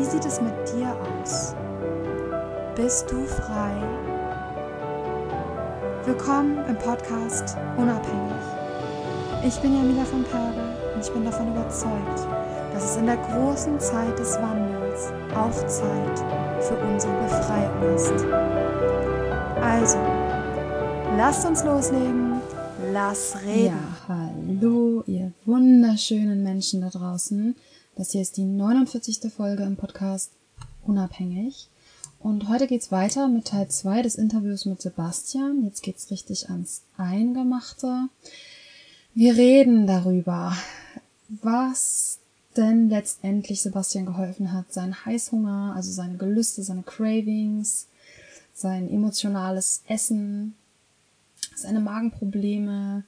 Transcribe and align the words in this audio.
Wie 0.00 0.06
sieht 0.06 0.24
es 0.24 0.40
mit 0.40 0.54
dir 0.72 0.96
aus? 0.98 1.54
Bist 2.74 3.10
du 3.10 3.26
frei? 3.26 3.76
Willkommen 6.06 6.56
im 6.66 6.78
Podcast 6.78 7.54
Unabhängig. 7.76 8.32
Ich 9.44 9.60
bin 9.60 9.74
Jamila 9.74 10.06
von 10.06 10.24
Perge 10.24 10.62
und 10.94 11.04
ich 11.04 11.12
bin 11.12 11.22
davon 11.22 11.48
überzeugt, 11.48 12.26
dass 12.72 12.92
es 12.92 12.96
in 12.96 13.04
der 13.04 13.18
großen 13.18 13.78
Zeit 13.78 14.18
des 14.18 14.40
Wandels 14.40 15.12
auch 15.34 15.66
Zeit 15.66 16.18
für 16.60 16.76
unsere 16.76 17.12
Befreiung 17.24 17.94
ist. 17.94 18.24
Also, 19.60 19.98
lasst 21.18 21.46
uns 21.46 21.62
loslegen, 21.62 22.40
lass 22.90 23.36
reden. 23.44 23.76
Ja, 24.08 24.08
hallo, 24.08 25.04
ihr 25.06 25.32
wunderschönen 25.44 26.42
Menschen 26.42 26.80
da 26.80 26.88
draußen. 26.88 27.54
Das 27.96 28.12
hier 28.12 28.22
ist 28.22 28.36
die 28.36 28.44
49. 28.44 29.32
Folge 29.32 29.64
im 29.64 29.76
Podcast 29.76 30.30
Unabhängig. 30.86 31.68
Und 32.20 32.48
heute 32.48 32.66
geht's 32.66 32.92
weiter 32.92 33.28
mit 33.28 33.48
Teil 33.48 33.68
2 33.68 34.02
des 34.02 34.14
Interviews 34.14 34.64
mit 34.64 34.80
Sebastian. 34.80 35.64
Jetzt 35.64 35.82
geht's 35.82 36.10
richtig 36.10 36.50
ans 36.50 36.82
Eingemachte. 36.96 38.08
Wir 39.14 39.36
reden 39.36 39.86
darüber, 39.86 40.56
was 41.28 42.20
denn 42.56 42.88
letztendlich 42.88 43.60
Sebastian 43.60 44.06
geholfen 44.06 44.52
hat, 44.52 44.72
sein 44.72 45.04
Heißhunger, 45.04 45.74
also 45.74 45.90
seine 45.90 46.16
Gelüste, 46.16 46.62
seine 46.62 46.82
Cravings, 46.82 47.88
sein 48.54 48.88
emotionales 48.88 49.82
Essen, 49.88 50.54
seine 51.56 51.80
Magenprobleme 51.80 53.04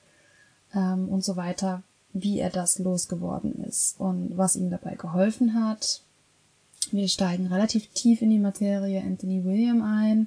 ähm, 0.74 1.08
und 1.08 1.24
so 1.24 1.36
weiter, 1.36 1.82
wie 2.12 2.38
er 2.38 2.50
das 2.50 2.78
losgeworden 2.78 3.64
ist 3.64 3.98
und 3.98 4.36
was 4.36 4.56
ihm 4.56 4.70
dabei 4.70 4.94
geholfen 4.94 5.54
hat, 5.54 6.02
wir 6.90 7.08
steigen 7.08 7.46
relativ 7.46 7.86
tief 7.88 8.22
in 8.22 8.30
die 8.30 8.38
Materie 8.38 9.02
Anthony 9.02 9.44
William 9.44 9.82
ein. 9.82 10.26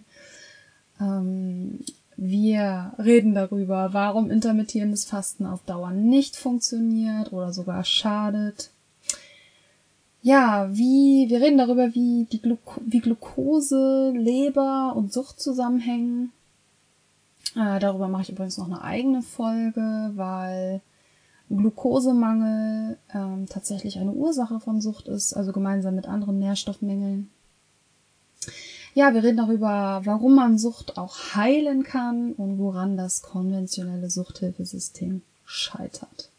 Ähm, 0.99 1.79
wir 2.17 2.93
reden 2.97 3.35
darüber, 3.35 3.89
warum 3.91 4.31
intermittierendes 4.31 5.05
Fasten 5.05 5.45
auf 5.45 5.63
Dauer 5.65 5.91
nicht 5.91 6.37
funktioniert 6.37 7.33
oder 7.33 7.51
sogar 7.51 7.83
schadet. 7.83 8.71
Ja, 10.21 10.69
wie, 10.71 11.29
wir 11.29 11.41
reden 11.41 11.57
darüber, 11.57 11.93
wie 11.93 12.25
die 12.31 12.41
Glu 12.41 12.57
wie 12.83 12.99
Glucose, 12.99 14.11
Leber 14.15 14.93
und 14.95 15.13
Sucht 15.13 15.39
zusammenhängen. 15.39 16.31
Äh, 17.55 17.79
darüber 17.79 18.07
mache 18.07 18.23
ich 18.23 18.29
übrigens 18.29 18.57
noch 18.57 18.65
eine 18.65 18.81
eigene 18.81 19.21
Folge, 19.21 20.11
weil 20.15 20.81
Glukosemangel 21.49 22.97
ähm, 23.13 23.45
tatsächlich 23.47 23.99
eine 23.99 24.11
Ursache 24.11 24.59
von 24.59 24.81
Sucht 24.81 25.07
ist, 25.07 25.33
also 25.33 25.51
gemeinsam 25.51 25.95
mit 25.95 26.07
anderen 26.07 26.39
Nährstoffmängeln. 26.39 27.29
Ja, 28.95 29.13
wir 29.13 29.23
reden 29.23 29.37
darüber, 29.37 30.01
warum 30.05 30.35
man 30.35 30.57
Sucht 30.57 30.97
auch 30.97 31.35
heilen 31.35 31.83
kann 31.83 32.31
und 32.31 32.57
woran 32.57 32.97
das 32.97 33.21
konventionelle 33.21 34.09
Suchthilfesystem 34.09 35.21
scheitert. 35.45 36.29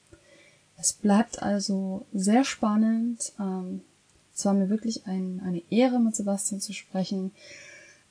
Es 0.79 0.93
bleibt 0.93 1.43
also 1.43 2.07
sehr 2.13 2.45
spannend. 2.45 3.33
Ähm, 3.39 3.83
es 4.35 4.45
war 4.45 4.55
mir 4.55 4.69
wirklich 4.69 5.07
ein, 5.07 5.43
eine 5.45 5.63
Ehre, 5.71 6.01
mit 6.01 6.17
Sebastian 6.17 6.61
zu 6.61 6.73
sprechen. 6.73 7.33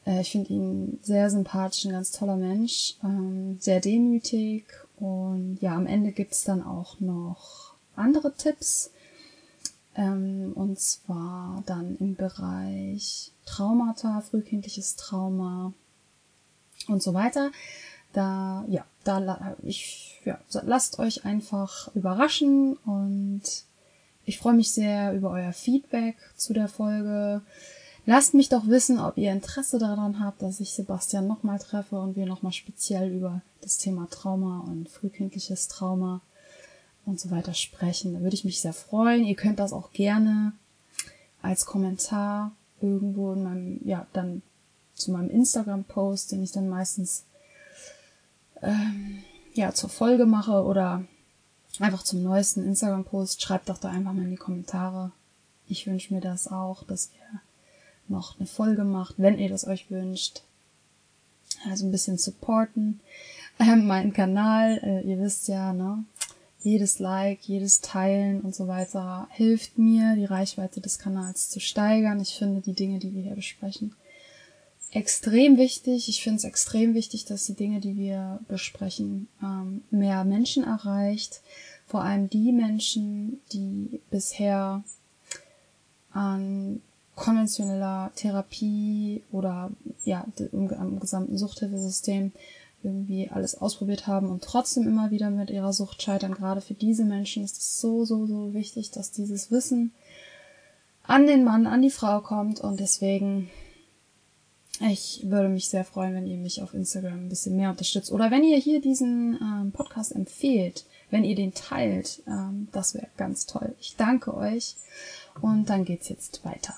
Äh, 0.06 0.22
ich 0.22 0.32
finde 0.32 0.54
ihn 0.54 1.00
sehr 1.02 1.30
sympathisch, 1.30 1.86
ein 1.86 1.92
ganz 1.92 2.12
toller 2.12 2.38
Mensch, 2.38 2.96
ähm, 3.04 3.58
sehr 3.60 3.80
demütig 3.80 4.66
und 5.00 5.58
ja, 5.62 5.76
am 5.76 5.88
Ende 5.88 6.12
gibt's 6.12 6.44
dann 6.44 6.64
auch 6.64 7.00
noch 7.00 7.74
andere 7.96 8.34
Tipps. 8.34 8.92
Ähm, 9.96 10.52
und 10.56 10.80
zwar 10.80 11.64
dann 11.66 11.98
im 11.98 12.16
Bereich 12.16 13.32
Traumata, 13.46 14.22
frühkindliches 14.22 14.96
Trauma 14.96 15.74
und 16.88 17.02
so 17.02 17.14
weiter. 17.14 17.52
Da, 18.14 18.66
ja, 18.70 18.86
da, 19.04 19.56
ich, 19.62 20.22
ja, 20.26 20.40
lasst 20.64 21.00
euch 21.00 21.26
einfach 21.26 21.94
überraschen 21.96 22.78
und 22.86 23.42
ich 24.26 24.40
freue 24.40 24.54
mich 24.54 24.72
sehr 24.72 25.14
über 25.14 25.32
euer 25.32 25.54
Feedback 25.54 26.16
zu 26.36 26.54
der 26.54 26.68
Folge. 26.68 27.42
Lasst 28.08 28.36
mich 28.36 28.50
doch 28.50 28.68
wissen, 28.68 29.00
ob 29.00 29.18
ihr 29.18 29.32
Interesse 29.32 29.80
daran 29.80 30.20
habt, 30.20 30.44
dass 30.44 30.60
ich 30.60 30.74
Sebastian 30.74 31.26
nochmal 31.26 31.58
treffe 31.58 32.00
und 32.00 32.16
wir 32.16 32.28
nochmal 32.28 32.52
speziell 32.52 33.12
über 33.12 33.42
das 33.62 33.80
Thema 33.80 34.08
Trauma 34.12 34.60
und 34.60 34.90
frühkindliches 34.90 35.68
Trauma 35.70 36.22
und 37.06 37.20
so 37.20 37.32
weiter 37.32 37.56
sprechen. 37.56 38.14
Da 38.14 38.22
würde 38.22 38.36
ich 38.36 38.46
mich 38.46 38.62
sehr 38.62 38.74
freuen. 38.74 39.26
Ihr 39.26 39.36
könnt 39.36 39.58
das 39.58 39.74
auch 39.74 39.92
gerne 39.92 40.54
als 41.42 41.66
Kommentar 41.66 42.52
irgendwo 42.80 43.34
in 43.34 43.44
meinem, 43.44 43.80
ja, 43.86 44.06
dann 44.14 44.44
zu 44.94 45.12
meinem 45.12 45.32
Instagram-Post, 45.32 46.32
den 46.32 46.44
ich 46.44 46.52
dann 46.52 46.70
meistens 46.70 47.24
ähm, 48.62 49.24
ja 49.56 49.74
zur 49.74 49.90
Folge 49.90 50.28
mache 50.28 50.64
oder 50.64 51.04
einfach 51.80 52.04
zum 52.04 52.22
neuesten 52.22 52.64
Instagram-Post. 52.64 53.42
Schreibt 53.42 53.70
doch 53.70 53.80
da 53.80 53.90
einfach 53.90 54.14
mal 54.14 54.26
in 54.26 54.32
die 54.32 54.38
Kommentare. 54.38 55.12
Ich 55.68 55.88
wünsche 55.88 56.14
mir 56.14 56.22
das 56.22 56.48
auch, 56.48 56.84
dass 56.84 57.10
ihr 57.16 57.42
noch 58.08 58.40
eine 58.40 58.48
Folge 58.48 58.84
macht, 58.84 59.16
wenn 59.18 59.40
ihr 59.40 59.50
das 59.50 59.68
euch 59.68 59.90
wünscht. 59.90 60.42
Also 61.70 61.86
ein 61.86 61.92
bisschen 61.92 62.18
supporten. 62.18 63.00
Ähm, 63.60 63.88
meinen 63.88 64.14
Kanal, 64.14 64.80
äh, 64.84 65.02
ihr 65.02 65.20
wisst 65.20 65.48
ja, 65.48 65.74
ne? 65.74 66.04
Jedes 66.62 67.00
Like, 67.00 67.48
jedes 67.48 67.82
Teilen 67.82 68.42
und 68.42 68.56
so 68.56 68.68
weiter 68.68 69.28
hilft 69.32 69.78
mir, 69.78 70.16
die 70.16 70.26
Reichweite 70.26 70.82
des 70.82 70.98
Kanals 70.98 71.50
zu 71.50 71.60
steigern. 71.60 72.20
Ich 72.20 72.36
finde 72.36 72.62
die 72.62 72.74
Dinge, 72.74 72.98
die 72.98 73.14
wir 73.14 73.22
hier 73.22 73.36
besprechen, 73.36 73.94
extrem 74.92 75.58
wichtig. 75.58 76.10
Ich 76.10 76.24
finde 76.24 76.38
es 76.38 76.44
extrem 76.44 76.96
wichtig, 76.96 77.26
dass 77.26 77.46
die 77.46 77.54
Dinge, 77.54 77.82
die 77.82 77.98
wir 77.98 78.40
besprechen, 78.48 79.28
ähm, 79.44 79.84
mehr 79.92 80.24
Menschen 80.24 80.64
erreicht. 80.64 81.42
Vor 81.86 82.02
allem 82.02 82.30
die 82.30 82.52
Menschen, 82.52 83.42
die 83.52 84.00
bisher 84.10 84.84
an 86.12 86.82
konventioneller 87.16 88.12
Therapie 88.16 89.24
oder 89.32 89.72
ja, 90.04 90.26
im, 90.52 90.70
im 90.70 91.00
gesamten 91.00 91.38
Suchthilfesystem 91.38 92.32
irgendwie 92.84 93.30
alles 93.30 93.60
ausprobiert 93.60 94.06
haben 94.06 94.30
und 94.30 94.44
trotzdem 94.44 94.88
immer 94.88 95.12
wieder 95.12 95.30
mit 95.30 95.50
ihrer 95.50 95.74
Sucht 95.74 96.02
scheitern. 96.02 96.34
Gerade 96.34 96.62
für 96.62 96.76
diese 96.76 97.04
Menschen 97.04 97.44
ist 97.44 97.58
es 97.58 97.80
so, 97.80 98.06
so, 98.06 98.28
so 98.28 98.54
wichtig, 98.54 98.92
dass 98.92 99.12
dieses 99.12 99.50
Wissen 99.52 99.92
an 101.04 101.26
den 101.26 101.44
Mann, 101.44 101.68
an 101.68 101.82
die 101.82 101.90
Frau 101.90 102.22
kommt 102.22 102.60
und 102.62 102.80
deswegen 102.80 103.50
ich 104.82 105.22
würde 105.24 105.48
mich 105.48 105.70
sehr 105.70 105.86
freuen, 105.86 106.14
wenn 106.14 106.28
ihr 106.28 106.38
mich 106.38 106.62
auf 106.62 106.74
Instagram 106.74 107.26
ein 107.26 107.30
bisschen 107.30 107.56
mehr 107.56 107.70
unterstützt 107.70 108.12
oder 108.12 108.30
wenn 108.30 108.44
ihr 108.44 108.58
hier 108.58 108.82
diesen 108.82 109.40
ähm, 109.42 109.72
Podcast 109.72 110.14
empfehlt, 110.14 110.86
wenn 111.10 111.24
ihr 111.24 111.36
den 111.36 111.54
teilt, 111.54 112.22
ähm, 112.28 112.68
das 112.74 112.94
wäre 112.94 113.08
ganz 113.16 113.46
toll. 113.46 113.74
Ich 113.80 113.96
danke 113.96 114.36
euch 114.36 114.76
und 115.42 115.70
dann 115.70 115.86
geht's 115.86 116.10
jetzt 116.10 116.44
weiter 116.44 116.76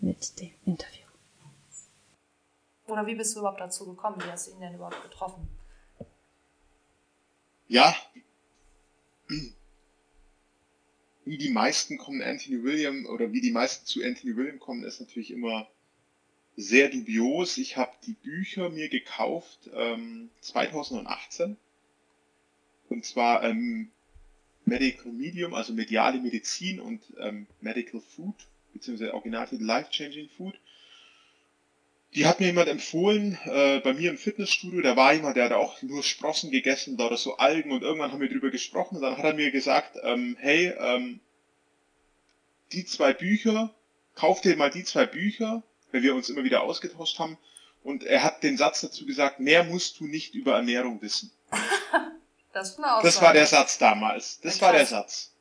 mit 0.00 0.40
dem 0.40 0.52
Interview. 0.64 1.06
Oder 2.86 3.06
wie 3.06 3.14
bist 3.14 3.34
du 3.34 3.40
überhaupt 3.40 3.60
dazu 3.60 3.86
gekommen? 3.86 4.16
Wie 4.18 4.30
hast 4.30 4.48
du 4.48 4.52
ihn 4.52 4.60
denn 4.60 4.74
überhaupt 4.74 5.02
getroffen? 5.02 5.48
Ja, 7.68 7.94
wie 11.24 11.38
die 11.38 11.50
meisten 11.50 11.98
kommen 11.98 12.22
Anthony 12.22 12.64
William 12.64 13.06
oder 13.06 13.32
wie 13.32 13.40
die 13.40 13.52
meisten 13.52 13.86
zu 13.86 14.02
Anthony 14.02 14.36
William 14.36 14.58
kommen, 14.58 14.82
ist 14.82 15.00
natürlich 15.00 15.30
immer 15.30 15.68
sehr 16.56 16.88
dubios. 16.88 17.56
Ich 17.58 17.76
habe 17.76 17.92
die 18.04 18.14
Bücher 18.14 18.70
mir 18.70 18.88
gekauft 18.88 19.70
ähm, 19.72 20.30
2018 20.40 21.56
und 22.88 23.04
zwar 23.04 23.44
ähm, 23.44 23.90
Medical 24.64 25.12
Medium, 25.12 25.54
also 25.54 25.72
mediale 25.72 26.20
Medizin 26.20 26.80
und 26.80 27.00
ähm, 27.18 27.46
Medical 27.60 28.00
Food 28.00 28.48
beziehungsweise 28.72 29.14
Originaltitel 29.14 29.64
Life 29.64 29.90
Changing 29.90 30.28
Food. 30.28 30.54
Die 32.14 32.26
hat 32.26 32.40
mir 32.40 32.46
jemand 32.46 32.68
empfohlen, 32.68 33.38
äh, 33.44 33.78
bei 33.80 33.92
mir 33.92 34.10
im 34.10 34.18
Fitnessstudio, 34.18 34.82
da 34.82 34.96
war 34.96 35.12
jemand, 35.12 35.36
der 35.36 35.44
hat 35.44 35.52
auch 35.52 35.80
nur 35.82 36.02
Sprossen 36.02 36.50
gegessen 36.50 37.00
oder 37.00 37.16
so 37.16 37.36
Algen 37.36 37.70
und 37.70 37.82
irgendwann 37.82 38.10
haben 38.10 38.20
wir 38.20 38.28
drüber 38.28 38.50
gesprochen 38.50 38.96
und 38.96 39.02
dann 39.02 39.16
hat 39.16 39.24
er 39.24 39.34
mir 39.34 39.52
gesagt, 39.52 39.96
ähm, 40.02 40.36
hey, 40.40 40.74
ähm, 40.76 41.20
die 42.72 42.84
zwei 42.84 43.12
Bücher 43.12 43.72
kauf 44.14 44.40
dir 44.40 44.56
mal 44.56 44.70
die 44.70 44.84
zwei 44.84 45.06
Bücher, 45.06 45.62
weil 45.92 46.02
wir 46.02 46.14
uns 46.14 46.28
immer 46.28 46.44
wieder 46.44 46.62
ausgetauscht 46.62 47.18
haben. 47.18 47.38
Und 47.82 48.04
er 48.04 48.22
hat 48.22 48.42
den 48.42 48.58
Satz 48.58 48.82
dazu 48.82 49.06
gesagt, 49.06 49.40
mehr 49.40 49.64
musst 49.64 50.00
du 50.00 50.06
nicht 50.06 50.34
über 50.34 50.54
Ernährung 50.54 51.00
wissen. 51.02 51.32
Das. 52.52 52.76
Das 52.76 53.22
war 53.22 53.32
der 53.32 53.46
Satz 53.46 53.78
damals. 53.78 54.40
Das 54.40 54.60
war 54.60 54.72
der. 54.72 54.84
Satz. 54.84 55.32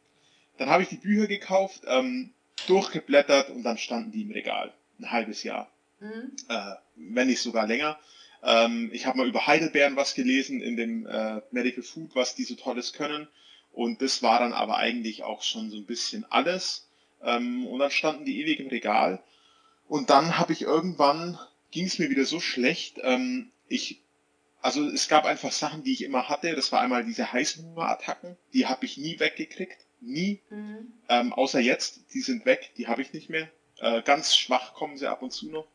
Dann 0.60 0.70
habe 0.70 0.84
ich 0.84 0.90
die 0.90 0.98
Bücher 0.98 1.26
gekauft, 1.26 1.82
ähm, 1.88 2.36
durchgeblättert 2.68 3.50
und 3.50 3.64
dann 3.64 3.78
standen 3.78 4.12
die 4.12 4.24
im 4.24 4.32
Regal. 4.32 4.74
Ein 5.00 5.12
halbes 5.12 5.44
Jahr. 5.44 5.70
Mhm. 6.00 6.32
Äh, 6.48 6.76
wenn 6.96 7.28
nicht 7.28 7.42
sogar 7.42 7.68
länger. 7.68 8.00
Ähm, 8.44 8.90
ich 8.94 9.06
habe 9.06 9.18
mal 9.18 9.28
über 9.28 9.48
Heidelbeeren 9.48 9.96
was 9.96 10.14
gelesen 10.14 10.62
in 10.62 10.78
dem 10.78 11.06
äh, 11.06 11.42
Medical 11.52 11.84
Food, 11.84 12.16
was 12.16 12.36
die 12.36 12.44
so 12.44 12.56
Tolles 12.56 12.94
können. 12.94 13.28
Und 13.72 14.02
das 14.02 14.24
war 14.24 14.40
dann 14.40 14.54
aber 14.54 14.78
eigentlich 14.78 15.24
auch 15.24 15.44
schon 15.44 15.70
so 15.70 15.78
ein 15.78 15.86
bisschen 15.86 16.26
alles. 16.30 16.88
Ähm, 17.24 17.68
und 17.68 17.80
dann 17.80 17.92
standen 17.92 18.26
die 18.26 18.42
ewig 18.42 18.60
im 18.60 18.68
Regal. 18.68 19.22
Und 19.88 20.10
dann 20.10 20.38
habe 20.38 20.54
ich 20.54 20.62
irgendwann, 20.62 21.38
ging 21.72 21.86
es 21.86 22.00
mir 22.00 22.10
wieder 22.10 22.26
so 22.26 22.40
schlecht. 22.40 23.00
Ähm, 23.02 23.52
ich, 23.68 24.02
also 24.62 24.88
es 24.88 25.08
gab 25.08 25.26
einfach 25.26 25.52
Sachen, 25.52 25.84
die 25.84 25.94
ich 25.94 26.04
immer 26.04 26.30
hatte. 26.30 26.56
Das 26.56 26.72
war 26.72 26.82
einmal 26.82 27.04
diese 27.04 27.32
Heißhungerattacken. 27.32 28.38
Die 28.54 28.68
habe 28.68 28.86
ich 28.86 28.98
nie 28.98 29.20
weggekriegt. 29.20 29.78
Nie. 30.02 30.40
Mhm. 30.50 30.94
Ähm, 31.10 31.34
außer 31.34 31.60
jetzt, 31.60 32.14
die 32.14 32.22
sind 32.22 32.46
weg, 32.46 32.72
die 32.78 32.88
habe 32.88 33.02
ich 33.02 33.14
nicht 33.14 33.30
mehr. 33.30 33.50
Äh, 33.80 34.02
ganz 34.02 34.36
schwach 34.36 34.74
kommen 34.74 34.98
sie 34.98 35.08
ab 35.08 35.22
und 35.22 35.32
zu 35.32 35.50
noch. 35.50 35.68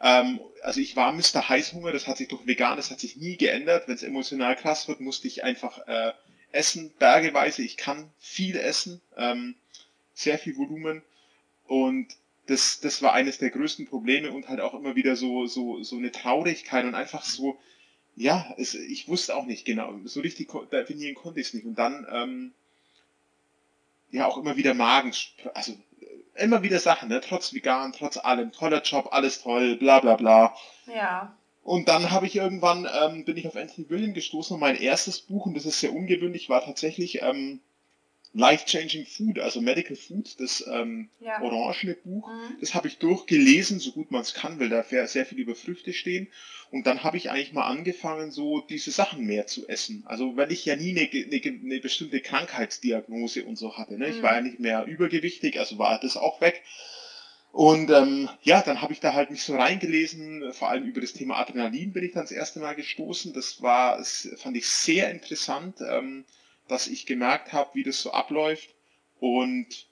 Ähm, 0.00 0.40
also 0.62 0.80
ich 0.80 0.96
war 0.96 1.12
Mr. 1.12 1.48
Heißhunger, 1.48 1.92
das 1.92 2.06
hat 2.06 2.18
sich 2.18 2.28
durch 2.28 2.46
vegan, 2.46 2.76
das 2.76 2.90
hat 2.90 3.00
sich 3.00 3.16
nie 3.16 3.36
geändert. 3.36 3.88
Wenn 3.88 3.94
es 3.94 4.02
emotional 4.02 4.56
krass 4.56 4.88
wird, 4.88 5.00
musste 5.00 5.28
ich 5.28 5.44
einfach 5.44 5.86
äh, 5.86 6.12
essen, 6.52 6.92
bergeweise. 6.98 7.62
Ich 7.62 7.76
kann 7.76 8.10
viel 8.18 8.56
essen, 8.56 9.00
ähm, 9.16 9.54
sehr 10.14 10.38
viel 10.38 10.56
Volumen. 10.56 11.02
Und 11.66 12.08
das, 12.46 12.80
das 12.80 13.02
war 13.02 13.12
eines 13.14 13.38
der 13.38 13.50
größten 13.50 13.86
Probleme 13.86 14.30
und 14.30 14.48
halt 14.48 14.60
auch 14.60 14.74
immer 14.74 14.94
wieder 14.96 15.16
so, 15.16 15.46
so, 15.46 15.82
so 15.82 15.96
eine 15.96 16.12
Traurigkeit 16.12 16.84
und 16.84 16.94
einfach 16.94 17.24
so, 17.24 17.58
ja, 18.16 18.54
es, 18.58 18.74
ich 18.74 19.08
wusste 19.08 19.34
auch 19.34 19.46
nicht 19.46 19.64
genau, 19.64 19.98
so 20.04 20.20
richtig 20.20 20.52
definieren 20.70 21.14
konnte 21.14 21.40
ich 21.40 21.48
es 21.48 21.54
nicht. 21.54 21.66
Und 21.66 21.76
dann, 21.76 22.06
ähm, 22.10 22.52
ja, 24.14 24.26
auch 24.28 24.38
immer 24.38 24.56
wieder 24.56 24.74
Magen, 24.74 25.12
also 25.54 25.72
äh, 25.72 26.44
immer 26.44 26.62
wieder 26.62 26.78
Sachen, 26.78 27.08
ne? 27.08 27.20
trotz 27.20 27.52
vegan, 27.52 27.92
trotz 27.92 28.16
allem, 28.16 28.52
toller 28.52 28.80
Job, 28.82 29.08
alles 29.10 29.42
toll, 29.42 29.76
bla 29.76 29.98
bla 29.98 30.14
bla. 30.14 30.54
Ja. 30.86 31.36
Und 31.62 31.88
dann 31.88 32.12
habe 32.12 32.26
ich 32.26 32.36
irgendwann, 32.36 32.86
ähm, 33.02 33.24
bin 33.24 33.36
ich 33.36 33.48
auf 33.48 33.56
Anthony 33.56 33.90
William 33.90 34.14
gestoßen 34.14 34.54
und 34.54 34.60
mein 34.60 34.76
erstes 34.76 35.20
Buch, 35.20 35.46
und 35.46 35.54
das 35.54 35.66
ist 35.66 35.80
sehr 35.80 35.92
ungewöhnlich, 35.92 36.48
war 36.48 36.64
tatsächlich 36.64 37.22
ähm, 37.22 37.60
Life-Changing 38.34 39.06
Food, 39.06 39.38
also 39.38 39.60
Medical 39.60 39.96
Food, 39.96 40.38
das 40.40 40.64
ähm, 40.70 41.08
Ja. 41.20 41.40
orangene 41.40 41.94
Buch. 41.94 42.28
Mhm. 42.28 42.56
Das 42.60 42.74
habe 42.74 42.88
ich 42.88 42.98
durchgelesen, 42.98 43.78
so 43.78 43.92
gut 43.92 44.10
man 44.10 44.22
es 44.22 44.34
kann, 44.34 44.58
weil 44.58 44.68
da 44.68 44.82
sehr 44.82 45.24
viel 45.24 45.38
über 45.38 45.54
Früchte 45.54 45.92
stehen. 45.92 46.28
Und 46.70 46.86
dann 46.88 47.04
habe 47.04 47.16
ich 47.16 47.30
eigentlich 47.30 47.52
mal 47.52 47.66
angefangen, 47.66 48.32
so 48.32 48.60
diese 48.60 48.90
Sachen 48.90 49.24
mehr 49.24 49.46
zu 49.46 49.68
essen. 49.68 50.02
Also 50.06 50.36
weil 50.36 50.50
ich 50.50 50.64
ja 50.64 50.74
nie 50.74 50.90
eine, 50.90 51.08
eine, 51.08 51.60
eine 51.64 51.80
bestimmte 51.80 52.20
Krankheitsdiagnose 52.20 53.44
und 53.44 53.56
so 53.56 53.76
hatte. 53.76 53.96
Ne? 53.96 54.08
Ich 54.08 54.16
Mhm. 54.18 54.22
war 54.22 54.34
ja 54.34 54.40
nicht 54.40 54.58
mehr 54.58 54.84
übergewichtig, 54.84 55.58
also 55.60 55.78
war 55.78 56.00
das 56.00 56.16
auch 56.16 56.40
weg. 56.40 56.60
Und 57.52 57.88
ähm, 57.90 58.28
ja, 58.42 58.62
dann 58.62 58.82
habe 58.82 58.92
ich 58.92 58.98
da 58.98 59.14
halt 59.14 59.30
mich 59.30 59.44
so 59.44 59.54
reingelesen, 59.54 60.52
vor 60.52 60.70
allem 60.70 60.82
über 60.84 61.00
das 61.00 61.12
Thema 61.12 61.36
Adrenalin 61.38 61.92
bin 61.92 62.04
ich 62.04 62.10
dann 62.10 62.24
das 62.24 62.32
erste 62.32 62.58
Mal 62.58 62.74
gestoßen. 62.74 63.32
Das 63.32 63.62
war, 63.62 63.96
das 63.98 64.28
fand 64.38 64.56
ich 64.56 64.68
sehr 64.68 65.08
interessant, 65.12 65.76
ähm, 65.88 66.24
dass 66.68 66.86
ich 66.86 67.06
gemerkt 67.06 67.52
habe, 67.52 67.70
wie 67.74 67.82
das 67.82 68.00
so 68.00 68.12
abläuft. 68.12 68.74
Und 69.20 69.86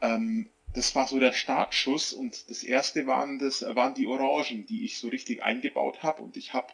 ähm, 0.00 0.48
das 0.74 0.94
war 0.94 1.06
so 1.06 1.18
der 1.18 1.32
Startschuss 1.32 2.12
und 2.12 2.48
das 2.50 2.62
erste 2.62 3.06
waren 3.06 3.38
das 3.38 3.62
waren 3.62 3.94
die 3.94 4.06
Orangen, 4.06 4.66
die 4.66 4.84
ich 4.84 4.98
so 4.98 5.08
richtig 5.08 5.42
eingebaut 5.42 6.02
habe 6.02 6.22
und 6.22 6.36
ich 6.36 6.52
habe 6.54 6.68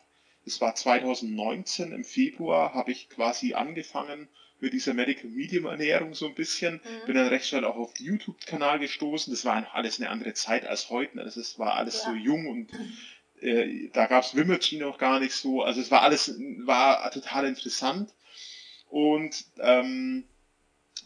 das 0.44 0.60
war 0.60 0.74
2019 0.74 1.92
im 1.92 2.04
Februar 2.04 2.74
habe 2.74 2.92
ich 2.92 3.08
quasi 3.10 3.54
angefangen 3.54 4.28
mit 4.60 4.72
dieser 4.72 4.94
Medical 4.94 5.30
Medium 5.30 5.66
Ernährung 5.66 6.14
so 6.14 6.26
ein 6.26 6.34
bisschen 6.34 6.74
Mhm. 6.74 7.06
bin 7.06 7.14
dann 7.16 7.26
recht 7.26 7.46
schnell 7.46 7.64
auch 7.64 7.76
auf 7.76 7.92
den 7.94 8.06
YouTube 8.06 8.40
Kanal 8.46 8.78
gestoßen 8.78 9.32
das 9.32 9.44
war 9.44 9.66
alles 9.74 10.00
eine 10.00 10.10
andere 10.10 10.32
Zeit 10.34 10.64
als 10.64 10.90
heute 10.90 11.16
ne? 11.16 11.24
das 11.24 11.36
ist, 11.36 11.58
war 11.58 11.74
alles 11.74 12.02
so 12.04 12.10
Ja. 12.10 12.16
jung 12.16 12.46
und 12.46 12.70
äh, 13.40 13.88
da 13.92 14.06
gab 14.06 14.22
es 14.24 14.36
Wimmelchen 14.36 14.78
noch 14.78 14.98
gar 14.98 15.18
nicht 15.18 15.34
so 15.34 15.62
also 15.62 15.80
es 15.80 15.90
war 15.90 16.02
alles 16.02 16.38
war 16.60 17.10
total 17.10 17.46
interessant 17.46 18.14
und 18.90 19.44
ähm, 19.58 20.24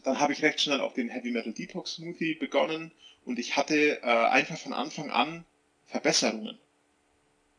dann 0.04 0.20
habe 0.20 0.32
ich 0.32 0.42
recht 0.42 0.60
schnell 0.60 0.80
auch 0.80 0.94
den 0.94 1.08
Heavy 1.08 1.30
Metal 1.30 1.52
Detox 1.52 1.94
Smoothie 1.94 2.34
begonnen 2.34 2.92
und 3.24 3.38
ich 3.38 3.56
hatte 3.56 4.02
äh, 4.02 4.06
einfach 4.06 4.58
von 4.58 4.72
Anfang 4.72 5.10
an 5.10 5.44
Verbesserungen. 5.86 6.58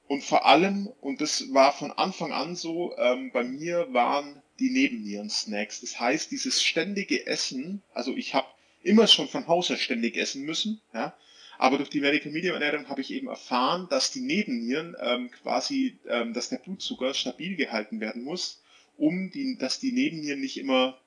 Und 0.07 0.23
vor 0.23 0.45
allem, 0.45 0.87
und 1.01 1.21
das 1.21 1.53
war 1.53 1.71
von 1.71 1.91
Anfang 1.91 2.33
an 2.33 2.55
so, 2.55 2.95
ähm, 2.97 3.31
bei 3.31 3.43
mir 3.43 3.93
waren 3.93 4.41
die 4.59 4.69
Nebennieren-Snacks. 4.69 5.81
Das 5.81 5.99
heißt, 5.99 6.31
dieses 6.31 6.61
ständige 6.61 7.25
Essen, 7.25 7.81
also 7.93 8.15
ich 8.15 8.33
habe 8.33 8.47
immer 8.83 9.07
schon 9.07 9.29
von 9.29 9.47
Haus 9.47 9.71
aus 9.71 9.79
ständig 9.79 10.17
essen 10.17 10.43
müssen, 10.43 10.81
ja, 10.93 11.15
aber 11.57 11.77
durch 11.77 11.89
die 11.89 12.01
Medical 12.01 12.31
Medium 12.31 12.55
Ernährung 12.55 12.89
habe 12.89 13.01
ich 13.01 13.11
eben 13.11 13.27
erfahren, 13.27 13.87
dass 13.89 14.11
die 14.11 14.21
Nebennieren 14.21 14.95
ähm, 14.99 15.31
quasi, 15.31 15.97
ähm, 16.09 16.33
dass 16.33 16.49
der 16.49 16.57
Blutzucker 16.57 17.13
stabil 17.13 17.55
gehalten 17.55 18.01
werden 18.01 18.23
muss, 18.23 18.61
um 18.97 19.31
die, 19.31 19.57
dass 19.57 19.79
die 19.79 19.91
Nebennieren 19.91 20.39
nicht 20.41 20.57
immer 20.57 20.97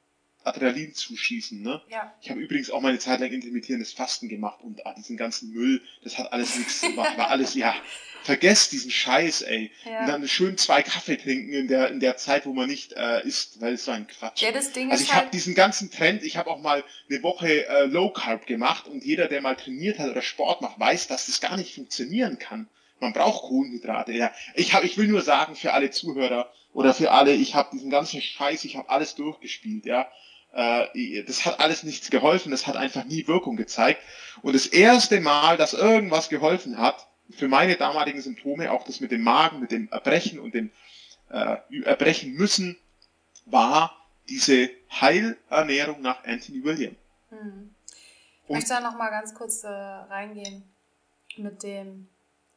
Adrenalin 0.44 0.94
zuschießen, 0.94 1.60
ne? 1.60 1.82
Ja. 1.88 2.14
Ich 2.22 2.30
habe 2.30 2.38
übrigens 2.40 2.70
auch 2.70 2.80
meine 2.80 3.00
Zeit 3.00 3.18
lang 3.18 3.32
intermittierendes 3.32 3.92
Fasten 3.92 4.28
gemacht 4.28 4.60
und 4.62 4.86
ah, 4.86 4.94
diesen 4.96 5.16
ganzen 5.16 5.50
Müll, 5.50 5.82
das 6.04 6.18
hat 6.18 6.32
alles 6.32 6.56
nichts, 6.56 6.82
war, 6.96 7.16
war 7.18 7.30
alles, 7.30 7.54
ja, 7.54 7.74
vergesst 8.22 8.70
diesen 8.70 8.92
Scheiß, 8.92 9.42
ey. 9.42 9.72
Und 9.84 9.90
Ja. 9.92 10.06
dann 10.06 10.28
schön 10.28 10.56
zwei 10.56 10.82
Kaffee 10.82 11.16
trinken 11.16 11.52
in 11.52 11.66
der, 11.66 11.90
in 11.90 11.98
der 11.98 12.16
Zeit, 12.16 12.46
wo 12.46 12.52
man 12.52 12.68
nicht 12.68 12.92
äh, 12.92 13.26
isst, 13.26 13.60
weil 13.60 13.74
es 13.74 13.84
so 13.86 13.90
ein 13.90 14.06
Quatsch. 14.06 14.40
ja, 14.42 14.52
das 14.52 14.70
Ding 14.72 14.90
Also 14.92 15.02
ist 15.02 15.08
ich 15.08 15.14
habe 15.14 15.24
halt. 15.24 15.34
diesen 15.34 15.56
ganzen 15.56 15.90
Trend, 15.90 16.22
ich 16.22 16.36
habe 16.36 16.48
auch 16.50 16.60
mal 16.60 16.84
eine 17.10 17.22
Woche 17.24 17.66
äh, 17.66 17.86
Low 17.86 18.10
Carb 18.10 18.46
gemacht 18.46 18.86
und 18.86 19.04
jeder, 19.04 19.26
der 19.26 19.40
mal 19.40 19.56
trainiert 19.56 19.98
hat 19.98 20.10
oder 20.10 20.22
Sport 20.22 20.62
macht, 20.62 20.78
weiß, 20.78 21.08
dass 21.08 21.26
das 21.26 21.40
gar 21.40 21.56
nicht 21.56 21.74
funktionieren 21.74 22.38
kann. 22.38 22.68
Man 23.00 23.12
braucht 23.12 23.42
Kohlenhydrate. 23.42 24.12
Ja. 24.12 24.32
Ich, 24.54 24.74
hab, 24.74 24.84
ich 24.84 24.96
will 24.96 25.08
nur 25.08 25.22
sagen 25.22 25.56
für 25.56 25.72
alle 25.72 25.90
Zuhörer 25.90 26.52
oder 26.76 26.92
für 26.92 27.10
alle, 27.10 27.32
ich 27.32 27.54
habe 27.54 27.70
diesen 27.72 27.88
ganzen 27.88 28.20
Scheiß, 28.20 28.62
ich 28.66 28.76
habe 28.76 28.90
alles 28.90 29.14
durchgespielt, 29.14 29.86
ja. 29.86 30.06
Äh, 30.52 31.24
das 31.24 31.46
hat 31.46 31.58
alles 31.58 31.84
nichts 31.84 32.10
geholfen, 32.10 32.50
das 32.50 32.66
hat 32.66 32.76
einfach 32.76 33.06
nie 33.06 33.26
Wirkung 33.26 33.56
gezeigt. 33.56 34.02
Und 34.42 34.54
das 34.54 34.66
erste 34.66 35.22
Mal, 35.22 35.56
dass 35.56 35.72
irgendwas 35.72 36.28
geholfen 36.28 36.76
hat, 36.76 37.08
für 37.30 37.48
meine 37.48 37.76
damaligen 37.76 38.20
Symptome, 38.20 38.70
auch 38.70 38.84
das 38.84 39.00
mit 39.00 39.10
dem 39.10 39.22
Magen, 39.22 39.58
mit 39.60 39.70
dem 39.70 39.88
Erbrechen 39.90 40.38
und 40.38 40.52
dem 40.52 40.70
äh, 41.30 41.56
Erbrechen 41.84 42.34
müssen, 42.34 42.76
war 43.46 43.96
diese 44.28 44.68
Heilernährung 44.90 46.02
nach 46.02 46.24
Anthony 46.24 46.62
William. 46.62 46.94
Hm. 47.30 47.74
Ich 48.44 48.50
möchte 48.50 48.68
da 48.68 48.80
noch 48.80 48.98
mal 48.98 49.08
ganz 49.08 49.34
kurz 49.34 49.64
äh, 49.64 49.68
reingehen 49.68 50.62
mit 51.38 51.62
dem 51.62 52.08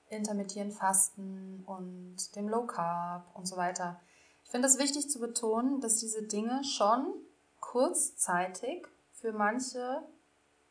intermittierenden 0.09 0.77
Fasten 0.77 1.63
und 1.65 2.35
dem 2.35 2.49
Low 2.49 2.65
Carb 2.65 3.25
und 3.33 3.47
so 3.47 3.55
weiter. 3.55 4.01
Ich 4.49 4.51
finde 4.51 4.67
es 4.67 4.79
wichtig 4.79 5.11
zu 5.11 5.19
betonen, 5.19 5.79
dass 5.79 5.97
diese 5.97 6.23
Dinge 6.23 6.63
schon 6.63 7.13
kurzzeitig 7.59 8.87
für 9.13 9.31
manche 9.31 10.01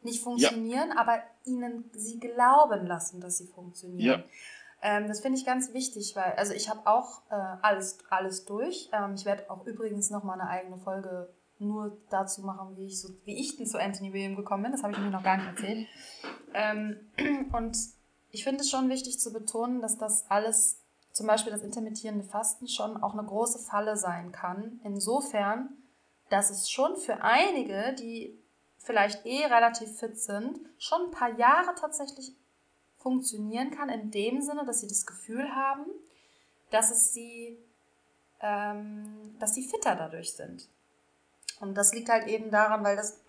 nicht 0.03 0.21
funktionieren, 0.21 0.91
aber 0.91 1.23
ihnen 1.45 1.89
sie 1.93 2.19
glauben 2.19 2.89
lassen, 2.89 3.21
dass 3.21 3.39
sie 3.39 3.47
funktionieren. 3.47 4.21
Ja. 4.21 4.27
Ähm, 4.83 5.07
das 5.07 5.21
finde 5.21 5.39
ich 5.39 5.47
ganz 5.47 5.73
wichtig, 5.75 6.17
weil 6.17 6.33
also 6.33 6.55
ich 6.55 6.69
habe 6.69 6.89
auch 6.89 7.23
äh, 7.31 7.35
alles, 7.35 7.99
alles 8.11 8.45
durch. 8.47 8.91
Ähm, 8.93 9.15
ich 9.15 9.25
werde 9.25 9.49
auch 9.49 9.65
übrigens 9.65 10.11
noch 10.11 10.25
mal 10.25 10.41
eine 10.41 10.51
eigene 10.51 10.79
Folge 10.79 11.33
nur 11.61 11.97
dazu 12.11 12.43
machen, 12.43 12.77
wie 12.77 12.87
ich, 12.87 13.01
so, 13.01 13.11
wie 13.27 13.39
ich 13.39 13.59
denn 13.59 13.67
zu 13.67 13.79
Anthony 13.79 14.13
William 14.13 14.35
gekommen 14.35 14.65
bin. 14.65 14.73
Das 14.73 14.83
habe 14.83 14.93
ich 14.93 14.99
mir 14.99 15.11
noch 15.11 15.23
gar 15.23 15.37
nicht 15.37 15.47
erzählt. 15.47 15.87
Ähm, 16.53 16.97
und 17.53 17.79
ich 18.33 18.43
finde 18.43 18.63
es 18.63 18.71
schon 18.71 18.89
wichtig 18.89 19.21
zu 19.21 19.33
betonen, 19.33 19.81
dass 19.81 19.99
das 19.99 20.29
alles, 20.29 20.81
zum 21.19 21.27
Beispiel 21.27 21.53
das 21.53 21.65
intermittierende 21.65 22.25
Fasten, 22.25 22.69
schon 22.69 23.03
auch 23.03 23.13
eine 23.13 23.27
große 23.27 23.59
Falle 23.59 23.97
sein 23.97 24.31
kann. 24.31 24.81
Insofern, 24.85 25.71
dass 26.31 26.49
es 26.51 26.71
schon 26.71 26.97
für 26.97 27.23
einige, 27.23 27.93
die 27.95 28.39
vielleicht 28.79 29.27
eh 29.27 29.45
relativ 29.47 29.99
fit 29.99 30.17
sind, 30.17 30.61
schon 30.79 31.07
ein 31.07 31.11
paar 31.11 31.37
Jahre 31.37 31.75
tatsächlich 31.75 32.37
funktionieren 32.99 33.73
kann, 33.73 33.89
in 33.89 34.13
dem 34.13 34.41
Sinne, 34.41 34.65
dass 34.65 34.81
sie 34.81 34.87
das 34.87 35.07
Gefühl 35.07 35.57
haben, 35.57 35.87
dass 36.71 36.93
es 36.93 37.13
sie, 37.13 37.59
ähm, 38.41 39.35
dass 39.41 39.57
sie 39.57 39.69
fitter 39.69 39.97
dadurch 39.97 40.35
sind. 40.35 40.69
Und 41.59 41.75
das 41.75 41.93
liegt 41.93 42.09
halt 42.11 42.29
eben 42.29 42.53
daran, 42.53 42.85
weil 42.85 42.95
das, 42.95 43.25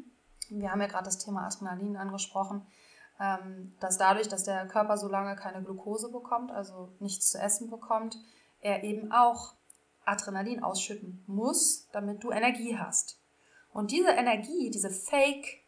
wir 0.48 0.70
haben 0.70 0.80
ja 0.80 0.86
gerade 0.86 1.04
das 1.04 1.18
Thema 1.18 1.46
Adrenalin 1.46 1.98
angesprochen, 1.98 2.66
dass 3.80 3.98
dadurch, 3.98 4.28
dass 4.28 4.44
der 4.44 4.66
Körper 4.66 4.96
so 4.96 5.08
lange 5.08 5.36
keine 5.36 5.62
Glucose 5.62 6.10
bekommt, 6.10 6.50
also 6.50 6.90
nichts 7.00 7.30
zu 7.30 7.38
essen 7.38 7.70
bekommt, 7.70 8.16
er 8.60 8.82
eben 8.84 9.12
auch 9.12 9.54
Adrenalin 10.04 10.62
ausschütten 10.62 11.22
muss, 11.26 11.88
damit 11.92 12.22
du 12.24 12.30
Energie 12.30 12.76
hast. 12.76 13.20
Und 13.72 13.90
diese 13.90 14.10
Energie, 14.10 14.70
diese 14.70 14.90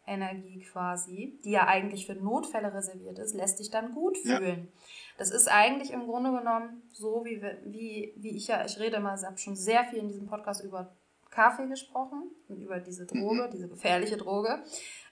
Energie 0.06 0.60
quasi, 0.60 1.40
die 1.44 1.50
ja 1.50 1.66
eigentlich 1.66 2.06
für 2.06 2.14
Notfälle 2.14 2.72
reserviert 2.72 3.18
ist, 3.18 3.34
lässt 3.34 3.58
dich 3.58 3.70
dann 3.70 3.92
gut 3.94 4.16
Ja. 4.24 4.38
fühlen. 4.38 4.72
Das 5.18 5.30
ist 5.30 5.48
eigentlich 5.48 5.90
im 5.92 6.06
Grunde 6.06 6.30
genommen 6.30 6.82
so, 6.92 7.24
wie, 7.24 7.42
wie, 7.64 8.12
wie 8.16 8.36
ich 8.36 8.46
ja, 8.46 8.64
ich 8.64 8.78
rede 8.78 9.00
mal, 9.00 9.18
ich 9.18 9.26
habe 9.26 9.38
schon 9.38 9.56
sehr 9.56 9.84
viel 9.84 9.98
in 9.98 10.08
diesem 10.08 10.26
Podcast 10.26 10.62
über 10.62 10.94
Kaffee 11.30 11.66
gesprochen 11.66 12.30
und 12.48 12.60
über 12.60 12.78
diese 12.78 13.06
Droge, 13.06 13.50
diese 13.52 13.68
gefährliche 13.68 14.16
Droge. 14.16 14.62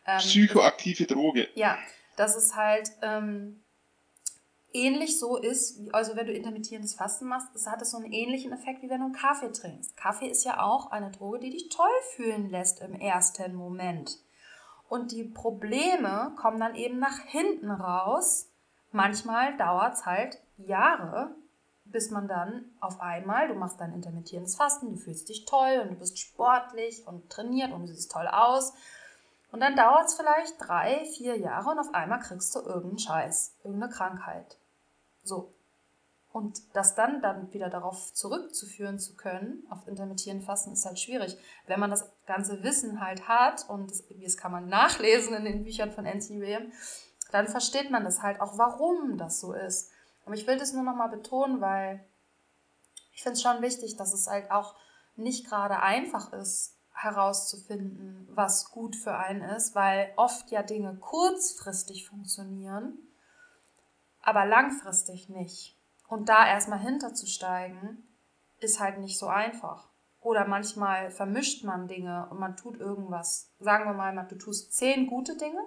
Ähm, 0.06 0.18
Psychoaktive 0.18 1.06
Droge. 1.06 1.48
ja, 1.54 1.76
dass 2.16 2.36
es 2.36 2.56
halt 2.56 2.90
ähm, 3.02 3.64
ähnlich 4.74 5.18
so 5.18 5.36
ist, 5.36 5.80
also 5.94 6.16
wenn 6.16 6.26
du 6.26 6.32
intermittierendes 6.32 6.94
Fasten 6.94 7.26
machst, 7.26 7.54
es 7.54 7.66
hat 7.66 7.80
es 7.80 7.92
so 7.92 7.96
einen 7.96 8.12
ähnlichen 8.12 8.52
Effekt, 8.52 8.82
wie 8.82 8.90
wenn 8.90 9.00
du 9.00 9.06
einen 9.06 9.14
Kaffee 9.14 9.52
trinkst. 9.52 9.96
Kaffee 9.96 10.26
ist 10.26 10.44
ja 10.44 10.62
auch 10.62 10.90
eine 10.90 11.10
Droge, 11.12 11.38
die 11.38 11.50
dich 11.50 11.68
toll 11.68 11.86
fühlen 12.16 12.50
lässt 12.50 12.80
im 12.80 12.94
ersten 12.94 13.54
Moment. 13.54 14.18
Und 14.88 15.12
die 15.12 15.24
Probleme 15.24 16.32
kommen 16.36 16.60
dann 16.60 16.74
eben 16.74 16.98
nach 16.98 17.20
hinten 17.20 17.70
raus. 17.70 18.50
Manchmal 18.90 19.56
dauert 19.56 19.94
es 19.94 20.06
halt 20.06 20.38
Jahre, 20.56 21.34
bis 21.84 22.10
man 22.10 22.28
dann 22.28 22.70
auf 22.80 23.00
einmal, 23.00 23.48
du 23.48 23.54
machst 23.54 23.80
dein 23.80 23.94
intermittierendes 23.94 24.56
Fasten, 24.56 24.90
du 24.90 24.96
fühlst 24.96 25.28
dich 25.28 25.46
toll 25.46 25.80
und 25.82 25.90
du 25.90 25.96
bist 25.96 26.18
sportlich 26.18 27.06
und 27.06 27.30
trainiert 27.30 27.72
und 27.72 27.82
du 27.82 27.88
siehst 27.88 28.10
toll 28.10 28.26
aus. 28.26 28.74
Und 29.54 29.60
dann 29.60 29.76
dauert 29.76 30.06
es 30.06 30.14
vielleicht 30.14 30.54
drei, 30.58 31.04
vier 31.04 31.38
Jahre 31.38 31.70
und 31.70 31.78
auf 31.78 31.94
einmal 31.94 32.18
kriegst 32.18 32.52
du 32.56 32.58
irgendeinen 32.58 32.98
Scheiß, 32.98 33.54
irgendeine 33.62 33.92
Krankheit. 33.92 34.58
So. 35.22 35.54
Und 36.32 36.60
das 36.74 36.96
dann, 36.96 37.22
dann 37.22 37.52
wieder 37.52 37.70
darauf 37.70 38.12
zurückzuführen 38.12 38.98
zu 38.98 39.14
können, 39.14 39.64
auf 39.70 39.86
intermittierenden 39.86 40.44
Fasten, 40.44 40.72
ist 40.72 40.84
halt 40.84 40.98
schwierig. 40.98 41.38
Wenn 41.68 41.78
man 41.78 41.90
das 41.90 42.10
ganze 42.26 42.64
Wissen 42.64 43.00
halt 43.00 43.28
hat, 43.28 43.64
und 43.68 43.92
das, 43.92 44.02
das 44.20 44.36
kann 44.36 44.50
man 44.50 44.66
nachlesen 44.66 45.36
in 45.36 45.44
den 45.44 45.62
Büchern 45.62 45.92
von 45.92 46.04
Anthony 46.04 46.40
William, 46.40 46.72
dann 47.30 47.46
versteht 47.46 47.92
man 47.92 48.02
das 48.02 48.22
halt 48.22 48.40
auch, 48.40 48.58
warum 48.58 49.18
das 49.18 49.38
so 49.38 49.52
ist. 49.52 49.92
Aber 50.24 50.34
ich 50.34 50.48
will 50.48 50.58
das 50.58 50.72
nur 50.72 50.82
nochmal 50.82 51.10
betonen, 51.10 51.60
weil 51.60 52.04
ich 53.12 53.22
finde 53.22 53.34
es 53.34 53.42
schon 53.42 53.62
wichtig, 53.62 53.94
dass 53.94 54.14
es 54.14 54.26
halt 54.26 54.50
auch 54.50 54.74
nicht 55.14 55.46
gerade 55.46 55.78
einfach 55.78 56.32
ist, 56.32 56.73
herauszufinden, 56.94 58.28
was 58.30 58.70
gut 58.70 58.96
für 58.96 59.16
einen 59.16 59.42
ist, 59.42 59.74
weil 59.74 60.12
oft 60.16 60.50
ja 60.50 60.62
Dinge 60.62 60.96
kurzfristig 60.96 62.08
funktionieren, 62.08 62.98
aber 64.22 64.46
langfristig 64.46 65.28
nicht. 65.28 65.76
Und 66.08 66.28
da 66.28 66.46
erstmal 66.46 66.78
hinterzusteigen, 66.78 68.06
ist 68.60 68.80
halt 68.80 68.98
nicht 68.98 69.18
so 69.18 69.26
einfach. 69.26 69.88
Oder 70.20 70.46
manchmal 70.46 71.10
vermischt 71.10 71.64
man 71.64 71.86
Dinge 71.86 72.28
und 72.30 72.40
man 72.40 72.56
tut 72.56 72.78
irgendwas. 72.78 73.50
Sagen 73.60 73.84
wir 73.84 73.92
mal, 73.92 74.26
du 74.26 74.36
tust 74.36 74.72
zehn 74.72 75.06
gute 75.06 75.36
Dinge 75.36 75.60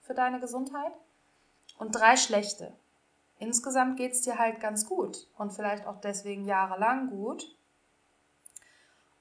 für 0.00 0.14
deine 0.14 0.40
Gesundheit 0.40 0.92
und 1.78 1.92
drei 1.92 2.16
schlechte. 2.16 2.76
Insgesamt 3.38 3.96
geht 3.96 4.12
es 4.12 4.20
dir 4.20 4.38
halt 4.38 4.60
ganz 4.60 4.86
gut 4.86 5.26
und 5.38 5.52
vielleicht 5.52 5.86
auch 5.86 6.00
deswegen 6.00 6.44
jahrelang 6.44 7.08
gut. 7.08 7.46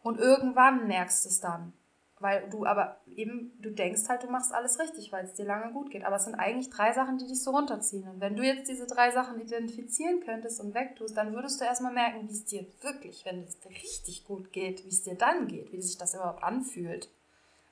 Und 0.04 0.20
irgendwann 0.20 0.88
merkst 0.88 1.26
du 1.26 1.30
es 1.30 1.40
dann. 1.40 1.74
Weil 2.20 2.50
du 2.50 2.66
aber 2.66 2.98
eben, 3.08 3.52
du 3.62 3.72
denkst 3.72 4.08
halt, 4.08 4.24
du 4.24 4.28
machst 4.28 4.54
alles 4.54 4.80
richtig, 4.80 5.12
weil 5.12 5.26
es 5.26 5.34
dir 5.34 5.46
lange 5.46 5.74
gut 5.74 5.92
geht. 5.92 6.06
Aber 6.06 6.18
es 6.18 6.26
sind 6.26 6.36
eigentlich 6.36 6.70
drei 6.70 6.94
Sachen, 6.94 7.18
die 7.18 7.28
dich 7.28 7.42
so 7.42 7.52
runterziehen. 7.52 8.08
Und 8.08 8.22
wenn 8.22 8.36
du 8.36 8.44
jetzt 8.44 8.70
diese 8.70 8.86
drei 8.86 9.12
Sachen 9.12 9.42
identifizieren 9.42 10.22
könntest 10.22 10.62
und 10.62 10.74
wegtust, 10.74 11.18
dann 11.18 11.34
würdest 11.34 11.60
du 11.60 11.66
erstmal 11.66 11.94
merken, 11.94 12.28
wie 12.28 12.34
es 12.34 12.46
dir 12.46 12.66
wirklich, 12.82 13.26
wenn 13.26 13.44
es 13.44 13.60
dir 13.60 13.72
richtig 13.72 14.26
gut 14.26 14.54
geht, 14.54 14.86
wie 14.86 14.90
es 14.90 15.04
dir 15.04 15.16
dann 15.16 15.48
geht, 15.48 15.72
wie 15.74 15.82
sich 15.82 15.98
das 15.98 16.14
überhaupt 16.14 16.44
anfühlt. 16.44 17.10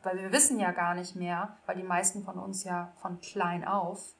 Weil 0.04 0.18
wir 0.18 0.32
wissen 0.32 0.60
ja 0.60 0.72
gar 0.72 0.96
nicht 0.96 1.16
mehr, 1.16 1.58
weil 1.66 1.76
die 1.76 1.84
meisten 1.84 2.24
von 2.24 2.40
uns 2.40 2.64
ja 2.64 2.92
von 3.02 3.22
klein 3.22 3.66
auf 3.66 4.16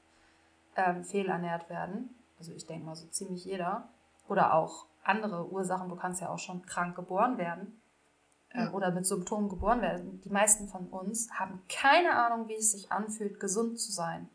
ähm, 0.76 1.04
fehlernährt 1.04 1.70
werden. 1.70 2.16
Also 2.38 2.54
ich 2.54 2.68
denke 2.68 2.86
mal 2.86 2.96
so 2.96 3.08
ziemlich 3.08 3.44
jeder. 3.46 3.90
Oder 4.30 4.54
auch 4.54 4.86
andere 5.04 5.52
Ursachen. 5.52 5.90
Du 5.90 5.96
kannst 5.96 6.22
ja 6.22 6.30
auch 6.30 6.40
schon 6.40 6.66
krank 6.66 6.96
geboren 6.96 7.38
werden 7.38 7.81
äh, 8.54 8.60
Ja. 8.64 8.72
oder 8.72 8.92
mit 8.92 9.06
Symptomen 9.06 9.50
geboren 9.50 9.82
werden. 9.82 10.22
Die 10.26 10.30
meisten 10.30 10.68
von 10.68 10.88
uns 10.88 11.30
haben 11.34 11.62
keine 11.70 12.14
Ahnung, 12.14 12.48
wie 12.48 12.56
es 12.56 12.72
sich 12.72 12.92
anfühlt, 12.92 13.40
gesund 13.40 13.80
zu 13.80 13.92
sein. 13.92 14.30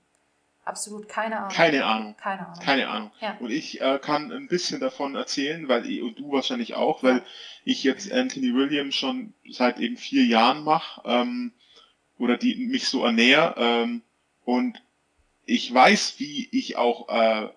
Absolut 0.65 1.09
keine 1.09 1.37
Ahnung. 1.39 1.51
Keine 1.53 1.85
Ahnung. 1.85 2.17
Keine 2.17 2.47
Ahnung. 2.49 2.61
Keine 2.61 2.89
Ahnung. 2.89 3.11
Ja. 3.21 3.37
Und 3.39 3.51
ich 3.51 3.81
äh, 3.81 4.01
kann 4.03 4.33
ein 4.33 4.49
bisschen 4.49 4.81
davon 4.81 5.15
erzählen, 5.15 5.69
weil 5.69 5.87
ich, 5.89 6.03
und 6.03 6.19
du 6.19 6.33
wahrscheinlich 6.33 6.75
auch, 6.75 7.05
weil 7.05 7.23
ich 7.65 7.85
jetzt 7.85 8.11
Anthony 8.13 8.53
Williams 8.53 8.97
schon 8.97 9.33
seit 9.49 9.79
eben 9.79 9.97
vier 9.97 10.25
Jahren 10.25 10.65
mache 10.65 11.03
ähm, 11.05 11.53
oder 12.19 12.37
die 12.37 12.57
mich 12.67 12.89
so 12.89 13.05
ernähre 13.05 13.55
ähm, 13.59 14.03
und 14.45 14.83
ich 15.45 15.73
weiß, 15.73 16.19
wie 16.19 16.49
ich 16.51 16.77
auch 16.77 17.09
äh, 17.11 17.49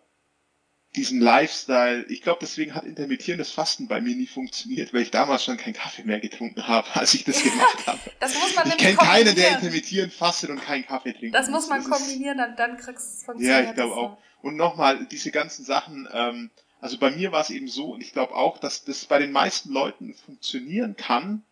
diesen 0.96 1.20
Lifestyle, 1.22 2.04
ich 2.10 2.22
glaube, 2.24 2.40
deswegen 2.42 2.74
hat 2.74 2.84
intermittierendes 2.84 3.52
Fasten 3.52 3.88
bei 3.88 4.02
mir 4.02 4.16
nie 4.16 4.26
funktioniert, 4.28 4.94
weil 4.94 5.02
ich 5.04 5.12
damals 5.12 5.44
schon 5.44 5.58
keinen 5.58 5.74
Kaffee 5.74 6.04
mehr 6.04 6.20
getrunken 6.20 6.68
habe, 6.68 6.88
als 6.96 7.14
ich 7.14 7.24
das 7.24 7.44
gemacht 7.44 7.78
habe. 7.88 8.00
Das 8.20 8.34
muss 8.34 8.56
man 8.56 8.68
Ich 8.68 8.78
kenne 8.78 8.96
keinen, 8.98 9.36
der 9.36 9.52
intermittierend 9.56 10.14
fastet 10.14 10.50
und 10.50 10.62
keinen 10.62 10.86
Kaffee 10.86 11.14
trinkt. 11.14 11.36
Das 11.36 11.50
muss 11.50 11.70
man 11.70 11.82
ist- 11.82 11.90
kombinieren, 11.90 12.38
dann, 12.38 12.56
dann 12.56 12.78
kriegst 12.78 13.28
du 13.28 13.34
es 13.34 13.42
ja, 13.42 13.62
ich 13.62 13.74
glaube 13.76 13.94
auch. 13.96 14.18
Und 14.42 14.56
nochmal, 14.56 15.06
diese 15.06 15.32
ganzen 15.32 15.64
Sachen, 15.66 16.08
ähm, 16.14 16.50
also 16.82 16.98
bei 16.98 17.12
mir 17.12 17.32
war 17.32 17.42
es 17.42 17.50
eben 17.50 17.68
so, 17.68 17.92
und 17.94 18.02
ich 18.02 18.14
glaube 18.14 18.34
auch, 18.34 18.58
dass 18.58 18.86
das 18.86 19.06
bei 19.06 19.20
den 19.20 19.32
meisten 19.32 19.72
Leuten 19.72 20.14
funktionieren 20.14 20.96
kann, 20.96 21.44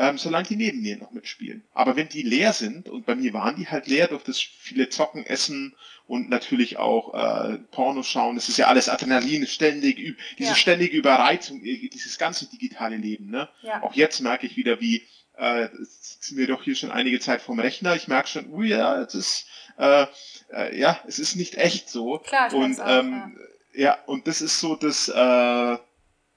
ähm, 0.00 0.16
solange 0.16 0.48
die 0.48 0.56
neben 0.56 0.80
mir 0.80 0.96
noch 0.96 1.10
mitspielen. 1.10 1.62
Aber 1.74 1.94
wenn 1.94 2.08
die 2.08 2.22
leer 2.22 2.54
sind, 2.54 2.88
und 2.88 3.04
bei 3.04 3.14
mir 3.14 3.34
waren 3.34 3.54
die 3.56 3.68
halt 3.68 3.86
leer 3.86 4.08
durch 4.08 4.22
das 4.24 4.40
viele 4.40 4.88
Zocken, 4.88 5.26
Essen 5.26 5.76
und 6.06 6.30
natürlich 6.30 6.78
auch 6.78 7.12
äh, 7.12 7.58
Porno 7.70 8.02
schauen, 8.02 8.36
das 8.36 8.48
ist 8.48 8.56
ja 8.56 8.68
alles 8.68 8.88
Adrenalin, 8.88 9.46
ständig, 9.46 10.16
diese 10.38 10.50
Ja. 10.50 10.56
ständige 10.56 10.96
Überreizung, 10.96 11.62
äh, 11.62 11.88
dieses 11.88 12.16
ganze 12.16 12.48
digitale 12.48 12.96
Leben, 12.96 13.30
ne? 13.30 13.50
Ja. 13.60 13.82
Auch 13.82 13.92
jetzt 13.94 14.20
merke 14.20 14.46
ich 14.46 14.56
wieder, 14.56 14.80
wie 14.80 15.06
äh, 15.36 15.68
sind 15.82 16.38
wir 16.38 16.46
doch 16.46 16.62
hier 16.62 16.76
schon 16.76 16.90
einige 16.90 17.20
Zeit 17.20 17.42
vom 17.42 17.60
Rechner. 17.60 17.94
Ich 17.94 18.08
merke 18.08 18.28
schon, 18.28 18.50
ui 18.52 18.68
ja, 18.68 19.02
es 19.02 19.14
ist 19.14 19.46
äh, 19.76 20.06
äh, 20.50 20.78
ja, 20.78 20.98
es 21.06 21.18
ist 21.18 21.36
nicht 21.36 21.56
echt 21.56 21.90
so. 21.90 22.18
Klar, 22.20 22.54
und 22.54 22.80
auch, 22.80 22.88
ähm, 22.88 23.38
ja. 23.74 23.98
und 24.06 24.26
das 24.26 24.40
ist 24.40 24.60
so 24.60 24.76
das 24.76 25.08
äh, 25.08 25.78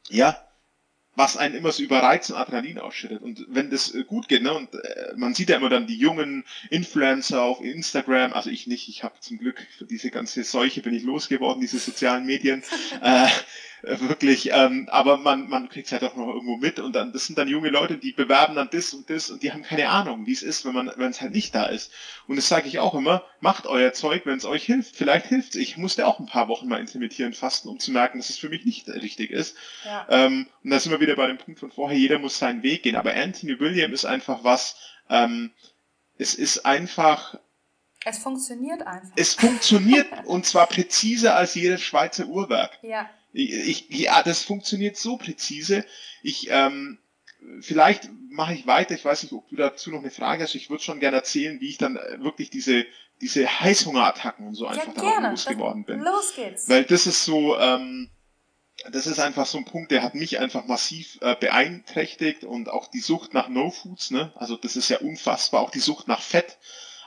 ja, 0.10 0.48
was 1.16 1.38
einen 1.38 1.56
immer 1.56 1.72
so 1.72 1.84
überreizt 1.84 2.32
und 2.32 2.38
Adrenalin 2.38 2.80
ausschüttet. 2.80 3.22
Und 3.22 3.46
wenn 3.50 3.70
das 3.70 3.94
äh, 3.94 4.04
gut 4.04 4.28
geht, 4.28 4.44
ne, 4.44 4.54
und 4.54 4.74
äh, 4.74 5.14
man 5.16 5.34
sieht 5.34 5.50
ja 5.50 5.58
immer 5.58 5.70
dann 5.70 5.88
die 5.88 5.98
jungen 5.98 6.44
Influencer 6.70 7.42
auf 7.42 7.62
Instagram, 7.62 8.34
also 8.34 8.50
ich 8.50 8.68
nicht, 8.68 8.90
ich 8.90 9.04
habe 9.04 9.20
zum 9.20 9.38
Glück 9.38 9.66
für 9.78 9.86
diese 9.86 10.10
ganze 10.10 10.44
Seuche 10.44 10.82
bin 10.82 10.94
ich 10.94 11.04
losgeworden, 11.04 11.62
diese 11.62 11.80
sozialen 11.80 12.26
Medien. 12.26 12.64
äh, 13.02 13.26
äh, 13.26 13.30
wirklich, 13.84 14.52
ähm, 14.54 14.88
aber 14.92 15.18
man, 15.18 15.50
man 15.50 15.68
kriegt 15.68 15.88
es 15.88 15.92
halt 15.92 16.04
auch 16.04 16.16
noch 16.16 16.28
irgendwo 16.28 16.56
mit 16.56 16.80
und 16.80 16.94
dann, 16.96 17.12
das 17.12 17.26
sind 17.26 17.38
dann 17.38 17.50
junge 17.50 17.70
Leute, 17.70 17.98
die 17.98 18.14
bewerben 18.14 18.56
dann 18.56 18.70
das 18.72 18.94
und 18.94 19.10
das 19.10 19.30
und 19.30 19.44
die 19.44 19.52
haben 19.52 19.64
keine 19.64 19.90
Ahnung, 19.90 20.26
wie 20.26 20.32
es 20.32 20.42
ist, 20.42 20.66
wenn 20.66 20.74
man, 20.74 20.92
wenn 20.96 21.12
es 21.12 21.20
halt 21.22 21.34
nicht 21.34 21.54
da 21.54 21.66
ist. 21.66 21.92
Und 22.28 22.38
das 22.38 22.48
sage 22.48 22.68
ich 22.68 22.80
auch 22.80 22.94
immer, 22.96 23.24
macht 23.42 23.68
euer 23.68 23.92
Zeug, 23.92 24.26
wenn 24.26 24.38
es 24.38 24.46
euch 24.46 24.64
hilft. 24.66 24.96
Vielleicht 24.96 25.26
hilft 25.26 25.50
es. 25.50 25.56
Ich 25.58 25.76
musste 25.76 26.08
auch 26.08 26.20
ein 26.20 26.28
paar 26.28 26.48
Wochen 26.48 26.70
mal 26.70 26.80
intermittieren 26.80 27.34
fasten, 27.34 27.68
um 27.68 27.80
zu 27.80 27.92
merken, 27.92 28.20
dass 28.20 28.30
es 28.30 28.38
für 28.38 28.48
mich 28.50 28.64
nicht 28.64 28.88
richtig 28.88 29.32
ist. 29.32 29.58
Ja. 29.84 30.08
Ähm, 30.10 30.48
und 30.64 30.70
da 30.70 30.80
sind 30.80 30.92
wir 30.94 31.02
wieder 31.02 31.18
bei 31.18 31.28
dem 31.28 31.38
Punkt 31.38 31.60
von 31.60 31.72
vorher, 31.72 31.98
jeder 31.98 32.20
muss 32.20 32.40
seinen 32.40 32.64
Weg 32.64 32.84
gehen. 32.84 32.96
Aber 32.96 33.14
Anthony 33.14 33.60
William 33.60 33.92
ist 33.92 34.06
einfach 34.06 34.44
was, 34.46 34.78
ähm, 35.10 35.52
es 36.18 36.36
ist 36.36 36.66
einfach, 36.66 37.38
Es 38.06 38.20
funktioniert 38.20 38.82
einfach. 38.88 39.12
es 39.18 39.34
funktioniert 39.34 40.08
und 40.26 40.46
zwar 40.46 40.68
präziser 40.68 41.36
als 41.36 41.56
jedes 41.56 41.82
Schweizer 41.82 42.28
Uhrwerk. 42.28 42.80
ja. 42.82 43.10
Ich, 43.34 43.90
ich, 43.90 43.90
ja, 43.90 44.22
das 44.24 44.44
funktioniert 44.44 44.96
so 44.96 45.18
präzise. 45.18 45.86
Ich, 46.22 46.48
ähm, 46.50 47.00
vielleicht 47.62 48.10
mache 48.30 48.54
ich 48.54 48.68
weiter. 48.68 48.96
Ich 48.96 49.04
weiß 49.04 49.24
nicht, 49.24 49.34
ob 49.34 49.50
du 49.50 49.56
dazu 49.56 49.92
noch 49.92 50.00
eine 50.00 50.12
Frage 50.12 50.44
hast. 50.44 50.56
Ich 50.56 50.70
würde 50.70 50.84
schon 50.84 51.00
gerne 51.00 51.18
erzählen, 51.18 51.60
wie 51.60 51.70
ich 51.70 51.78
dann 51.78 51.98
äh, 51.98 52.24
wirklich 52.24 52.50
diese, 52.50 52.86
diese 53.22 53.48
Heißhungerattacken 53.60 54.48
und 54.48 54.56
so 54.56 54.66
Ja, 54.66 54.72
einfach 54.72 54.94
gerne. 54.96 55.32
losgeworden 55.32 55.84
bin. 55.84 56.00
Los 56.02 56.34
geht's. 56.36 56.70
Weil 56.70 56.84
das 56.84 57.08
ist 57.08 57.26
so, 57.26 57.58
ähm, 57.58 58.10
das 58.92 59.08
ist 59.08 59.20
einfach 59.20 59.46
so 59.46 59.58
ein 59.58 59.66
Punkt, 59.66 59.92
der 59.92 60.04
hat 60.04 60.16
mich 60.16 60.40
einfach 60.40 60.66
massiv 60.66 61.18
äh, 61.22 61.36
beeinträchtigt 61.36 62.44
und 62.44 62.70
auch 62.70 62.88
die 62.88 63.00
Sucht 63.00 63.34
nach 63.34 63.48
No-Foods, 63.50 64.12
ne? 64.12 64.32
Also 64.36 64.58
das 64.58 64.76
ist 64.76 64.90
ja 64.90 65.00
unfassbar, 65.00 65.62
auch 65.62 65.72
die 65.72 65.80
Sucht 65.80 66.08
nach 66.08 66.22
Fett. 66.22 66.58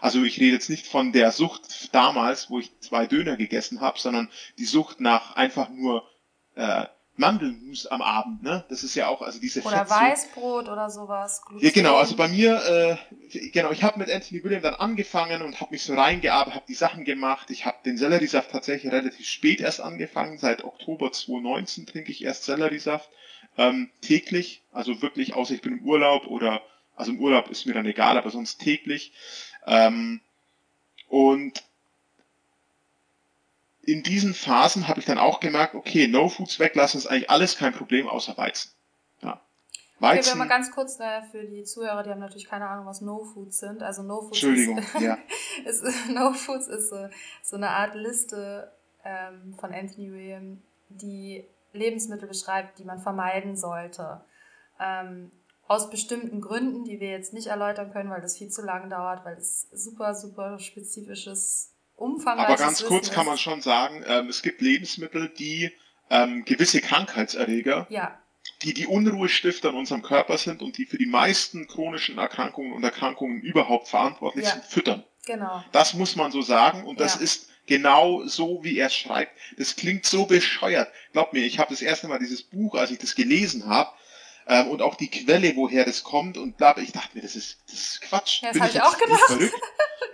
Also 0.01 0.23
ich 0.25 0.39
rede 0.39 0.55
jetzt 0.55 0.71
nicht 0.71 0.87
von 0.87 1.13
der 1.13 1.33
Sucht 1.33 1.95
damals, 1.95 2.51
wo 2.51 2.59
ich 2.59 2.79
zwei 2.81 3.07
Döner 3.07 3.37
gegessen 3.37 3.81
habe, 3.81 3.99
sondern 3.99 4.31
die 4.59 4.65
Sucht 4.65 5.01
nach 5.01 5.37
einfach 5.37 5.69
nur 5.71 6.09
äh, 6.57 6.87
Mandelmus 7.19 7.87
am 7.87 8.03
Abend, 8.03 8.43
ne? 8.43 8.65
Das 8.69 8.83
ist 8.83 8.95
ja 8.95 9.09
auch, 9.09 9.23
also 9.23 9.41
diese 9.41 9.63
oder 9.63 9.87
Fettsucht. 9.87 10.01
Weißbrot 10.01 10.69
oder 10.69 10.91
sowas. 10.91 11.41
Ja, 11.61 11.71
genau, 11.71 11.91
Gluten. 11.91 12.01
also 12.01 12.17
bei 12.17 12.29
mir, 12.29 12.99
äh, 13.33 13.49
genau, 13.53 13.71
ich 13.71 13.83
habe 13.83 13.99
mit 13.99 14.11
Anthony 14.11 14.45
William 14.45 14.61
dann 14.61 14.75
angefangen 14.75 15.41
und 15.41 15.61
habe 15.61 15.71
mich 15.71 15.83
so 15.83 15.95
reingearbeitet, 15.95 16.55
habe 16.55 16.67
die 16.69 16.75
Sachen 16.75 17.05
gemacht. 17.05 17.51
Ich 17.51 17.65
habe 17.65 17.79
den 17.87 17.97
Selleriesaft 17.97 18.51
tatsächlich 18.51 18.93
relativ 18.93 19.27
spät 19.27 19.61
erst 19.61 19.81
angefangen. 19.81 20.37
Seit 20.37 20.65
Oktober 20.65 21.11
2019 21.11 21.87
trinke 21.87 22.13
ich 22.13 22.23
erst 22.23 22.45
Selleriesaft 22.45 23.09
ähm, 23.57 23.91
täglich. 24.03 24.63
Also 24.73 25.01
wirklich, 25.01 25.35
außer 25.35 25.55
ich 25.55 25.63
bin 25.63 25.79
im 25.79 25.85
Urlaub 25.85 26.27
oder 26.27 26.61
Also 26.97 27.13
im 27.13 27.21
Urlaub 27.21 27.49
ist 27.49 27.65
mir 27.67 27.75
dann 27.75 27.87
egal, 27.87 28.19
aber 28.19 28.31
sonst 28.31 28.59
täglich. 28.59 29.13
Ähm, 29.67 30.21
und 31.09 31.63
in 33.87 34.03
diesen 34.03 34.35
Phasen 34.35 34.89
habe 34.89 35.01
ich 35.01 35.07
dann 35.07 35.19
auch 35.19 35.41
gemerkt, 35.41 35.75
okay, 35.75 36.09
No 36.09 36.29
Foods 36.29 36.59
weglassen 36.59 36.99
ist 36.99 37.07
eigentlich 37.07 37.31
alles 37.31 37.57
kein 37.57 37.73
Problem 37.73 38.09
außer 38.09 38.37
Weizen. 38.37 38.73
Ja. 39.23 39.41
Weizen. 39.99 40.21
Okay, 40.21 40.39
wir 40.39 40.45
mal 40.45 40.49
ganz 40.49 40.71
kurz 40.73 40.99
äh, 41.01 41.23
für 41.31 41.45
die 41.45 41.65
Zuhörer, 41.65 42.03
die 42.03 42.11
haben 42.11 42.21
natürlich 42.21 42.49
keine 42.49 42.69
Ahnung, 42.69 42.87
was 42.87 43.01
No 43.01 43.25
Foods 43.25 43.61
sind. 43.61 43.83
Also 43.83 44.03
No 44.03 44.21
Foods 44.21 44.43
Entschuldigung, 44.43 44.79
ist, 44.79 45.01
ja. 45.01 45.19
ist, 45.65 45.85
No 46.11 46.33
Foods 46.33 46.67
ist 46.67 46.91
so, 46.91 47.09
so 47.43 47.57
eine 47.57 47.71
Art 47.71 47.95
Liste 47.95 48.73
ähm, 49.05 49.55
von 49.59 49.73
Anthony 49.73 50.13
William, 50.13 50.63
die 50.89 51.45
Lebensmittel 51.73 52.29
beschreibt, 52.29 52.79
die 52.79 52.85
man 52.85 52.99
vermeiden 52.99 53.57
sollte. 53.57 54.21
Ähm, 54.81 55.31
aus 55.69 55.91
bestimmten 55.91 56.41
Gründen, 56.41 56.85
die 56.85 57.01
wir 57.01 57.11
jetzt 57.11 57.33
nicht 57.33 57.49
erläutern 57.49 57.93
können, 57.93 58.11
weil 58.11 58.21
das 58.21 58.37
viel 58.37 58.51
zu 58.51 58.63
lang 58.63 58.89
dauert, 58.89 59.25
weil 59.25 59.37
es 59.37 59.69
super, 59.73 60.15
super 60.15 60.59
spezifisches, 60.59 61.73
umfangreiches 61.97 62.55
Aber 62.55 62.63
ganz 62.63 62.85
kurz 62.85 63.11
kann 63.11 63.27
man 63.27 63.39
schon 63.39 63.61
sagen, 63.63 64.05
ähm, 64.07 64.29
es 64.29 64.43
gibt 64.43 64.61
Lebensmittel, 64.61 65.29
die 65.29 65.73
ähm, 66.11 66.45
gewisse 66.45 66.81
Krankheitserreger, 66.81 67.87
ja. 67.91 68.19
die 68.63 68.75
die 68.75 68.87
Unruhestifter 68.87 69.71
in 69.71 69.75
unserem 69.77 70.03
Körper 70.03 70.39
sind 70.39 70.63
und 70.63 70.79
die 70.79 70.87
für 70.87 70.99
die 70.99 71.07
meisten 71.07 71.67
chronischen 71.67 72.19
Erkrankungen 72.19 72.73
und 72.73 72.85
Erkrankungen 72.85 73.41
überhaupt 73.41 73.89
verantwortlich 73.89 74.45
Ja. 74.45 74.53
sind, 74.53 74.65
füttern. 74.65 75.05
Genau. 75.27 75.65
Das 75.73 75.95
muss 75.95 76.15
man 76.15 76.31
so 76.31 76.43
sagen 76.43 76.85
und 76.85 77.01
das 77.01 77.17
Ja. 77.17 77.23
ist 77.23 77.49
genau 77.67 78.25
so, 78.27 78.63
wie 78.63 78.79
er 78.79 78.91
schreibt. 78.91 79.33
Das 79.59 79.75
klingt 79.75 80.07
so 80.07 80.27
bescheuert. 80.27 80.89
Glaub 81.13 81.33
mir, 81.33 81.45
ich 81.45 81.59
habe 81.59 81.71
das 81.71 81.83
erste 81.83 82.07
Mal 82.07 82.21
dieses 82.21 82.43
Buch, 82.45 82.77
als 82.77 82.93
ich 82.93 82.99
das 82.99 83.17
gelesen 83.17 83.67
habe, 83.67 83.91
ähm, 84.47 84.69
und 84.69 84.83
auch 84.83 84.95
die 84.95 85.11
Quelle, 85.11 85.55
woher 85.57 85.85
das 85.85 86.03
kommt 86.03 86.37
und 86.39 86.57
bla, 86.57 86.77
ich 86.79 86.93
dachte 86.93 87.11
mir, 87.15 87.23
das 87.23 87.37
ist, 87.37 87.59
das 87.71 87.79
ist 87.81 88.01
Quatsch. 88.03 88.43
Ja, 88.43 88.49
das 88.49 88.55
Bin 88.55 88.63
hab 88.63 88.69
ich 88.71 88.77
ich 88.77 88.83
auch 88.83 88.91
jetzt- 88.93 88.99
bin 89.01 89.09
gedacht. 89.09 89.27
verrückt? 89.29 89.55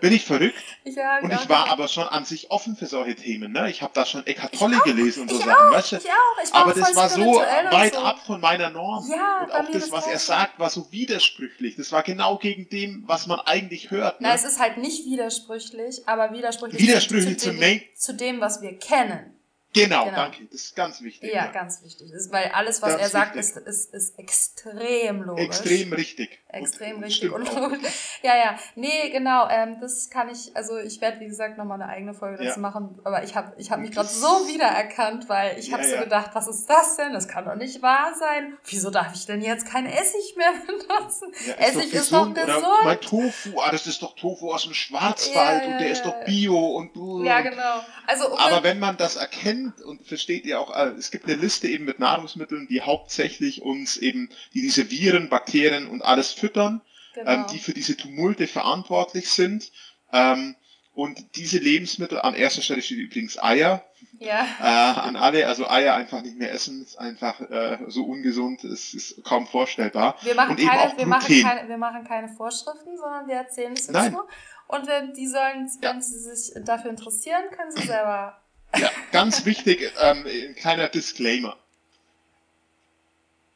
Bin 0.00 0.12
ich 0.12 0.24
verrückt? 0.24 0.54
Ja, 0.84 1.20
Und 1.20 1.30
ja, 1.30 1.38
ich 1.40 1.48
war 1.48 1.70
aber 1.70 1.86
schon 1.86 2.08
an 2.08 2.24
sich 2.24 2.50
offen 2.50 2.74
für 2.76 2.86
solche 2.86 3.14
Themen. 3.14 3.52
Ne? 3.52 3.70
Ich 3.70 3.82
habe 3.82 3.92
da 3.94 4.04
schon 4.04 4.26
Eckart 4.26 4.52
Tolle 4.52 4.78
Ich 4.78 4.82
gelesen 4.82 5.22
und 5.22 5.30
so 5.30 5.38
ich 5.38 5.44
Sachen. 5.44 5.68
auch, 5.68 5.70
weißt 5.70 5.92
du? 5.92 5.96
Ich 5.96 6.06
auch. 6.06 6.42
Ich 6.44 6.52
war 6.52 6.60
Aber 6.62 6.74
das 6.74 6.96
war 6.96 7.08
so 7.08 7.20
weit 7.36 7.94
so. 7.94 8.00
ab 8.00 8.18
von 8.26 8.40
meiner 8.40 8.70
Norm. 8.70 9.08
Ja, 9.08 9.44
und 9.44 9.52
auch 9.52 9.70
das, 9.70 9.92
was 9.92 10.08
er 10.08 10.18
sagt, 10.18 10.58
war 10.58 10.70
so 10.70 10.90
widersprüchlich. 10.90 11.76
Das 11.76 11.92
war 11.92 12.02
genau 12.02 12.36
gegen 12.38 12.68
dem, 12.68 13.04
was 13.06 13.28
man 13.28 13.38
eigentlich 13.40 13.92
hört. 13.92 14.20
Ne? 14.20 14.26
Na, 14.28 14.34
es 14.34 14.42
ist 14.44 14.58
halt 14.58 14.78
nicht 14.78 15.04
widersprüchlich, 15.06 16.02
aber 16.08 16.32
widersprüchlich, 16.32 16.82
Widersprüchlich 16.82 17.38
zu, 17.38 17.52
zu, 17.52 17.56
dem, 17.58 17.80
zu 17.94 18.14
dem, 18.14 18.40
was 18.40 18.60
wir 18.60 18.76
kennen. 18.78 19.38
Genau, 19.72 20.04
genau. 20.04 20.16
danke. 20.16 20.44
Das 20.50 20.62
ist 20.62 20.76
ganz 20.76 21.00
wichtig. 21.02 21.32
Ja, 21.32 21.46
ne? 21.46 21.52
ganz 21.52 21.82
wichtig. 21.82 22.10
Ist, 22.12 22.32
weil 22.32 22.50
alles, 22.52 22.82
was 22.82 22.90
Ganz 22.90 23.02
er 23.02 23.08
sagt, 23.08 23.36
ist, 23.36 23.56
ist, 23.56 23.92
ist 23.92 24.18
extrem 24.18 25.22
logisch. 25.22 25.46
Extrem 25.46 25.92
richtig. 25.92 26.41
Extrem 26.52 26.98
richtig 26.98 27.16
stimmt 27.16 27.34
und 27.34 27.48
auch. 27.50 27.70
ja, 28.22 28.36
ja, 28.36 28.58
nee, 28.74 29.10
genau, 29.10 29.48
ähm, 29.48 29.78
das 29.80 30.10
kann 30.10 30.28
ich, 30.28 30.54
also 30.54 30.78
ich 30.78 31.00
werde, 31.00 31.18
wie 31.20 31.26
gesagt, 31.26 31.58
nochmal 31.58 31.80
eine 31.80 31.90
eigene 31.90 32.14
Folge 32.14 32.36
dazu 32.44 32.56
Ja. 32.60 32.62
machen, 32.62 32.98
aber 33.04 33.24
ich 33.24 33.34
habe 33.34 33.52
ich 33.58 33.70
hab 33.70 33.80
mich 33.80 33.90
gerade 33.92 34.08
so 34.08 34.26
wiedererkannt, 34.48 35.28
weil 35.28 35.58
ich 35.58 35.68
Ja, 35.68 35.74
habe 35.74 35.84
so 35.84 35.94
ja. 35.94 36.02
gedacht, 36.04 36.30
was 36.34 36.46
ist 36.48 36.66
das 36.68 36.96
denn? 36.96 37.12
Das 37.12 37.26
kann 37.28 37.44
doch 37.44 37.54
nicht 37.56 37.82
wahr 37.82 38.12
sein. 38.18 38.56
Wieso 38.66 38.90
darf 38.90 39.14
ich 39.14 39.26
denn 39.26 39.40
jetzt 39.42 39.66
kein 39.66 39.86
Essig 39.86 40.34
mehr 40.36 40.52
benutzen? 40.66 41.32
Essig 41.58 41.92
ist 41.92 42.12
doch 42.12 42.30
Oder 42.30 42.44
gesund. 42.46 42.64
mein 42.84 43.00
Tofu, 43.00 43.60
ah, 43.60 43.70
das 43.70 43.86
ist 43.86 44.02
doch 44.02 44.14
Tofu 44.14 44.52
aus 44.52 44.64
dem 44.64 44.74
Schwarzwald 44.74 45.66
und 45.66 45.78
der 45.78 45.90
ist 45.90 46.02
doch. 46.04 46.12
Bio 46.24 46.76
und 46.76 46.94
du. 46.94 47.24
Ja, 47.24 47.40
genau. 47.40 47.80
Also, 48.06 48.28
um 48.30 48.38
Aber 48.38 48.62
wenn 48.62 48.78
man 48.78 48.96
das 48.96 49.16
erkennt 49.16 49.80
und 49.80 50.06
versteht 50.06 50.44
ihr 50.44 50.60
auch, 50.60 50.74
äh, 50.76 50.88
es 50.98 51.10
gibt 51.10 51.24
eine 51.24 51.34
Liste 51.36 51.66
eben 51.68 51.84
mit 51.84 51.98
Nahrungsmitteln, 51.98 52.66
die 52.68 52.82
hauptsächlich 52.82 53.62
uns 53.62 53.96
eben, 53.96 54.28
die 54.54 54.60
diese 54.60 54.90
Viren, 54.90 55.28
Bakterien 55.28 55.88
und 55.88 56.02
alles 56.02 56.32
füttern, 56.42 56.80
genau. 57.14 57.30
ähm, 57.30 57.44
die 57.52 57.58
für 57.58 57.72
diese 57.72 57.96
Tumulte 57.96 58.46
verantwortlich 58.46 59.30
sind. 59.30 59.70
Ähm, 60.12 60.56
und 60.94 61.36
diese 61.36 61.58
Lebensmittel, 61.58 62.20
an 62.20 62.34
erster 62.34 62.60
Stelle 62.60 62.82
steht 62.82 62.98
übrigens 62.98 63.42
Eier, 63.42 63.82
ja, 64.18 64.44
äh, 64.60 65.00
an 65.00 65.16
alle, 65.16 65.46
also 65.46 65.68
Eier 65.68 65.94
einfach 65.94 66.20
nicht 66.22 66.36
mehr 66.36 66.52
essen, 66.52 66.82
ist 66.82 66.98
einfach 66.98 67.40
äh, 67.40 67.78
so 67.88 68.04
ungesund, 68.04 68.62
es 68.64 68.92
ist 68.92 69.24
kaum 69.24 69.46
vorstellbar. 69.46 70.16
wir 70.22 70.34
machen, 70.34 70.56
keine, 70.56 70.98
wir, 70.98 71.06
machen 71.06 71.42
keine, 71.42 71.68
wir 71.68 71.78
machen 71.78 72.04
keine 72.04 72.28
Vorschriften, 72.28 72.96
sondern 72.98 73.26
wir 73.26 73.36
erzählen 73.36 73.72
es 73.72 73.88
nur. 73.88 74.28
Und 74.68 74.86
wenn 74.86 75.14
die 75.14 75.26
sollen, 75.26 75.70
Ja. 75.80 75.90
wenn 75.90 76.02
sie 76.02 76.18
sich 76.18 76.52
dafür 76.64 76.90
interessieren, 76.90 77.44
können 77.56 77.72
sie 77.72 77.86
selber 77.86 78.40
Ja, 78.76 78.90
ganz 79.12 79.44
wichtig, 79.44 79.92
ähm, 80.02 80.26
ein 80.26 80.54
kleiner 80.56 80.88
Disclaimer. 80.88 81.56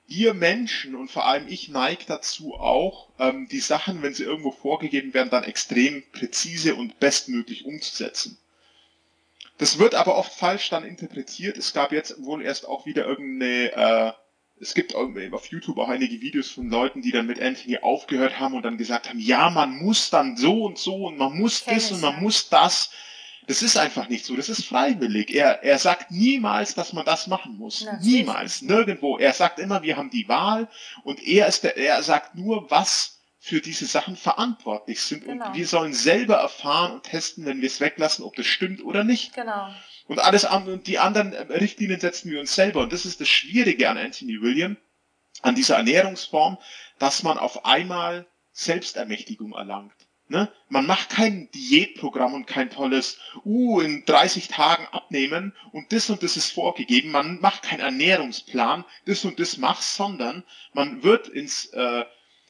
Wir 0.09 0.35
Menschen 0.35 0.95
und 0.95 1.11
vor 1.11 1.27
allem 1.27 1.49
ich 1.49 1.69
neige 1.69 2.05
dazu 2.07 2.55
auch, 2.55 3.09
ähm, 3.19 3.49
die 3.49 3.61
Sachen, 3.61 4.03
wenn 4.03 4.15
sie 4.15 4.23
irgendwo 4.23 4.53
vorgegeben 4.53 5.15
werden, 5.15 5.31
dann 5.31 5.45
extrem 5.45 6.05
präzise 6.13 6.77
und 6.77 7.01
bestmöglich 7.01 7.65
umzusetzen. 7.65 8.39
Das 9.59 9.79
wird 9.79 9.95
aber 9.95 10.17
oft 10.17 10.33
falsch 10.33 10.69
dann 10.69 10.85
interpretiert. 10.85 11.57
Es 11.57 11.73
gab 11.73 11.93
jetzt 11.93 12.23
wohl 12.23 12.43
erst 12.43 12.69
auch 12.69 12.87
wieder 12.87 13.07
irgendeine, 13.07 13.73
äh, 13.73 14.13
es 14.61 14.75
gibt 14.75 14.95
auf 14.95 15.47
YouTube 15.47 15.79
auch 15.79 15.89
einige 15.89 16.21
Videos 16.21 16.51
von 16.51 16.71
Leuten, 16.71 17.03
die 17.03 17.11
dann 17.11 17.27
mit 17.27 17.41
Anthony 17.41 17.79
aufgehört 17.79 18.39
haben 18.39 18.55
und 18.55 18.63
dann 18.63 18.79
gesagt 18.79 19.09
haben, 19.09 19.19
ja, 19.19 19.51
man 19.51 19.77
muss 19.77 20.11
dann 20.11 20.37
so 20.37 20.65
und 20.65 20.79
so 20.79 21.07
und 21.07 21.19
man 21.19 21.37
muss 21.37 21.65
Kenn 21.65 21.75
das 21.75 21.93
und 21.93 22.01
man 22.01 22.15
ja. 22.15 22.21
muss 22.21 22.49
das. 22.49 22.91
Das 23.47 23.63
ist 23.63 23.77
einfach 23.77 24.09
nicht 24.09 24.25
so. 24.25 24.35
Das 24.35 24.49
ist 24.49 24.65
freiwillig. 24.65 25.33
Er, 25.35 25.63
er 25.63 25.79
sagt 25.79 26.11
niemals, 26.11 26.75
dass 26.75 26.93
man 26.93 27.05
das 27.05 27.27
machen 27.29 27.57
muss. 27.57 27.81
Ja, 27.81 27.97
niemals. 28.01 28.63
Nirgendwo. 28.63 29.19
Er 29.19 29.33
sagt 29.33 29.59
immer, 29.59 29.83
wir 29.83 29.97
haben 29.97 30.11
die 30.11 30.29
Wahl 30.29 30.69
und 31.05 31.23
er 31.25 31.47
ist 31.47 31.63
der, 31.63 31.77
er 31.77 32.03
sagt 32.03 32.35
nur, 32.35 32.71
was 32.71 33.21
für 33.39 33.61
diese 33.61 33.87
Sachen 33.87 34.17
verantwortlich 34.17 35.01
sind 35.01 35.25
Genau. 35.25 35.47
und 35.47 35.55
wir 35.55 35.67
sollen 35.69 35.93
selber 35.93 36.35
erfahren 36.37 36.91
und 36.95 37.05
testen, 37.05 37.47
wenn 37.47 37.61
wir 37.61 37.69
es 37.69 37.81
weglassen, 37.81 38.25
ob 38.25 38.35
das 38.35 38.47
stimmt 38.47 38.83
oder 38.83 39.05
nicht. 39.05 39.35
Genau. 39.35 39.69
Und 40.09 40.19
alles 40.19 40.45
andere, 40.45 40.75
und 40.75 40.89
die 40.89 40.99
anderen 40.99 41.33
Richtlinien 41.33 42.01
setzen 42.01 42.31
wir 42.33 42.41
uns 42.41 42.55
selber. 42.57 42.81
Und 42.81 42.93
das 42.93 43.05
ist 43.07 43.21
das 43.21 43.29
Schwierige 43.29 43.89
an 43.89 43.99
Anthony 43.99 44.41
William, 44.43 44.77
an 45.43 45.55
dieser 45.55 45.77
Ernährungsform, 45.77 46.59
dass 46.99 47.23
man 47.23 47.39
auf 47.39 47.65
einmal 47.65 48.27
Selbstermächtigung 48.53 49.53
erlangt. 49.53 49.93
Ne? 50.29 50.51
Man 50.69 50.87
macht 50.87 51.11
kein 51.11 51.49
Diätprogramm 51.53 52.35
und 52.35 52.47
kein 52.47 52.71
tolles, 52.71 53.19
uh, 53.45 53.81
in 53.81 54.05
30 54.07 54.49
Tagen 54.49 54.87
abnehmen 54.91 55.53
und 55.71 55.93
das 55.93 56.11
und 56.11 56.23
das 56.23 56.37
ist 56.37 56.51
vorgegeben. 56.51 57.13
Man 57.13 57.41
macht 57.41 57.63
keinen 57.63 57.81
Ernährungsplan, 57.81 58.85
das 59.05 59.25
und 59.25 59.39
das 59.39 59.57
machst, 59.57 59.95
sondern 59.95 60.43
man 60.73 61.05
wird 61.05 61.29
ins 61.29 61.67
äh, 61.67 62.05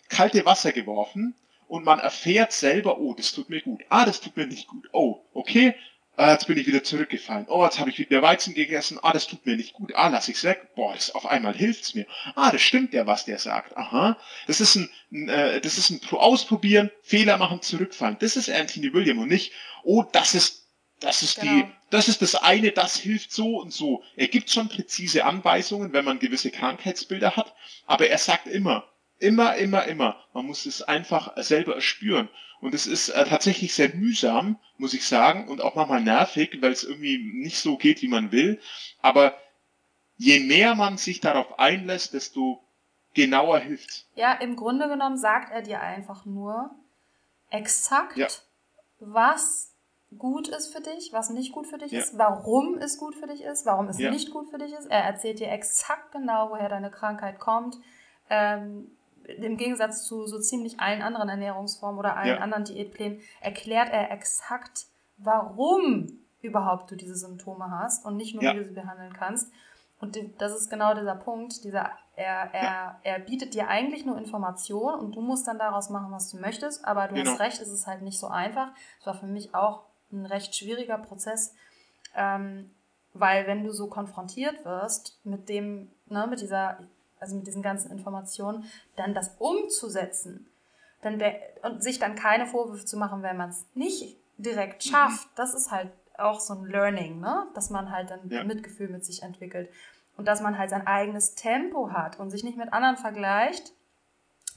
kalte 0.09 0.47
Wasser 0.47 0.73
geworfen 0.73 1.35
und 1.69 1.85
man 1.85 1.99
erfährt 1.99 2.53
selber, 2.53 2.99
oh, 2.99 3.13
das 3.15 3.33
tut 3.33 3.51
mir 3.51 3.61
gut. 3.61 3.83
Ah, 3.91 4.07
das 4.07 4.21
tut 4.21 4.37
mir 4.37 4.47
nicht 4.47 4.69
gut. 4.69 4.89
Oh, 4.93 5.21
okay, 5.35 5.75
Ah, 6.19 6.33
jetzt 6.33 6.47
bin 6.47 6.57
ich 6.57 6.67
wieder 6.67 6.83
zurückgefallen. 6.83 7.47
Oh, 7.49 7.63
jetzt 7.65 7.79
habe 7.79 7.91
ich 7.91 7.99
wieder 7.99 8.23
Weizen 8.23 8.55
gegessen. 8.55 8.99
Ah, 9.03 9.13
das 9.13 9.27
tut 9.27 9.45
mir 9.45 9.57
nicht 9.57 9.75
gut. 9.75 9.95
Ah, 9.95 10.09
lass 10.09 10.29
ich's 10.29 10.45
weg. 10.45 10.75
Boah, 10.75 10.95
das 10.95 11.15
auf 11.15 11.27
einmal 11.27 11.55
hilft's 11.55 11.95
mir. 11.95 12.07
Ah, 12.35 12.51
das 12.51 12.63
stimmt 12.63 12.95
ja, 12.95 13.07
was 13.07 13.27
der 13.27 13.39
sagt. 13.39 13.77
Aha. 13.77 14.17
Das 14.47 14.61
ist 14.63 14.77
ein, 14.77 14.89
ein 15.13 15.29
äh, 15.29 15.61
das 15.61 15.77
ist 15.77 15.91
ein 15.91 16.01
Pro- 16.01 16.17
Ausprobieren, 16.19 16.91
Fehler 17.03 17.37
machen, 17.37 17.61
zurückfallen. 17.61 18.17
Das 18.19 18.37
ist 18.37 18.49
Anthony 18.49 18.93
William 18.95 19.19
und 19.19 19.29
nicht, 19.29 19.53
oh, 19.85 20.05
das 20.11 20.35
ist, 20.35 20.65
das 21.01 21.23
ist 21.23 21.43
die, 21.43 21.47
Genau. 21.49 21.69
das 21.91 22.09
ist 22.09 22.23
das 22.23 22.35
eine, 22.35 22.73
das 22.73 22.97
hilft 22.97 23.31
so 23.31 23.59
und 23.59 23.71
so. 23.75 24.03
Er 24.17 24.29
gibt 24.29 24.51
schon 24.51 24.69
präzise 24.71 25.27
Anweisungen, 25.27 25.93
wenn 25.93 26.07
man 26.07 26.19
gewisse 26.19 26.51
Krankheitsbilder 26.51 27.37
hat, 27.37 27.55
aber 27.87 28.09
er 28.09 28.17
sagt 28.19 28.47
immer, 28.47 28.89
immer, 29.19 29.57
immer, 29.57 29.85
immer, 29.85 30.25
man 30.33 30.47
muss 30.47 30.67
es 30.67 30.83
einfach 30.83 31.37
selber 31.43 31.75
erspüren. 31.75 32.29
Und 32.61 32.75
es 32.75 32.87
ist 32.87 33.11
äh, 33.11 33.25
tatsächlich 33.25 33.75
sehr 33.75 33.95
mühsam, 33.95 34.59
muss 34.79 34.95
ich 34.95 35.07
sagen, 35.07 35.49
und 35.49 35.61
auch 35.61 35.75
manchmal 35.75 36.03
nervig, 36.03 36.59
weil 36.61 36.73
es 36.73 36.85
irgendwie 36.85 37.19
nicht 37.19 37.59
so 37.59 37.77
geht, 37.77 38.03
wie 38.03 38.09
man 38.09 38.33
will. 38.33 38.61
Aber 39.03 39.35
je 40.17 40.41
mehr 40.41 40.75
man 40.75 40.97
sich 40.97 41.21
darauf 41.21 41.59
einlässt, 41.59 42.15
desto 42.15 42.63
genauer 43.15 43.59
hilft's. 43.59 44.07
Ja, 44.15 44.33
im 44.33 44.57
Grunde 44.57 44.89
genommen 44.89 45.19
sagt 45.19 45.53
er 45.53 45.63
dir 45.63 45.81
einfach 45.81 46.25
nur 46.25 46.71
exakt, 47.51 48.17
Ja. 48.17 48.29
was 49.01 49.73
gut 50.17 50.49
ist 50.49 50.73
für 50.73 50.81
dich, 50.81 51.13
was 51.13 51.31
nicht 51.31 51.53
gut 51.53 51.67
für 51.67 51.79
dich 51.79 51.93
Ja. 51.93 52.01
ist, 52.01 52.17
warum 52.17 52.79
es 52.79 52.99
gut 52.99 53.15
für 53.15 53.27
dich 53.27 53.43
ist, 53.43 53.67
warum 53.67 53.89
es 53.89 53.99
Ja. 53.99 54.11
nicht 54.11 54.31
gut 54.31 54.49
für 54.51 54.59
dich 54.59 54.73
ist. 54.73 54.87
Er 54.87 55.05
erzählt 55.05 55.41
dir 55.41 55.51
exakt 55.51 56.13
genau, 56.13 56.51
woher 56.51 56.69
deine 56.69 56.91
Krankheit 56.91 57.39
kommt. 57.39 57.77
Ähm, 58.31 58.96
Im 59.29 59.57
Gegensatz 59.57 60.05
zu 60.07 60.27
so 60.27 60.39
ziemlich 60.39 60.79
allen 60.81 61.03
anderen 61.03 61.29
Ernährungsformen 61.29 61.99
oder 61.99 62.17
allen 62.17 62.29
Ja. 62.37 62.39
anderen 62.39 62.65
Diätplänen 62.65 63.21
erklärt 63.41 63.91
er 63.91 64.11
exakt, 64.11 64.87
warum 65.19 66.21
überhaupt 66.43 66.91
du 66.91 66.97
diese 66.97 67.17
Symptome 67.17 67.71
hast 67.71 68.05
und 68.05 68.17
nicht 68.17 68.35
nur, 68.35 68.45
Ja. 68.45 68.53
wie 68.53 68.59
du 68.59 68.65
sie 68.65 68.75
behandeln 68.75 69.13
kannst. 69.13 69.53
Und 69.99 70.19
das 70.39 70.53
ist 70.55 70.69
genau 70.69 70.95
dieser 70.95 71.15
Punkt, 71.15 71.65
dieser, 71.65 71.91
er, 72.17 72.51
er, 72.53 73.01
er 73.03 73.19
bietet 73.19 73.55
dir 73.55 73.69
eigentlich 73.69 74.05
nur 74.05 74.19
Informationen 74.19 75.01
und 75.01 75.17
du 75.17 75.23
musst 75.23 75.49
dann 75.49 75.59
daraus 75.59 75.89
machen, 75.89 76.13
was 76.13 76.31
du 76.31 76.37
möchtest, 76.37 76.85
aber 76.85 77.09
du 77.09 77.15
Genau. 77.15 77.31
hast 77.31 77.41
recht, 77.41 77.61
es 77.63 77.69
ist 77.69 77.87
halt 77.87 78.03
nicht 78.03 78.19
so 78.19 78.27
einfach. 78.29 78.69
Es 79.01 79.07
war 79.07 79.15
für 79.15 79.27
mich 79.27 79.55
auch 79.55 79.85
ein 80.13 80.27
recht 80.27 80.55
schwieriger 80.55 80.99
Prozess, 80.99 81.55
ähm, 82.15 82.71
weil 83.15 83.47
wenn 83.47 83.65
du 83.65 83.73
so 83.73 83.87
konfrontiert 83.89 84.65
wirst 84.67 85.19
mit 85.25 85.49
dem, 85.49 85.91
ne, 86.07 86.27
mit 86.29 86.43
dieser, 86.43 86.79
also 87.21 87.37
mit 87.37 87.47
diesen 87.47 87.63
ganzen 87.63 87.91
Informationen, 87.91 88.65
dann 88.97 89.15
das 89.15 89.37
umzusetzen, 89.39 90.49
dann 91.03 91.23
und 91.63 91.83
sich 91.83 91.99
dann 91.99 92.15
keine 92.15 92.47
Vorwürfe 92.47 92.85
zu 92.85 92.97
machen, 92.97 93.23
wenn 93.23 93.37
man 93.37 93.51
es 93.51 93.67
nicht 93.75 94.17
direkt 94.39 94.85
schafft, 94.85 95.27
mhm. 95.27 95.33
das 95.37 95.55
ist 95.55 95.71
halt 95.71 95.91
auch 96.19 96.41
so 96.41 96.55
ein 96.55 96.67
Learning, 96.67 97.21
ne? 97.21 97.47
dass 97.55 97.71
man 97.71 97.91
halt 97.91 98.11
dann 98.11 98.29
ja. 98.31 98.45
Mitgefühl 98.45 98.89
mit 98.89 99.05
sich 99.05 99.23
entwickelt 99.23 99.71
und 100.17 100.27
dass 100.27 100.41
man 100.41 100.59
halt 100.59 100.71
sein 100.71 100.87
eigenes 100.87 101.35
Tempo 101.35 101.91
hat 101.91 102.19
und 102.19 102.31
sich 102.31 102.45
nicht 102.45 102.57
mit 102.57 102.73
anderen 102.73 102.97
vergleicht, 102.97 103.73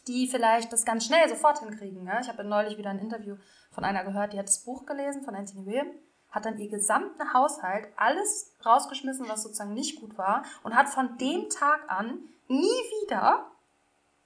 die 0.08 0.28
vielleicht 0.28 0.72
das 0.74 0.86
ganz 0.86 1.06
schnell 1.06 1.28
sofort 1.30 1.60
hinkriegen. 1.60 2.04
Ne? 2.04 2.19
Ich 2.22 2.30
habe 2.30 2.43
neulich 2.43 2.78
wieder 2.78 2.89
ein 2.89 3.00
Interview 3.00 3.36
von 3.72 3.84
einer 3.84 4.04
gehört, 4.04 4.34
die 4.34 4.39
hat 4.39 4.48
das 4.48 4.63
Buch 4.63 4.86
gelesen 4.86 5.24
von 5.24 5.36
Anthony 5.36 5.65
William, 5.65 5.88
hat 6.32 6.46
dann 6.46 6.58
ihr 6.58 6.70
gesamten 6.70 7.34
Haushalt 7.34 7.88
alles 7.96 8.54
rausgeschmissen, 8.65 9.28
was 9.28 9.44
sozusagen 9.44 9.74
nicht 9.74 10.00
gut 10.00 10.18
war 10.18 10.44
und 10.63 10.76
hat 10.76 10.89
von 10.89 11.18
dem 11.18 11.50
Tag 11.50 11.89
an 11.89 12.20
nie 12.48 12.65
wieder 13.02 13.52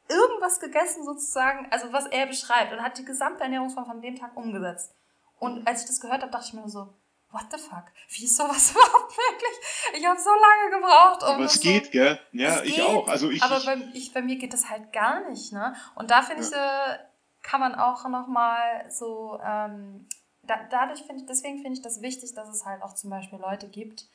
irgendwas 0.09 0.59
gegessen 0.59 1.03
sozusagen, 1.03 1.67
also 1.71 1.91
was 1.93 2.07
er 2.07 2.25
beschreibt 2.25 2.73
und 2.73 2.81
hat 2.81 2.97
die 2.97 3.05
gesamte 3.05 3.43
Ernährungsform 3.43 3.85
von 3.85 4.01
dem 4.01 4.15
Tag 4.15 4.35
umgesetzt. 4.35 4.93
Und 5.39 5.67
als 5.67 5.81
ich 5.81 5.87
das 5.87 5.99
gehört 5.99 6.21
habe, 6.21 6.31
dachte 6.31 6.47
ich 6.47 6.53
mir 6.53 6.67
so, 6.69 6.93
what 7.31 7.45
the 7.51 7.57
fuck? 7.57 7.85
Wie 8.09 8.25
ist 8.25 8.37
sowas 8.37 8.71
überhaupt 8.71 9.17
möglich? 9.31 9.99
Ich 9.99 10.05
habe 10.05 10.19
so 10.19 10.29
lange 10.29 10.75
gebraucht, 10.75 11.23
um. 11.23 11.35
Aber 11.35 11.43
es 11.45 11.59
geht, 11.59 11.85
so, 11.85 11.91
gell? 11.91 12.19
Ja, 12.31 12.61
ich 12.63 12.75
geht, 12.75 12.85
auch. 12.85 13.07
Also 13.07 13.29
ich, 13.29 13.41
aber 13.41 13.59
bei, 13.65 13.77
ich, 13.93 14.13
bei 14.13 14.21
mir 14.21 14.37
geht 14.37 14.53
das 14.53 14.69
halt 14.69 14.93
gar 14.93 15.27
nicht, 15.29 15.51
ne? 15.51 15.75
Und 15.95 16.11
da 16.11 16.21
finde 16.21 16.43
ja. 16.43 16.49
ich, 16.49 16.55
äh, 16.55 16.99
kann 17.41 17.59
man 17.59 17.75
auch 17.75 18.07
nochmal 18.07 18.85
so, 18.89 19.39
ähm, 19.43 20.07
da, 20.43 20.59
dadurch 20.69 21.03
finde 21.03 21.21
ich, 21.21 21.25
deswegen 21.25 21.61
finde 21.61 21.73
ich 21.73 21.81
das 21.81 22.01
wichtig, 22.01 22.33
dass 22.33 22.49
es 22.49 22.65
halt 22.65 22.81
auch 22.81 22.93
zum 22.93 23.09
Beispiel 23.09 23.39
Leute 23.39 23.69
gibt, 23.69 24.07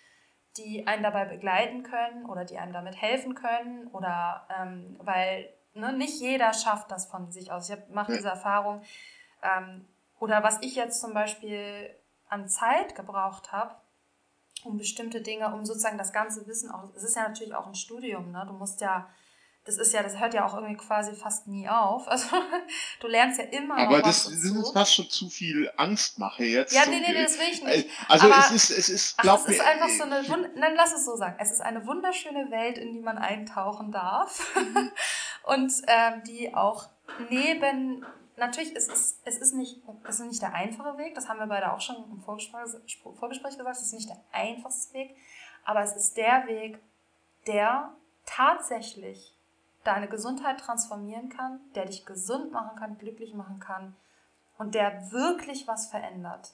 die 0.57 0.87
einen 0.87 1.03
dabei 1.03 1.25
begleiten 1.25 1.83
können 1.83 2.27
oder 2.27 2.45
die 2.45 2.59
einem 2.59 2.73
damit 2.73 3.01
helfen 3.01 3.35
können 3.35 3.89
oder 3.89 4.47
ähm, 4.59 4.97
weil 5.01 5.49
ne, 5.75 5.93
nicht 5.93 6.21
jeder 6.21 6.53
schafft 6.53 6.91
das 6.91 7.07
von 7.07 7.31
sich 7.31 7.51
aus. 7.51 7.71
Ich 7.71 7.77
mache 7.91 8.13
diese 8.13 8.29
Erfahrung. 8.29 8.83
Ähm, 9.43 9.87
oder 10.19 10.43
was 10.43 10.59
ich 10.63 10.75
jetzt 10.75 11.01
zum 11.01 11.15
Beispiel 11.15 11.91
an 12.29 12.49
Zeit 12.49 12.95
gebraucht 12.95 13.53
habe, 13.53 13.75
um 14.65 14.77
bestimmte 14.77 15.21
Dinge, 15.21 15.55
um 15.55 15.65
sozusagen 15.65 15.99
das 15.99 16.13
ganze 16.13 16.47
Wissen 16.47 16.71
auch, 16.71 16.93
es 16.95 17.05
ist 17.05 17.17
ja 17.17 17.29
natürlich 17.29 17.55
auch 17.55 17.67
ein 17.67 17.77
Studium, 17.77 18.33
ne? 18.33 18.45
Du 18.47 18.53
musst 18.53 18.81
ja, 18.81 19.09
das 19.69 19.77
ist 19.77 19.93
ja, 19.93 20.03
das 20.03 20.19
hört 20.19 20.33
ja 20.33 20.47
auch 20.47 20.55
irgendwie 20.55 20.79
quasi 20.79 21.15
fast 21.15 21.47
nie 21.47 21.69
auf. 21.69 22.09
Also 22.19 22.37
du 23.01 23.07
lernst 23.07 23.39
ja 23.39 23.45
immer. 23.45 23.77
Aber 23.77 24.01
das, 24.01 24.25
das 24.25 24.33
ist 24.33 24.73
fast 24.73 24.95
schon 24.95 25.11
zu 25.11 25.29
viel 25.29 25.71
Angstmache 25.77 26.43
jetzt. 26.43 26.75
Ja, 26.75 26.83
nee, 26.87 27.01
nee, 27.01 27.13
nee, 27.13 27.23
das 27.23 27.39
will 27.39 27.49
ich 27.53 27.63
nicht. 27.63 27.89
Also 28.09 28.27
Aber, 28.27 28.39
es 28.39 28.51
ist, 28.51 28.71
es 28.71 28.89
ist, 28.89 29.19
glaub 29.19 29.41
ach, 29.41 29.49
es 29.49 29.55
ist 29.55 29.61
einfach 29.61 29.89
so 29.91 30.05
eine, 30.05 30.23
dann 30.59 30.75
lass 30.75 30.95
es 30.95 31.05
so 31.05 31.17
sagen, 31.17 31.37
es 31.39 31.53
ist 31.53 31.61
eine 31.61 31.87
wunderschöne 31.87 32.51
Welt, 32.51 32.79
in 32.79 32.95
die 32.95 33.01
man 33.01 33.19
eintauchen 33.19 33.93
darf 33.93 34.57
und 35.45 35.73
ähm, 35.87 36.23
die 36.27 36.55
auch 36.55 36.89
neben 37.29 38.07
natürlich 38.37 38.75
ist 38.75 38.91
es, 38.91 39.21
es 39.25 39.39
ist 39.39 39.55
nicht, 39.55 39.83
es 40.05 40.19
ist 40.19 40.27
nicht 40.27 40.43
der 40.43 40.55
einfache 40.55 40.97
Weg, 40.97 41.15
das 41.15 41.29
haben 41.29 41.39
wir 41.39 41.47
beide 41.47 41.73
auch 41.73 41.81
schon 41.81 41.97
im 42.11 42.21
Vorgespräch, 42.23 42.63
Vorgespräch 43.19 43.59
gesagt, 43.59 43.77
es 43.77 43.83
ist 43.83 43.93
nicht 43.93 44.09
der 44.09 44.21
einfachste 44.33 44.95
Weg, 44.95 45.15
aber 45.65 45.83
es 45.83 45.95
ist 45.95 46.17
der 46.17 46.47
Weg, 46.47 46.79
der 47.47 47.93
tatsächlich 48.25 49.38
deine 49.85 50.09
Gesundheit 50.09 50.61
transformieren 50.61 51.29
kann, 51.29 51.61
der 51.75 51.87
dich 51.87 52.05
gesund 52.05 52.53
machen 52.53 52.79
kann, 52.79 52.99
glücklich 52.99 53.35
machen 53.35 53.61
kann 53.61 53.97
und 54.59 54.75
der 54.75 55.13
wirklich 55.13 55.67
was 55.67 55.89
verändert, 55.89 56.53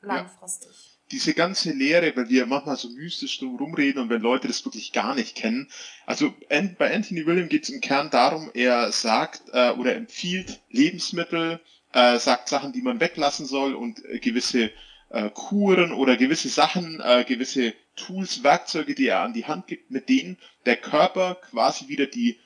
langfristig. 0.00 0.96
Ja 0.96 1.02
diese 1.12 1.34
ganze 1.34 1.72
Lehre, 1.72 2.16
weil 2.16 2.30
wir 2.30 2.46
manchmal 2.46 2.76
so 2.76 2.88
mystisch 2.88 3.38
drum 3.38 3.56
rumreden 3.56 4.02
und 4.02 4.08
wenn 4.08 4.22
Leute 4.22 4.48
das 4.48 4.64
wirklich 4.64 4.92
gar 4.92 5.14
nicht 5.14 5.36
kennen. 5.36 5.68
Also 6.06 6.34
bei 6.48 6.94
Anthony 6.94 7.26
William 7.26 7.48
geht 7.48 7.64
es 7.64 7.68
im 7.68 7.80
Kern 7.80 8.10
darum, 8.10 8.50
er 8.54 8.90
sagt 8.90 9.42
äh, 9.52 9.70
oder 9.72 9.94
empfiehlt 9.94 10.60
Lebensmittel, 10.70 11.60
äh, 11.92 12.18
sagt 12.18 12.48
Sachen, 12.48 12.72
die 12.72 12.80
man 12.80 12.98
weglassen 12.98 13.46
soll 13.46 13.74
und 13.74 14.02
äh, 14.06 14.18
gewisse 14.18 14.70
äh, 15.10 15.28
Kuren 15.30 15.92
oder 15.92 16.16
gewisse 16.16 16.48
Sachen, 16.48 17.00
äh, 17.00 17.24
gewisse 17.24 17.74
Tools, 17.94 18.42
Werkzeuge, 18.42 18.94
die 18.94 19.08
er 19.08 19.20
an 19.20 19.34
die 19.34 19.44
Hand 19.44 19.66
gibt, 19.66 19.90
mit 19.90 20.08
denen 20.08 20.38
der 20.64 20.78
Körper 20.78 21.36
quasi 21.50 21.88
wieder 21.88 22.06
die 22.06 22.38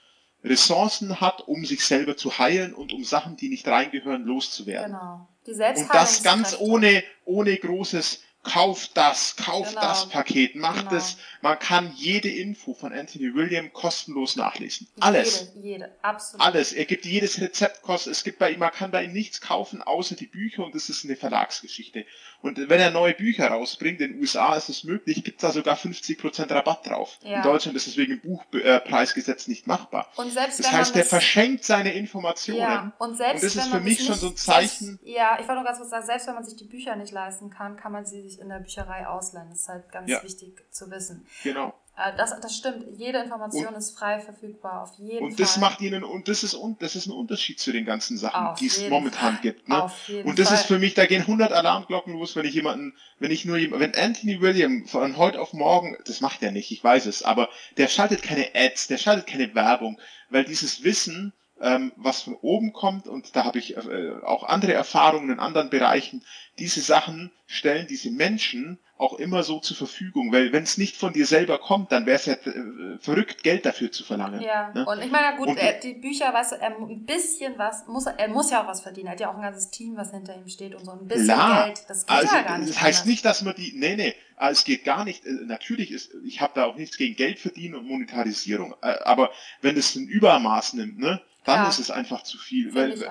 Ressourcen 0.47 1.21
hat, 1.21 1.47
um 1.47 1.65
sich 1.65 1.85
selber 1.85 2.17
zu 2.17 2.39
heilen 2.39 2.73
und 2.73 2.93
um 2.93 3.05
Sachen, 3.05 3.37
die 3.37 3.49
nicht 3.49 3.67
reingehören, 3.67 4.25
loszuwerden. 4.25 4.93
Genau. 4.93 5.29
Und 5.47 5.89
das 5.93 6.23
ganz 6.23 6.57
ohne, 6.59 7.05
ohne 7.25 7.57
großes 7.57 8.23
kauf 8.47 8.89
das, 8.95 9.37
kauf 9.37 9.69
genau. 9.71 9.81
das 9.81 10.09
Paket, 10.09 10.55
mach 10.55 10.79
genau. 10.79 10.91
das. 10.91 11.19
Man 11.43 11.59
kann 11.59 11.93
jede 11.97 12.29
Info 12.29 12.75
von 12.75 12.93
Anthony 12.93 13.35
William 13.35 13.73
kostenlos 13.73 14.37
nachlesen. 14.37 14.89
Alles. 15.01 15.53
Jede, 15.55 15.67
jede, 15.67 15.95
absolut. 16.03 16.45
Alles. 16.45 16.73
Er 16.73 16.85
gibt 16.85 17.05
jedes 17.05 17.41
Rezept 17.41 17.83
kosten. 17.83 18.11
Es 18.11 18.25
gibt 18.25 18.39
bei 18.39 18.53
ihm, 18.53 18.61
man 18.61 18.71
kann 18.71 18.91
bei 18.91 19.05
ihm 19.05 19.13
nichts 19.13 19.41
kaufen, 19.41 19.83
außer 19.83 20.15
die 20.15 20.27
Bücher 20.27 20.65
und 20.65 20.75
das 20.75 20.89
ist 20.89 21.05
eine 21.05 21.17
Verlagsgeschichte. 21.17 22.07
Und 22.43 22.69
wenn 22.69 22.81
er 22.81 22.91
neue 22.91 23.15
Bücher 23.15 23.49
rausbringt, 23.49 24.01
in 24.01 24.13
den 24.13 24.21
USA 24.21 24.55
ist 24.55 24.69
es 24.69 24.85
möglich, 24.85 25.25
gibt 25.25 25.43
da 25.43 25.51
sogar 25.51 25.77
50% 25.77 26.51
Rabatt 26.51 26.87
drauf. 26.87 27.19
Ja. 27.23 27.39
In 27.39 27.43
Deutschland 27.43 27.77
ist 27.77 27.87
es 27.87 27.97
wegen 27.97 28.21
Buchpreisgesetz 28.21 29.49
nicht 29.49 29.67
machbar. 29.67 30.09
Und 30.17 30.31
selbst 30.31 30.61
das 30.61 30.71
heißt, 30.71 30.97
er 30.97 31.05
verschenkt 31.05 31.65
seine 31.65 31.95
Informationen. 31.95 32.61
Ja. 32.61 32.93
Und, 32.99 33.17
selbst 33.17 33.43
und 33.43 33.57
das 33.57 33.65
ist 33.65 33.73
für 33.73 33.81
mich 33.81 34.05
schon 34.05 34.15
so 34.15 34.29
ein 34.29 34.37
Zeichen. 34.37 34.99
Selbst, 34.99 35.07
ja, 35.07 35.39
ich 35.41 35.49
wollte 35.49 35.55
nur 35.55 35.65
ganz 35.65 35.79
kurz 35.79 35.91
sagen, 35.91 36.07
selbst 36.07 36.27
wenn 36.29 36.35
man 36.35 36.45
sich 36.45 36.57
die 36.57 36.65
Bücher 36.65 36.95
nicht 36.95 37.13
leisten 37.13 37.51
kann, 37.51 37.77
kann 37.77 37.93
man 37.93 38.05
sie 38.05 38.23
sich 38.23 38.36
in 38.39 38.49
der 38.49 38.61
Bücherei 38.61 39.07
ausleihen. 39.07 39.49
Das 39.51 39.61
ist 39.61 39.69
halt 39.69 39.91
ganz 39.91 40.11
ja. 40.11 40.23
wichtig 40.23 40.65
zu 40.71 40.91
wissen. 40.91 41.27
Genau. 41.43 41.75
Äh, 41.97 42.15
das, 42.17 42.39
das 42.41 42.57
stimmt. 42.57 42.85
Jede 42.99 43.19
Information 43.19 43.69
und, 43.69 43.77
ist 43.77 43.99
frei 43.99 44.21
verfügbar, 44.21 44.83
auf 44.83 44.99
jeden 44.99 45.11
und 45.11 45.19
Fall. 45.19 45.31
Und 45.31 45.41
das 45.41 45.57
macht 45.57 45.81
ihnen, 45.81 46.05
und 46.05 46.29
das 46.29 46.43
ist, 46.43 46.57
das 46.79 46.95
ist 46.95 47.07
ein 47.07 47.13
Unterschied 47.13 47.59
zu 47.59 47.73
den 47.73 47.85
ganzen 47.85 48.19
Sachen, 48.19 48.47
auf 48.47 48.59
die 48.59 48.67
es 48.67 48.89
momentan 48.89 49.35
Fall. 49.35 49.43
gibt. 49.43 49.69
Ne? 49.69 49.91
und 50.25 50.39
das 50.39 50.49
Fall. 50.49 50.59
ist 50.59 50.67
für 50.67 50.79
mich, 50.79 50.95
da 50.95 51.07
gehen 51.07 51.23
100 51.23 51.53
Alarmglocken 51.53 52.13
los, 52.13 52.37
wenn 52.37 52.45
ich 52.45 52.55
jemanden, 52.55 52.95
wenn 53.19 53.31
ich 53.31 53.45
nur 53.45 53.57
jemanden, 53.57 53.93
wenn 53.93 54.03
Anthony 54.03 54.41
William 54.41 54.87
von 54.87 55.17
heute 55.17 55.41
auf 55.41 55.53
morgen, 55.53 55.97
das 56.07 56.21
macht 56.21 56.43
er 56.43 56.53
nicht, 56.53 56.71
ich 56.71 56.85
weiß 56.85 57.07
es, 57.07 57.23
aber 57.23 57.49
der 57.79 57.89
schaltet 57.89 58.23
keine 58.23 58.55
Ads, 58.55 58.89
der 58.89 58.99
schaltet 58.99 59.27
keine 59.27 59.55
Werbung, 59.55 59.99
weil 60.29 60.45
dieses 60.45 60.85
Wissen, 60.85 61.33
ähm, 61.61 61.93
was 61.97 62.23
von 62.23 62.35
oben 62.35 62.73
kommt, 62.73 63.07
und 63.07 63.35
da 63.35 63.45
habe 63.45 63.59
ich 63.59 63.77
äh, 63.77 64.13
auch 64.25 64.45
andere 64.45 64.75
Erfahrungen 64.75 65.31
in 65.31 65.41
anderen 65.41 65.71
Bereichen, 65.71 66.23
diese 66.59 66.81
Sachen 66.81 67.33
stellen 67.47 67.87
diese 67.87 68.11
Menschen 68.11 68.79
auch 68.99 69.19
immer 69.19 69.43
so 69.43 69.61
zur 69.61 69.77
Verfügung, 69.77 70.33
weil 70.33 70.53
wenn 70.53 70.63
es 70.63 70.79
nicht 70.79 70.97
von 70.97 71.13
dir 71.13 71.27
selber 71.27 71.59
kommt, 71.59 71.93
dann 71.93 72.07
wäre 72.07 72.17
es 72.17 72.25
ja 72.25 72.33
äh, 72.33 72.99
verrückt, 72.99 73.43
Geld 73.43 73.67
dafür 73.67 73.93
zu 73.93 74.05
verlangen. 74.05 74.41
Ja, 74.41 74.73
ne? 74.73 74.87
und 74.87 75.03
ich 75.03 75.11
meine, 75.11 75.37
gut, 75.37 75.49
und, 75.49 75.59
er, 75.59 75.75
die 75.75 75.95
Bücher, 75.95 76.33
weißt 76.33 76.53
du, 76.53 76.57
er, 76.57 76.77
ein 76.77 77.05
bisschen 77.05 77.59
was, 77.59 77.87
muss 77.87 78.07
er, 78.07 78.29
muss 78.29 78.51
ja 78.51 78.63
auch 78.63 78.69
was 78.69 78.81
verdienen, 78.81 79.09
er 79.09 79.13
hat 79.13 79.21
ja 79.21 79.31
auch 79.31 79.37
ein 79.37 79.43
ganzes 79.43 79.71
Team, 79.71 79.97
was 79.97 80.13
hinter 80.13 80.35
ihm 80.35 80.49
steht 80.49 80.75
und 80.75 80.85
so 80.85 80.93
ein 80.93 81.07
bisschen 81.07 81.27
klar, 81.27 81.67
Geld, 81.67 81.85
das 81.89 82.07
geht 82.07 82.17
also, 82.17 82.35
ja 82.35 82.43
gar 82.43 82.59
nicht. 82.59 82.71
Das 82.71 82.81
heißt 82.81 83.01
anders. 83.01 83.07
nicht, 83.07 83.25
dass 83.25 83.43
man 83.43 83.55
die, 83.55 83.75
nee, 83.77 83.97
nee, 83.97 84.15
äh, 84.39 84.51
es 84.51 84.65
geht 84.65 84.85
gar 84.85 85.05
nicht, 85.05 85.27
äh, 85.27 85.31
natürlich 85.45 85.91
ist, 85.91 86.13
ich 86.25 86.41
habe 86.41 86.53
da 86.55 86.65
auch 86.65 86.77
nichts 86.77 86.97
gegen 86.97 87.17
Geld 87.17 87.39
verdienen 87.39 87.75
und 87.75 87.87
Monetarisierung, 87.87 88.75
aber 88.81 89.31
wenn 89.61 89.77
es 89.77 89.95
ein 89.95 90.07
Übermaß 90.07 90.73
nimmt, 90.73 90.99
ne, 90.99 91.21
dann 91.47 91.63
ja. 91.63 91.69
ist 91.69 91.79
es 91.79 91.91
einfach 91.91 92.23
zu 92.23 92.39
viel, 92.39 92.75
weil 92.75 93.11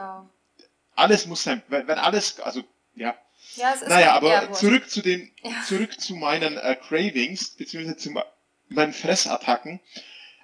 alles 0.96 1.26
muss 1.26 1.44
sein, 1.44 1.62
wenn 1.68 1.90
alles, 1.90 2.40
also, 2.40 2.64
ja, 2.96 3.16
ja, 3.56 3.74
es 3.74 3.82
ist 3.82 3.90
naja, 3.90 4.14
aber 4.14 4.52
zurück 4.54 4.90
zu 4.90 5.02
den, 5.02 5.32
ja. 5.44 5.52
zurück 5.66 6.00
zu 6.00 6.16
meinen 6.16 6.58
äh, 6.58 6.76
Cravings, 6.76 7.52
beziehungsweise 7.52 7.98
zu 7.98 8.14
meinen 8.70 8.94
Fressattacken. 8.94 9.80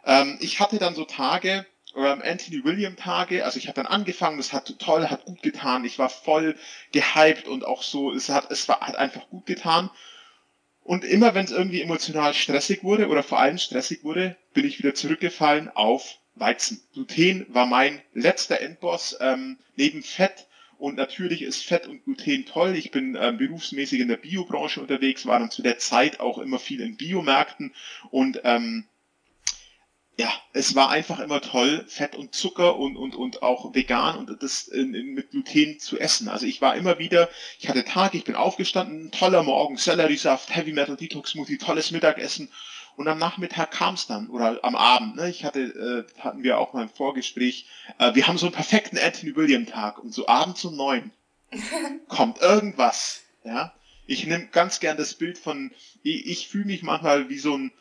Ähm, 0.06 0.38
ich 0.42 0.60
hatte 0.60 0.78
dann 0.78 0.96
so 0.96 1.06
Tage, 1.06 1.66
ähm, 1.96 2.22
Anthony 2.24 2.64
William 2.64 2.96
Tage, 2.96 3.44
also 3.44 3.58
ich 3.58 3.68
habe 3.68 3.76
dann 3.76 3.86
angefangen, 3.86 4.38
das 4.38 4.54
hat 4.54 4.74
toll, 4.80 5.10
hat 5.10 5.26
gut 5.26 5.42
getan, 5.42 5.84
ich 5.84 6.00
war 6.00 6.10
voll 6.10 6.56
gehypt 6.92 7.48
und 7.48 7.66
auch 7.66 7.84
so, 7.84 8.12
es 8.12 8.30
hat, 8.30 8.52
es 8.52 8.68
war, 8.68 8.82
hat 8.82 8.96
einfach 8.96 9.28
gut 9.30 9.46
getan. 9.46 9.90
Und 10.84 11.04
immer 11.04 11.36
wenn 11.36 11.46
es 11.46 11.52
irgendwie 11.52 11.82
emotional 11.82 12.34
stressig 12.34 12.84
wurde 12.84 13.08
oder 13.08 13.24
vor 13.24 13.40
allem 13.40 13.58
stressig 13.58 14.04
wurde, 14.04 14.36
bin 14.54 14.66
ich 14.66 14.80
wieder 14.80 14.96
zurückgefallen 14.96 15.70
auf 15.70 16.18
Weizen. 16.36 16.82
Gluten 16.94 17.46
war 17.50 17.66
mein 17.66 18.02
letzter 18.14 18.62
Endboss, 18.62 19.18
ähm, 19.20 19.58
neben 19.76 20.04
Fett 20.04 20.48
und 20.78 20.96
natürlich 20.96 21.42
ist 21.44 21.64
Fett 21.64 21.88
und 21.88 22.04
Gluten 22.04 22.46
toll. 22.46 22.76
Ich 22.76 22.92
bin 22.92 23.18
ähm, 23.20 23.38
berufsmäßig 23.38 24.00
in 24.00 24.08
der 24.08 24.18
Biobranche 24.18 24.82
unterwegs, 24.82 25.26
war 25.26 25.40
dann 25.40 25.52
zu 25.52 25.62
der 25.62 25.78
Zeit 25.78 26.20
auch 26.20 26.40
immer 26.40 26.60
viel 26.60 26.82
in 26.82 26.98
Biomärkten 26.98 27.74
und 28.10 28.42
ähm, 28.44 28.86
ja, 30.18 30.32
es 30.54 30.76
war 30.76 30.90
einfach 30.90 31.20
immer 31.20 31.42
toll, 31.42 31.86
Fett 31.88 32.16
und 32.16 32.36
Zucker 32.36 32.76
und, 32.78 32.96
und, 32.96 33.16
und 33.16 33.42
auch 33.42 33.74
vegan 33.74 34.18
und 34.18 34.44
das 34.44 34.68
in, 34.68 34.94
in, 34.94 35.14
mit 35.14 35.32
Gluten 35.32 35.80
zu 35.80 36.00
essen. 36.00 36.28
Also 36.28 36.46
ich 36.46 36.62
war 36.62 36.76
immer 36.76 37.00
wieder, 37.00 37.30
ich 37.60 37.70
hatte 37.70 37.86
Tag, 37.86 38.14
ich 38.14 38.24
bin 38.24 38.36
aufgestanden, 38.36 39.12
toller 39.12 39.42
Morgen, 39.42 39.78
Selleriesaft, 39.78 40.54
Heavy 40.54 40.74
Metal 40.74 40.98
Detox 40.98 41.32
Smoothie, 41.32 41.58
tolles 41.58 41.92
Mittagessen 41.92 42.50
und 42.96 43.08
am 43.08 43.18
Nachmittag 43.18 43.72
kam 43.72 43.96
es 43.96 44.08
dann 44.08 44.30
oder 44.30 44.60
am 44.64 44.76
Abend. 44.76 45.16
Ne? 45.16 45.30
Ich 45.30 45.44
hatte, 45.44 45.62
äh, 45.62 46.22
hatten 46.22 46.44
wir 46.44 46.60
auch 46.60 46.74
mal 46.74 46.84
im 46.84 46.90
Vorgespräch. 46.90 47.68
Äh, 47.98 48.16
wir 48.16 48.28
haben 48.28 48.38
so 48.38 48.46
einen 48.46 48.56
perfekten 48.56 48.98
Anthony 48.98 49.36
William 49.36 49.66
Tag 49.66 50.00
und 50.00 50.14
so 50.14 50.28
abends 50.28 50.64
um 50.66 50.76
neun 50.76 51.12
kommt 52.08 52.42
irgendwas. 52.42 53.22
Ja, 53.44 53.74
ich 54.06 54.26
nehme 54.26 54.48
ganz 54.48 54.80
gern 54.80 54.98
das 54.98 55.16
Bild 55.16 55.38
von. 55.38 55.72
Ich, 56.04 56.26
ich 56.28 56.48
fühle 56.48 56.66
mich 56.66 56.84
manchmal 56.84 57.30
wie 57.30 57.40
so 57.40 57.58
ein 57.58 57.72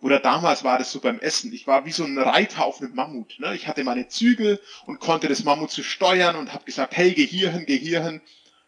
oder 0.00 0.20
damals 0.20 0.62
war 0.62 0.78
das 0.78 0.92
so 0.92 1.00
beim 1.00 1.18
Essen. 1.20 1.52
Ich 1.52 1.66
war 1.66 1.86
wie 1.86 1.92
so 1.92 2.04
ein 2.04 2.18
Reiter 2.18 2.64
auf 2.64 2.80
einem 2.80 2.94
Mammut. 2.94 3.36
Ne? 3.38 3.54
Ich 3.54 3.66
hatte 3.66 3.82
meine 3.82 4.08
Zügel 4.08 4.60
und 4.86 5.00
konnte 5.00 5.26
das 5.26 5.44
Mammut 5.44 5.70
zu 5.70 5.82
steuern 5.82 6.36
und 6.36 6.52
habe 6.52 6.64
gesagt, 6.64 6.96
hey, 6.96 7.12
geh 7.12 7.26
hierhin, 7.26 7.64
geh 7.66 7.78
hierhin. 7.78 8.20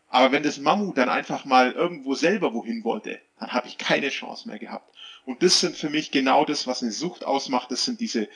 Aber 0.09 0.33
wenn 0.33 0.43
das 0.43 0.59
Mammut 0.59 0.97
dann 0.97 1.11
einfach 1.11 1.45
mal 1.45 1.73
irgendwo 1.73 2.15
selber 2.15 2.55
wohin 2.55 2.83
wollte, 2.83 3.21
dann 3.39 3.53
habe 3.53 3.69
ich 3.69 3.77
keine 3.77 4.09
Chance 4.09 4.49
mehr 4.49 4.59
gehabt. 4.59 4.91
Und 5.29 5.43
das 5.43 5.61
sind 5.61 5.77
für 5.77 5.91
mich 5.91 6.11
genau 6.11 6.47
das, 6.47 6.67
was 6.67 6.83
eine 6.83 6.91
Sucht 6.91 7.23
ausmacht. 7.23 7.71
Das 7.71 7.85
sind 7.85 8.01
diese 8.01 8.31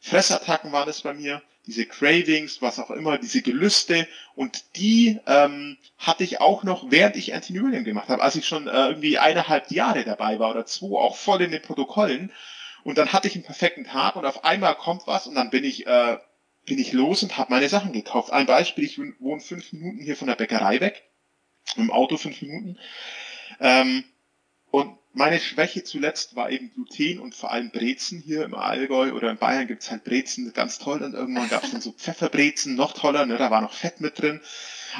Fressattacken 0.00 0.72
waren 0.72 0.88
es 0.88 1.02
bei 1.02 1.12
mir, 1.12 1.42
diese 1.66 1.84
Cravings, 1.84 2.62
was 2.62 2.78
auch 2.78 2.90
immer, 2.90 3.18
diese 3.18 3.42
Gelüste. 3.42 4.08
Und 4.36 4.64
die 4.76 5.20
ähm, 5.26 5.76
hatte 5.98 6.24
ich 6.24 6.40
auch 6.40 6.62
noch, 6.62 6.90
während 6.90 7.16
ich 7.16 7.34
Anti-Newlium 7.34 7.84
gemacht 7.84 8.08
habe, 8.08 8.22
als 8.22 8.36
ich 8.36 8.48
schon 8.48 8.68
äh, 8.68 8.86
irgendwie 8.88 9.18
eineinhalb 9.18 9.70
Jahre 9.70 10.02
dabei 10.02 10.38
war 10.38 10.52
oder 10.52 10.64
zwei, 10.64 10.98
auch 10.98 11.16
voll 11.16 11.42
in 11.42 11.50
den 11.50 11.60
Protokollen. 11.60 12.32
Und 12.84 12.96
dann 12.96 13.12
hatte 13.12 13.28
ich 13.28 13.34
einen 13.34 13.44
perfekten 13.44 13.84
Tag 13.84 14.16
und 14.16 14.24
auf 14.24 14.42
einmal 14.42 14.76
kommt 14.76 15.06
was 15.06 15.26
und 15.26 15.34
dann 15.34 15.50
bin 15.50 15.64
ich 15.64 15.86
äh, 15.86 16.16
bin 16.64 16.78
ich 16.78 16.94
los 16.94 17.22
und 17.22 17.36
habe 17.36 17.52
meine 17.52 17.68
Sachen 17.68 17.92
gekauft. 17.92 18.32
Ein 18.32 18.46
Beispiel, 18.46 18.84
ich 18.84 18.98
wohne 19.18 19.42
fünf 19.42 19.74
Minuten 19.74 20.02
hier 20.02 20.16
von 20.16 20.28
der 20.28 20.36
Bäckerei 20.36 20.80
weg, 20.80 21.02
im 21.76 21.90
Auto 21.90 22.16
fünf 22.16 22.40
Minuten. 22.40 22.78
Ähm, 23.60 24.04
und 24.70 24.96
meine 25.12 25.40
Schwäche 25.40 25.82
zuletzt 25.82 26.36
war 26.36 26.50
eben 26.50 26.72
Gluten 26.72 27.18
und 27.18 27.34
vor 27.34 27.50
allem 27.50 27.70
Brezen 27.70 28.20
hier 28.20 28.44
im 28.44 28.54
Allgäu 28.54 29.12
oder 29.12 29.30
in 29.30 29.38
Bayern 29.38 29.66
gibt's 29.66 29.90
halt 29.90 30.04
Brezen, 30.04 30.52
ganz 30.52 30.78
toll. 30.78 31.02
Und 31.02 31.14
irgendwann 31.14 31.48
gab's 31.48 31.72
dann 31.72 31.80
so 31.80 31.90
Pfefferbrezen, 31.92 32.76
noch 32.76 32.92
toller, 32.92 33.26
ne, 33.26 33.36
da 33.36 33.50
war 33.50 33.60
noch 33.60 33.72
Fett 33.72 34.00
mit 34.00 34.20
drin. 34.20 34.40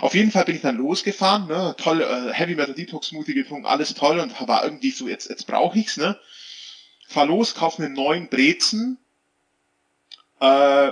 Auf 0.01 0.15
jeden 0.15 0.33
Fall 0.33 0.45
bin 0.45 0.57
ich 0.57 0.63
dann 0.63 0.77
losgefahren, 0.77 1.47
ne, 1.47 1.77
toll, 1.79 2.01
äh, 2.03 2.33
Heavy 2.33 2.57
Metal 2.57 2.75
Detox 2.75 3.09
Smoothie 3.09 3.35
getrunken, 3.35 3.67
alles 3.67 3.95
toll 3.95 4.19
und 4.19 4.49
war 4.49 4.65
irgendwie 4.65 4.91
so, 4.91 5.09
jetzt, 5.09 5.31
jetzt 5.31 5.47
brauche 5.47 5.79
ich's, 5.79 5.97
ne. 5.97 6.19
Fahr 7.07 7.27
los, 7.27 7.55
kauf 7.55 7.79
einen 7.79 7.93
neuen 7.93 8.29
Brezen, 8.29 8.99
äh, 10.41 10.91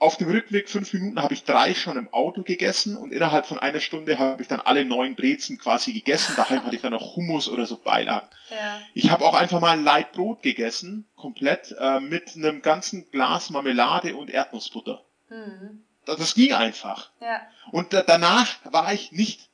auf 0.00 0.16
dem 0.16 0.30
Rückweg 0.30 0.70
fünf 0.70 0.94
Minuten 0.94 1.22
habe 1.22 1.34
ich 1.34 1.44
drei 1.44 1.74
schon 1.74 1.98
im 1.98 2.12
Auto 2.12 2.42
gegessen 2.42 2.96
und 2.96 3.12
innerhalb 3.12 3.46
von 3.46 3.58
einer 3.58 3.80
Stunde 3.80 4.18
habe 4.18 4.40
ich 4.40 4.48
dann 4.48 4.60
alle 4.60 4.86
neun 4.86 5.14
Brezen 5.14 5.58
quasi 5.58 5.92
gegessen. 5.92 6.32
Daheim 6.36 6.64
hatte 6.64 6.74
ich 6.74 6.80
dann 6.80 6.92
noch 6.92 7.16
Hummus 7.16 7.48
oder 7.48 7.66
so 7.66 7.76
Beilagen. 7.76 8.26
Ja. 8.48 8.80
Ich 8.94 9.10
habe 9.10 9.26
auch 9.26 9.34
einfach 9.34 9.60
mal 9.60 9.72
ein 9.72 9.84
Leitbrot 9.84 10.42
gegessen, 10.42 11.06
komplett, 11.16 11.76
äh, 11.78 12.00
mit 12.00 12.34
einem 12.34 12.62
ganzen 12.62 13.10
Glas 13.10 13.50
Marmelade 13.50 14.16
und 14.16 14.30
Erdnussbutter. 14.30 15.04
Mhm. 15.28 15.84
Das, 16.06 16.16
das 16.16 16.34
ging 16.34 16.54
einfach. 16.54 17.10
Ja. 17.20 17.42
Und 17.70 17.92
da, 17.92 18.02
danach 18.02 18.48
war 18.64 18.94
ich 18.94 19.12
nicht 19.12 19.49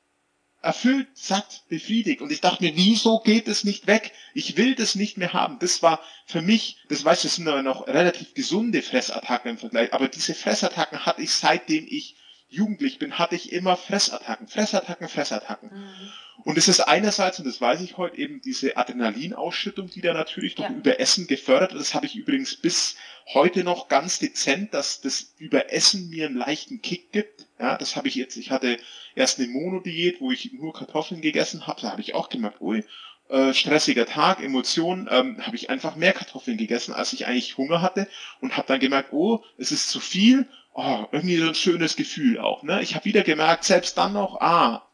erfüllt, 0.67 1.09
satt, 1.15 1.63
befriedigt. 1.69 2.21
Und 2.21 2.33
ich 2.33 2.41
dachte 2.41 2.63
mir, 2.63 2.77
wieso 2.77 3.21
geht 3.21 3.49
es 3.49 3.65
nicht 3.65 3.87
weg? 3.87 4.13
Ich 4.35 4.57
will 4.57 4.75
das 4.75 4.97
nicht 4.97 5.17
mehr 5.17 5.33
haben. 5.33 5.59
Das 5.61 5.83
war 5.83 6.01
für 6.27 6.43
mich, 6.43 6.79
das 6.89 7.05
weißt 7.05 7.25
du, 7.25 7.29
das 7.29 7.37
sind 7.37 7.49
aber 7.49 7.63
noch 7.63 7.87
relativ 7.87 8.35
gesunde 8.35 8.83
Fressattacken 8.83 9.53
im 9.53 9.59
Vergleich, 9.59 9.93
aber 9.93 10.09
diese 10.09 10.35
Fressattacken 10.35 11.07
hatte 11.07 11.23
ich 11.23 11.31
seitdem 11.33 11.87
ich 11.89 12.17
jugendlich 12.49 12.99
bin, 12.99 13.19
hatte 13.19 13.35
ich 13.35 13.53
immer 13.53 13.77
Fressattacken, 13.77 14.49
Fressattacken, 14.49 15.09
Fressattacken. 15.09 15.71
Mhm. 15.73 16.13
Und 16.45 16.59
es 16.59 16.69
ist 16.69 16.81
einerseits, 16.81 17.39
und 17.39 17.47
das 17.47 17.61
weiß 17.61 17.81
ich 17.81 17.97
heute, 17.97 18.19
eben 18.19 18.41
diese 18.41 18.77
Adrenalinausschüttung, 18.77 19.91
die 19.91 20.01
da 20.01 20.13
natürlich 20.13 20.55
durch 20.55 20.69
ja. 20.69 20.77
Überessen 20.77 21.27
gefördert 21.27 21.73
wird. 21.73 21.81
Das 21.81 21.95
habe 21.95 22.07
ich 22.07 22.15
übrigens 22.15 22.57
bis 22.57 22.97
heute 23.33 23.65
noch 23.65 23.89
ganz 23.89 24.19
dezent, 24.19 24.73
dass 24.75 25.01
das 25.01 25.35
Überessen 25.39 26.09
mir 26.09 26.27
einen 26.27 26.37
leichten 26.37 26.83
Kick 26.83 27.11
gibt. 27.11 27.47
Ja, 27.59 27.77
das 27.77 27.97
habe 27.97 28.09
ich 28.09 28.15
jetzt, 28.15 28.37
ich 28.37 28.51
hatte 28.51 28.79
erst 29.15 29.41
eine 29.41 29.49
Monodiät, 29.49 30.21
wo 30.21 30.31
ich 30.31 30.53
nur 30.53 30.73
Kartoffeln 30.73 31.23
gegessen 31.23 31.67
habe, 31.67 31.81
da 31.81 31.91
habe 31.91 32.03
ich 32.03 32.15
auch 32.15 32.29
gemerkt, 32.29 32.61
ui, 32.61 32.85
äh, 33.29 33.53
stressiger 33.53 34.07
Tag, 34.07 34.41
Emotionen, 34.41 35.09
ähm, 35.11 35.45
habe 35.45 35.57
ich 35.57 35.69
einfach 35.71 35.97
mehr 35.97 36.13
Kartoffeln 36.13 36.59
gegessen, 36.59 36.95
als 36.95 37.13
ich 37.13 37.27
eigentlich 37.27 37.57
Hunger 37.57 37.83
hatte 37.83 38.09
und 38.41 38.57
habe 38.57 38.69
dann 38.69 38.79
gemerkt, 38.79 39.13
oh, 39.13 39.43
es 39.59 39.73
ist 39.73 39.89
zu 39.89 39.99
viel, 39.99 40.47
oh, 40.77 41.07
irgendwie 41.11 41.39
so 41.39 41.49
ein 41.49 41.55
schönes 41.55 41.97
Gefühl 41.97 42.39
auch. 42.39 42.63
Ne? 42.63 42.83
Ich 42.83 42.95
habe 42.95 43.07
wieder 43.07 43.23
gemerkt, 43.23 43.65
selbst 43.65 43.97
dann 43.97 44.13
noch, 44.13 44.41
ah, 44.41 44.87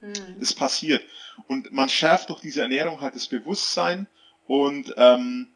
mhm. 0.00 0.36
das 0.40 0.52
passiert. 0.52 1.02
Und 1.46 1.72
man 1.72 1.88
schärft 1.88 2.28
durch 2.30 2.40
diese 2.40 2.62
Ernährung 2.62 3.00
halt 3.00 3.14
das 3.14 3.28
Bewusstsein 3.28 4.08
und 4.46 4.92
ähm, 4.96 5.48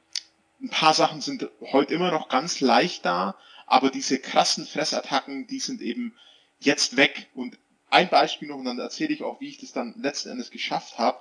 ein 0.62 0.70
paar 0.70 0.94
Sachen 0.94 1.20
sind 1.20 1.48
heute 1.72 1.92
immer 1.92 2.12
noch 2.12 2.28
ganz 2.28 2.60
leicht 2.60 3.04
da, 3.04 3.37
aber 3.66 3.90
diese 3.90 4.18
krassen 4.18 4.64
Fressattacken, 4.64 5.48
die 5.48 5.58
sind 5.58 5.82
eben 5.82 6.14
jetzt 6.60 6.96
weg. 6.96 7.28
Und 7.34 7.58
ein 7.90 8.08
Beispiel 8.08 8.48
noch, 8.48 8.56
und 8.56 8.64
dann 8.64 8.78
erzähle 8.78 9.12
ich 9.12 9.24
auch, 9.24 9.40
wie 9.40 9.48
ich 9.48 9.58
das 9.58 9.72
dann 9.72 9.94
letzten 10.00 10.30
Endes 10.30 10.50
geschafft 10.50 10.98
habe. 10.98 11.18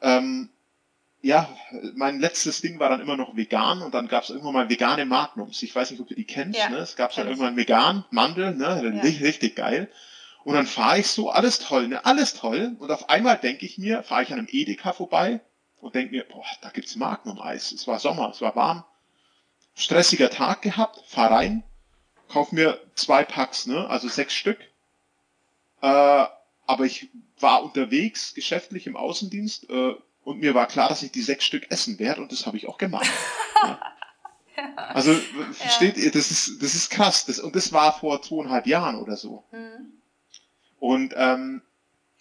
Ähm, 0.00 0.48
ja, 1.20 1.48
mein 1.94 2.20
letztes 2.20 2.60
Ding 2.60 2.78
war 2.78 2.90
dann 2.90 3.00
immer 3.00 3.16
noch 3.16 3.36
vegan 3.36 3.82
und 3.82 3.92
dann 3.92 4.08
gab 4.08 4.22
es 4.22 4.30
irgendwann 4.30 4.54
mal 4.54 4.68
vegane 4.68 5.04
Magnums. 5.04 5.62
Ich 5.62 5.74
weiß 5.74 5.90
nicht, 5.90 6.00
ob 6.00 6.08
du 6.08 6.14
die 6.14 6.24
kennst. 6.24 6.58
Ja, 6.58 6.68
ne? 6.68 6.76
Es 6.78 6.96
gab 6.96 7.14
dann 7.14 7.26
irgendwann 7.26 7.56
vegan, 7.56 8.04
Mandel, 8.10 8.54
ne? 8.54 8.64
Ja. 8.64 8.74
Richtig, 8.74 9.22
richtig 9.22 9.56
geil. 9.56 9.90
Und 10.44 10.54
dann 10.54 10.66
fahre 10.66 11.00
ich 11.00 11.08
so, 11.08 11.30
alles 11.30 11.58
toll, 11.58 11.88
ne? 11.88 12.04
Alles 12.04 12.34
toll. 12.34 12.76
Und 12.78 12.90
auf 12.90 13.10
einmal 13.10 13.36
denke 13.36 13.66
ich 13.66 13.78
mir, 13.78 14.02
fahre 14.02 14.22
ich 14.22 14.32
an 14.32 14.38
einem 14.38 14.48
Edeka 14.50 14.92
vorbei 14.92 15.40
und 15.80 15.94
denke 15.94 16.12
mir, 16.12 16.24
boah, 16.24 16.44
da 16.62 16.70
gibt's 16.70 16.96
Magnum-Eis. 16.96 17.72
Es 17.72 17.86
war 17.86 17.98
Sommer, 17.98 18.30
es 18.30 18.40
war 18.40 18.54
warm. 18.54 18.84
Stressiger 19.74 20.30
Tag 20.30 20.62
gehabt, 20.62 21.02
fahr 21.06 21.30
rein, 21.30 21.62
kauf 22.28 22.52
mir 22.52 22.80
zwei 22.94 23.24
Packs, 23.24 23.66
ne? 23.66 23.88
Also 23.88 24.08
sechs 24.08 24.34
Stück. 24.34 24.58
Äh, 25.80 26.26
aber 26.66 26.84
ich 26.84 27.08
war 27.40 27.62
unterwegs, 27.62 28.34
geschäftlich 28.34 28.86
im 28.86 28.96
Außendienst, 28.96 29.70
äh, 29.70 29.94
und 30.28 30.38
mir 30.40 30.54
war 30.54 30.66
klar, 30.66 30.90
dass 30.90 31.02
ich 31.02 31.10
die 31.10 31.22
sechs 31.22 31.46
Stück 31.46 31.70
essen 31.70 31.98
werde 31.98 32.20
und 32.20 32.32
das 32.32 32.44
habe 32.44 32.58
ich 32.58 32.68
auch 32.68 32.76
gemacht. 32.76 33.08
ja. 33.64 33.80
Also 34.76 35.14
versteht 35.52 35.96
ja. 35.96 36.04
ihr, 36.04 36.10
das 36.10 36.30
ist, 36.30 36.62
das 36.62 36.74
ist 36.74 36.90
krass. 36.90 37.24
Das, 37.24 37.38
und 37.38 37.56
das 37.56 37.72
war 37.72 37.98
vor 37.98 38.20
zweieinhalb 38.20 38.66
Jahren 38.66 38.96
oder 38.96 39.16
so. 39.16 39.42
Mhm. 39.52 39.94
Und 40.78 41.14
ähm, 41.16 41.62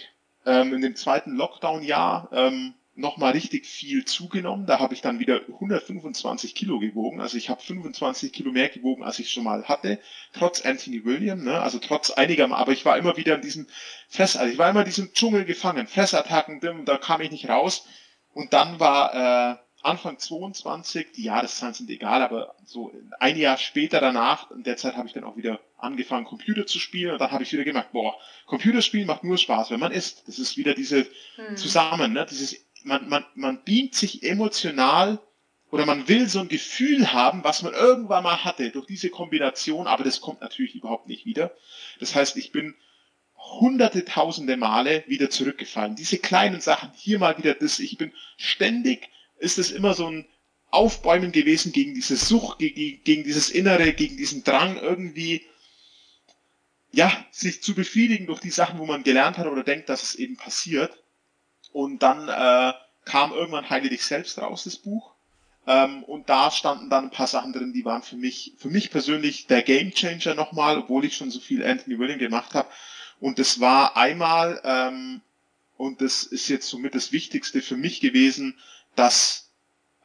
ähm, 0.45 0.73
in 0.73 0.81
dem 0.81 0.97
zweiten 0.97 1.37
Lockdown-Jahr 1.37 2.27
ähm, 2.33 2.73
nochmal 2.99 3.31
richtig 3.31 3.65
viel 3.65 4.05
zugenommen. 4.05 4.65
Da 4.65 4.79
habe 4.79 4.93
ich 4.93 5.01
dann 5.01 5.19
wieder 5.19 5.41
125 5.47 6.53
Kilo 6.53 6.79
gewogen. 6.79 7.21
Also 7.21 7.37
ich 7.37 7.49
habe 7.49 7.61
25 7.61 8.31
Kilo 8.31 8.51
mehr 8.51 8.69
gewogen, 8.69 9.03
als 9.03 9.19
ich 9.19 9.31
schon 9.31 9.43
mal 9.43 9.63
hatte, 9.65 9.99
trotz 10.33 10.65
Anthony 10.65 11.05
William, 11.05 11.43
ne? 11.43 11.59
also 11.59 11.79
trotz 11.79 12.11
einiger, 12.11 12.49
aber 12.51 12.71
ich 12.71 12.85
war 12.85 12.97
immer 12.97 13.17
wieder 13.17 13.35
in 13.35 13.41
diesem 13.41 13.67
Fress, 14.07 14.35
also 14.35 14.51
ich 14.51 14.57
war 14.57 14.69
immer 14.69 14.81
in 14.81 14.85
diesem 14.85 15.13
Dschungel 15.13 15.45
gefangen, 15.45 15.87
Fressattacken, 15.87 16.85
da 16.85 16.97
kam 16.97 17.21
ich 17.21 17.31
nicht 17.31 17.49
raus. 17.49 17.85
Und 18.33 18.53
dann 18.53 18.79
war 18.79 19.55
äh, 19.55 19.57
Anfang 19.81 20.19
22, 20.19 21.13
die 21.13 21.23
Jahreszahlen 21.23 21.73
sind 21.73 21.89
egal, 21.89 22.21
aber 22.21 22.55
so 22.65 22.91
ein 23.19 23.37
Jahr 23.37 23.57
später 23.57 24.01
danach, 24.01 24.51
in 24.51 24.63
der 24.63 24.75
Zeit 24.75 24.97
habe 24.97 25.07
ich 25.07 25.13
dann 25.13 25.23
auch 25.23 25.37
wieder 25.37 25.61
angefangen, 25.77 26.25
Computer 26.25 26.65
zu 26.65 26.79
spielen 26.79 27.13
und 27.13 27.21
dann 27.21 27.31
habe 27.31 27.43
ich 27.43 27.53
wieder 27.53 27.63
gemerkt, 27.63 27.93
boah, 27.93 28.15
Computerspielen 28.45 29.07
macht 29.07 29.23
nur 29.23 29.37
Spaß, 29.37 29.71
wenn 29.71 29.79
man 29.79 29.93
isst. 29.93 30.27
Das 30.27 30.37
ist 30.37 30.57
wieder 30.57 30.73
diese 30.73 31.07
hm. 31.35 31.55
zusammen, 31.55 32.13
ne? 32.13 32.25
dieses 32.29 32.65
man, 32.83 33.09
man, 33.09 33.25
man 33.35 33.63
beamt 33.63 33.95
sich 33.95 34.23
emotional 34.23 35.19
oder 35.71 35.85
man 35.85 36.07
will 36.07 36.27
so 36.27 36.39
ein 36.39 36.47
Gefühl 36.47 37.13
haben, 37.13 37.43
was 37.43 37.61
man 37.61 37.73
irgendwann 37.73 38.23
mal 38.23 38.43
hatte 38.43 38.71
durch 38.71 38.87
diese 38.87 39.09
Kombination, 39.09 39.87
aber 39.87 40.03
das 40.03 40.21
kommt 40.21 40.41
natürlich 40.41 40.75
überhaupt 40.75 41.07
nicht 41.07 41.25
wieder. 41.25 41.55
Das 41.99 42.15
heißt, 42.15 42.37
ich 42.37 42.51
bin 42.51 42.75
hunderte, 43.35 44.03
tausende 44.05 44.57
Male 44.57 45.03
wieder 45.07 45.29
zurückgefallen. 45.29 45.95
Diese 45.95 46.17
kleinen 46.17 46.61
Sachen, 46.61 46.91
hier 46.95 47.19
mal 47.19 47.37
wieder 47.37 47.53
das, 47.53 47.79
ich 47.79 47.97
bin 47.97 48.11
ständig, 48.37 49.09
ist 49.37 49.57
es 49.57 49.71
immer 49.71 49.93
so 49.93 50.07
ein 50.07 50.27
Aufbäumen 50.71 51.31
gewesen 51.31 51.71
gegen 51.71 51.93
diese 51.93 52.15
Sucht, 52.15 52.59
gegen, 52.59 53.03
gegen 53.03 53.23
dieses 53.23 53.49
Innere, 53.49 53.93
gegen 53.93 54.17
diesen 54.17 54.43
Drang 54.43 54.77
irgendwie, 54.77 55.45
ja, 56.91 57.25
sich 57.31 57.63
zu 57.63 57.73
befriedigen 57.73 58.27
durch 58.27 58.39
die 58.39 58.49
Sachen, 58.49 58.79
wo 58.79 58.85
man 58.85 59.03
gelernt 59.03 59.37
hat 59.37 59.47
oder 59.47 59.63
denkt, 59.63 59.89
dass 59.89 60.03
es 60.03 60.15
eben 60.15 60.35
passiert. 60.35 61.03
Und 61.71 62.03
dann 62.03 62.27
äh, 62.29 62.73
kam 63.05 63.31
irgendwann 63.31 63.69
Heile 63.69 63.89
dich 63.89 64.03
selbst 64.03 64.37
raus, 64.39 64.63
das 64.63 64.77
Buch. 64.77 65.13
Ähm, 65.67 66.03
und 66.03 66.29
da 66.29 66.51
standen 66.51 66.89
dann 66.89 67.05
ein 67.05 67.11
paar 67.11 67.27
Sachen 67.27 67.53
drin, 67.53 67.73
die 67.73 67.85
waren 67.85 68.01
für 68.01 68.15
mich, 68.15 68.53
für 68.57 68.69
mich 68.69 68.89
persönlich 68.89 69.47
der 69.47 69.61
Gamechanger 69.61 70.33
nochmal, 70.33 70.77
obwohl 70.77 71.05
ich 71.05 71.15
schon 71.15 71.31
so 71.31 71.39
viel 71.39 71.63
Anthony 71.63 71.99
William 71.99 72.19
gemacht 72.19 72.53
habe. 72.53 72.69
Und 73.19 73.37
das 73.39 73.59
war 73.59 73.97
einmal, 73.97 74.61
ähm, 74.63 75.21
und 75.77 76.01
das 76.01 76.23
ist 76.23 76.47
jetzt 76.47 76.67
somit 76.67 76.95
das 76.95 77.11
Wichtigste 77.11 77.61
für 77.61 77.77
mich 77.77 77.99
gewesen, 78.01 78.57
dass 78.95 79.51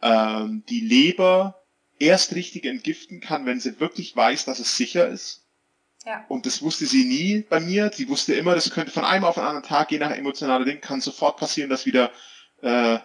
ähm, 0.02 0.64
die 0.68 0.80
Leber 0.80 1.62
erst 1.98 2.34
richtig 2.34 2.66
entgiften 2.66 3.20
kann, 3.20 3.46
wenn 3.46 3.60
sie 3.60 3.80
wirklich 3.80 4.14
weiß, 4.14 4.44
dass 4.44 4.58
es 4.58 4.76
sicher 4.76 5.08
ist. 5.08 5.43
Und 6.28 6.46
das 6.46 6.62
wusste 6.62 6.86
sie 6.86 7.04
nie 7.04 7.40
bei 7.48 7.60
mir. 7.60 7.90
Sie 7.92 8.08
wusste 8.08 8.34
immer, 8.34 8.54
das 8.54 8.70
könnte 8.70 8.92
von 8.92 9.04
einem 9.04 9.24
auf 9.24 9.36
den 9.36 9.44
anderen 9.44 9.64
Tag, 9.64 9.90
je 9.90 9.98
nach 9.98 10.10
emotionaler 10.10 10.64
Ding, 10.64 10.80
kann 10.80 11.00
sofort 11.00 11.38
passieren, 11.38 11.70
dass 11.70 11.86
wieder, 11.86 12.10
äh, 12.62 12.98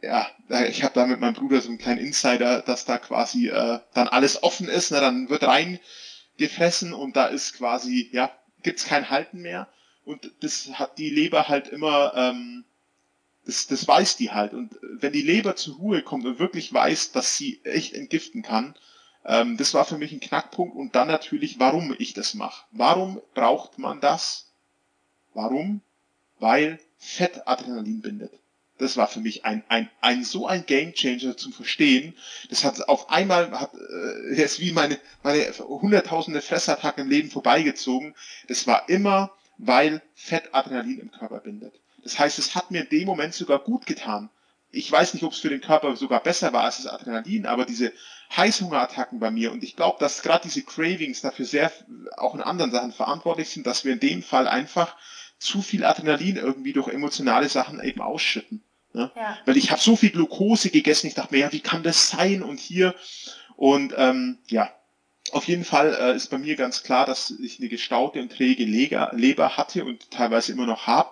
ja, 0.00 0.26
ich 0.68 0.82
habe 0.82 0.94
da 0.94 1.06
mit 1.06 1.20
meinem 1.20 1.34
Bruder 1.34 1.60
so 1.60 1.68
einen 1.68 1.78
kleinen 1.78 2.00
Insider, 2.00 2.62
dass 2.62 2.84
da 2.84 2.98
quasi 2.98 3.48
äh, 3.48 3.78
dann 3.94 4.08
alles 4.08 4.42
offen 4.42 4.68
ist, 4.68 4.90
ne, 4.90 5.00
dann 5.00 5.28
wird 5.28 5.44
reingefressen 5.44 6.92
und 6.92 7.14
da 7.14 7.26
ist 7.26 7.58
quasi, 7.58 8.08
ja, 8.12 8.32
gibt's 8.62 8.86
kein 8.86 9.10
Halten 9.10 9.42
mehr 9.42 9.68
und 10.04 10.32
das 10.40 10.70
hat 10.74 10.98
die 10.98 11.10
Leber 11.10 11.48
halt 11.48 11.68
immer, 11.68 12.12
ähm, 12.16 12.64
das, 13.44 13.66
das 13.66 13.86
weiß 13.86 14.16
die 14.16 14.30
halt. 14.30 14.52
Und 14.54 14.76
wenn 14.82 15.12
die 15.12 15.22
Leber 15.22 15.56
zur 15.56 15.76
Ruhe 15.76 16.02
kommt 16.02 16.24
und 16.24 16.38
wirklich 16.38 16.72
weiß, 16.72 17.12
dass 17.12 17.36
sie 17.36 17.60
echt 17.64 17.94
entgiften 17.94 18.42
kann, 18.42 18.74
ähm, 19.24 19.56
das 19.56 19.74
war 19.74 19.84
für 19.84 19.98
mich 19.98 20.12
ein 20.12 20.20
Knackpunkt. 20.20 20.76
Und 20.76 20.94
dann 20.94 21.08
natürlich, 21.08 21.58
warum 21.58 21.94
ich 21.98 22.14
das 22.14 22.34
mache. 22.34 22.64
Warum 22.72 23.20
braucht 23.34 23.78
man 23.78 24.00
das? 24.00 24.52
Warum? 25.34 25.80
Weil 26.38 26.78
Fett 26.98 27.46
Adrenalin 27.46 28.00
bindet. 28.00 28.32
Das 28.78 28.96
war 28.96 29.06
für 29.06 29.20
mich 29.20 29.44
ein, 29.44 29.62
ein, 29.68 29.88
ein 30.00 30.24
so 30.24 30.46
ein 30.46 30.66
Gamechanger 30.66 31.36
zum 31.36 31.52
Verstehen. 31.52 32.16
Das 32.50 32.64
hat 32.64 32.88
auf 32.88 33.10
einmal, 33.10 33.50
hat, 33.52 33.72
äh, 33.74 34.42
ist 34.42 34.58
wie 34.60 34.72
meine, 34.72 34.98
meine 35.22 35.52
hunderttausende 35.58 36.40
Fressattacken 36.40 37.04
im 37.04 37.10
Leben 37.10 37.30
vorbeigezogen. 37.30 38.14
Das 38.48 38.66
war 38.66 38.88
immer, 38.88 39.30
weil 39.58 40.02
Fett 40.14 40.52
Adrenalin 40.52 40.98
im 40.98 41.12
Körper 41.12 41.38
bindet. 41.38 41.74
Das 42.02 42.18
heißt, 42.18 42.38
es 42.40 42.56
hat 42.56 42.70
mir 42.70 42.82
in 42.82 42.88
dem 42.88 43.06
Moment 43.06 43.34
sogar 43.34 43.60
gut 43.60 43.86
getan. 43.86 44.30
Ich 44.72 44.90
weiß 44.90 45.14
nicht, 45.14 45.22
ob 45.22 45.32
es 45.32 45.38
für 45.38 45.50
den 45.50 45.60
Körper 45.60 45.94
sogar 45.96 46.22
besser 46.22 46.52
war 46.52 46.64
als 46.64 46.78
das 46.78 46.86
Adrenalin, 46.86 47.46
aber 47.46 47.64
diese 47.64 47.92
Heißhungerattacken 48.34 49.20
bei 49.20 49.30
mir 49.30 49.52
und 49.52 49.62
ich 49.62 49.76
glaube, 49.76 49.98
dass 50.00 50.22
gerade 50.22 50.44
diese 50.44 50.62
Cravings 50.62 51.20
dafür 51.20 51.44
sehr 51.44 51.70
auch 52.16 52.34
in 52.34 52.40
anderen 52.40 52.72
Sachen 52.72 52.92
verantwortlich 52.92 53.50
sind, 53.50 53.66
dass 53.66 53.84
wir 53.84 53.92
in 53.92 54.00
dem 54.00 54.22
Fall 54.22 54.48
einfach 54.48 54.96
zu 55.38 55.60
viel 55.60 55.84
Adrenalin 55.84 56.36
irgendwie 56.36 56.72
durch 56.72 56.88
emotionale 56.88 57.48
Sachen 57.48 57.82
eben 57.82 58.00
ausschütten. 58.00 58.62
Ne? 58.94 59.10
Ja. 59.14 59.38
Weil 59.44 59.56
ich 59.56 59.70
habe 59.70 59.80
so 59.80 59.96
viel 59.96 60.10
Glucose 60.10 60.70
gegessen, 60.70 61.06
ich 61.06 61.14
dachte 61.14 61.34
mir, 61.34 61.40
ja, 61.40 61.52
wie 61.52 61.60
kann 61.60 61.82
das 61.82 62.08
sein 62.08 62.42
und 62.42 62.58
hier 62.58 62.94
und 63.56 63.94
ähm, 63.96 64.38
ja, 64.48 64.70
auf 65.30 65.46
jeden 65.46 65.64
Fall 65.64 65.94
äh, 65.94 66.16
ist 66.16 66.30
bei 66.30 66.38
mir 66.38 66.56
ganz 66.56 66.82
klar, 66.82 67.06
dass 67.06 67.30
ich 67.30 67.60
eine 67.60 67.68
gestaute 67.68 68.20
und 68.20 68.32
träge 68.32 68.64
Leber 68.64 69.56
hatte 69.56 69.84
und 69.84 70.10
teilweise 70.10 70.52
immer 70.52 70.66
noch 70.66 70.86
habe. 70.86 71.10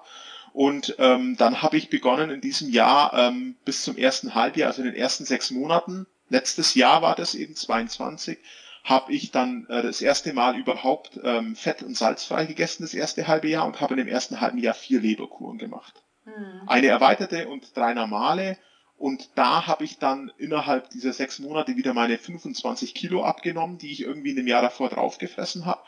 Und 0.52 0.96
ähm, 0.98 1.36
dann 1.36 1.62
habe 1.62 1.76
ich 1.76 1.90
begonnen 1.90 2.30
in 2.30 2.40
diesem 2.40 2.70
Jahr 2.70 3.12
ähm, 3.14 3.56
bis 3.64 3.82
zum 3.82 3.96
ersten 3.96 4.34
Halbjahr, 4.34 4.68
also 4.68 4.82
in 4.82 4.88
den 4.88 4.96
ersten 4.96 5.24
sechs 5.24 5.50
Monaten, 5.50 6.06
letztes 6.28 6.74
Jahr 6.74 7.02
war 7.02 7.14
das 7.14 7.34
eben 7.34 7.54
22, 7.54 8.38
habe 8.82 9.12
ich 9.12 9.30
dann 9.30 9.66
äh, 9.68 9.82
das 9.82 10.00
erste 10.00 10.32
Mal 10.32 10.56
überhaupt 10.56 11.20
ähm, 11.22 11.54
fett- 11.54 11.82
und 11.82 11.96
salzfrei 11.96 12.46
gegessen, 12.46 12.82
das 12.82 12.94
erste 12.94 13.28
halbe 13.28 13.48
Jahr, 13.48 13.66
und 13.66 13.80
habe 13.80 13.94
in 13.94 13.98
dem 13.98 14.08
ersten 14.08 14.40
halben 14.40 14.58
Jahr 14.58 14.74
vier 14.74 15.00
Leberkuren 15.00 15.58
gemacht. 15.58 16.02
Mhm. 16.24 16.62
Eine 16.66 16.86
erweiterte 16.86 17.48
und 17.48 17.76
drei 17.76 17.94
normale. 17.94 18.56
Und 18.96 19.30
da 19.34 19.66
habe 19.66 19.84
ich 19.84 19.98
dann 19.98 20.30
innerhalb 20.36 20.90
dieser 20.90 21.12
sechs 21.12 21.38
Monate 21.38 21.76
wieder 21.76 21.94
meine 21.94 22.18
25 22.18 22.94
Kilo 22.94 23.24
abgenommen, 23.24 23.78
die 23.78 23.92
ich 23.92 24.02
irgendwie 24.02 24.30
in 24.30 24.36
dem 24.36 24.46
Jahr 24.46 24.62
davor 24.62 24.90
draufgefressen 24.90 25.64
habe. 25.64 25.80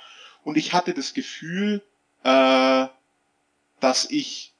Und 0.44 0.56
ich 0.56 0.72
hatte 0.72 0.94
das 0.94 1.12
Gefühl, 1.12 1.82
äh, 2.24 2.86
dass 3.80 4.10
ich 4.10 4.51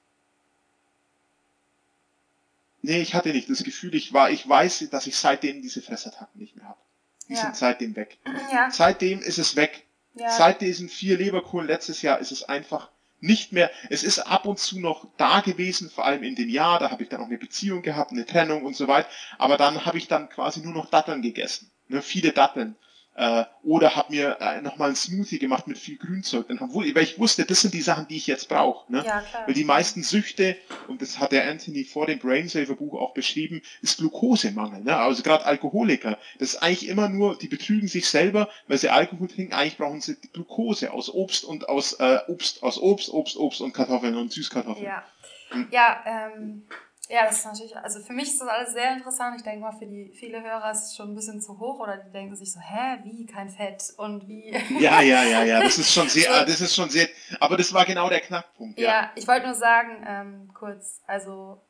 Nee, 2.83 3.01
ich 3.01 3.14
hatte 3.14 3.31
nicht 3.31 3.49
das 3.49 3.62
Gefühl, 3.62 3.95
ich 3.95 4.12
war, 4.12 4.31
ich 4.31 4.47
weiß, 4.49 4.88
dass 4.90 5.07
ich 5.07 5.16
seitdem 5.16 5.62
diese 5.62 5.83
Fressattacken 5.83 6.40
nicht 6.40 6.57
mehr 6.57 6.66
habe. 6.66 6.81
Die 7.29 7.35
ja. 7.35 7.42
sind 7.42 7.57
seitdem 7.57 7.95
weg. 7.97 8.18
Ja. 8.53 8.71
Seitdem 8.71 9.21
ist 9.21 9.38
es 9.38 9.55
weg. 9.57 9.87
Ja. 10.14 10.31
Seit 10.31 10.61
diesen 10.61 10.88
vier 10.88 11.16
Leberkuren 11.16 11.66
letztes 11.66 12.03
Jahr 12.03 12.18
ist 12.18 12.33
es 12.33 12.42
einfach 12.42 12.90
nicht 13.21 13.53
mehr. 13.53 13.71
Es 13.88 14.03
ist 14.03 14.18
ab 14.18 14.47
und 14.47 14.59
zu 14.59 14.81
noch 14.81 15.07
da 15.16 15.40
gewesen, 15.40 15.88
vor 15.88 16.05
allem 16.05 16.25
in 16.25 16.35
dem 16.35 16.49
Jahr. 16.49 16.81
Da 16.81 16.90
habe 16.90 17.05
ich 17.05 17.09
dann 17.09 17.21
noch 17.21 17.29
eine 17.29 17.38
Beziehung 17.38 17.83
gehabt, 17.83 18.11
eine 18.11 18.27
Trennung 18.27 18.64
und 18.64 18.77
so 18.77 18.88
weiter. 18.88 19.09
Aber 19.38 19.57
dann 19.57 19.87
habe 19.87 19.97
ich 19.97 20.09
dann 20.09 20.29
quasi 20.29 20.61
nur 20.61 20.75
noch 20.75 20.90
Datteln 20.90 21.23
gegessen. 21.23 21.71
Ne, 21.88 22.03
viele 22.03 22.33
Datteln. 22.33 22.75
Äh, 23.14 23.44
oder 23.62 23.94
habe 23.94 24.12
mir 24.12 24.38
äh, 24.40 24.62
nochmal 24.62 24.90
ein 24.90 24.96
Smoothie 24.96 25.38
gemacht 25.38 25.66
mit 25.66 25.77
viel 25.77 25.98
Grünzeug. 25.98 26.48
Dann, 26.48 26.59
weil 26.61 27.03
ich 27.03 27.18
wusste, 27.18 27.44
das 27.44 27.61
sind 27.61 27.75
die 27.75 27.83
Sachen, 27.83 28.09
die 28.09 28.16
ich 28.16 28.27
jetzt 28.27 28.48
brauche. 28.48 28.90
Ne? 28.90 29.05
Ja, 29.05 29.20
klar. 29.20 29.46
Weil 29.46 29.55
die 29.55 29.64
meisten 29.64 30.03
Süchte, 30.03 30.57
und 30.88 31.03
das 31.03 31.18
hat 31.18 31.33
der 31.33 31.48
Anthony 31.48 31.85
vor 31.85 32.07
dem 32.07 32.18
Brainsaver 32.18 32.75
Buch 32.75 32.98
auch 32.98 33.12
beschrieben, 33.12 33.61
ist 33.83 33.98
Glukosemangel. 33.98 34.83
Ne? 34.83 34.96
Also 34.96 35.22
gerade 35.22 35.44
Alkoholiker. 35.44 36.18
Das 36.38 36.55
ist 36.55 36.62
eigentlich 36.62 36.88
immer 36.88 37.11
nur, 37.11 37.37
die 37.37 37.48
betrügen 37.48 37.87
sich 37.87 38.09
selber, 38.09 38.48
weil 38.66 38.79
sie 38.79 38.88
Alkohol 38.88 39.29
trinken. 39.29 39.53
Eigentlich 39.53 39.77
brauchen 39.77 40.01
sie 40.01 40.16
Glukose 40.33 40.92
aus 40.92 41.12
Obst 41.12 41.44
und 41.44 41.68
aus 41.68 41.92
äh, 41.94 42.18
Obst, 42.29 42.62
aus 42.62 42.79
Obst, 42.79 43.11
Obst, 43.11 43.37
Obst 43.37 43.61
und 43.61 43.75
Kartoffeln 43.75 44.16
und 44.16 44.33
Süßkartoffeln. 44.33 44.87
Ja, 44.87 45.05
hm. 45.51 45.68
ja 45.70 46.03
ähm, 46.07 46.62
ja, 47.09 47.27
das 47.27 47.38
ist 47.38 47.47
natürlich, 47.47 47.77
also 47.77 48.01
für 48.01 48.12
mich 48.12 48.29
ist 48.29 48.41
das 48.41 48.49
alles 48.49 48.73
sehr 48.73 48.93
interessant. 48.93 49.37
Ich 49.37 49.43
denke 49.43 49.61
mal, 49.61 49.73
für 49.73 49.87
die 49.87 50.12
viele 50.15 50.43
Hörer 50.43 50.71
ist 50.71 50.87
es 50.87 50.97
schon 50.97 51.11
ein 51.11 51.15
bisschen 51.15 51.41
zu 51.41 51.59
hoch 51.59 51.81
oder 51.81 51.97
die 51.97 52.11
denken 52.11 52.37
sich 52.37 52.53
so, 52.53 52.61
hä, 52.61 52.99
wie, 53.03 53.27
kein 53.27 53.49
Fett 53.49 53.93
und 53.97 54.29
wie. 54.29 54.51
Ja, 54.79 55.01
ja, 55.03 55.25
ja, 55.25 55.43
ja, 55.43 55.61
das 55.61 55.79
ist 55.79 55.93
schon 55.93 56.09
sehr, 56.09 56.45
das 56.45 56.61
ist 56.61 56.75
schon 56.75 56.88
sehr, 56.91 57.09
aber 57.41 57.57
das 57.57 57.73
war 57.75 57.85
genau 57.85 58.09
der 58.09 58.21
Knackpunkt. 58.21 58.79
Ja, 58.79 58.88
ja 58.88 59.11
ich 59.17 59.27
wollte 59.27 59.47
nur 59.47 59.55
sagen, 59.55 60.05
ähm, 60.07 60.51
kurz, 60.55 61.03
also, 61.07 61.61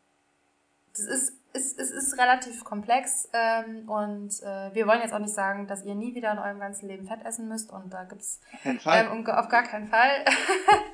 das 0.93 1.07
ist, 1.07 1.33
ist, 1.53 1.79
es 1.79 1.91
ist 1.91 2.19
relativ 2.19 2.65
komplex 2.65 3.29
ähm, 3.33 3.89
und 3.89 4.43
äh, 4.43 4.75
wir 4.75 4.87
wollen 4.87 5.01
jetzt 5.03 5.13
auch 5.13 5.19
nicht 5.19 5.35
sagen, 5.35 5.67
dass 5.67 5.85
ihr 5.85 5.95
nie 5.95 6.15
wieder 6.15 6.33
in 6.33 6.39
eurem 6.39 6.59
ganzen 6.59 6.89
Leben 6.89 7.07
Fett 7.07 7.25
essen 7.25 7.49
müsst 7.49 7.73
und 7.73 7.93
da 7.93 8.05
gibt's 8.05 8.41
ähm, 8.65 9.27
auf 9.27 9.49
gar 9.49 9.63
keinen 9.63 9.89
Fall. 9.89 10.25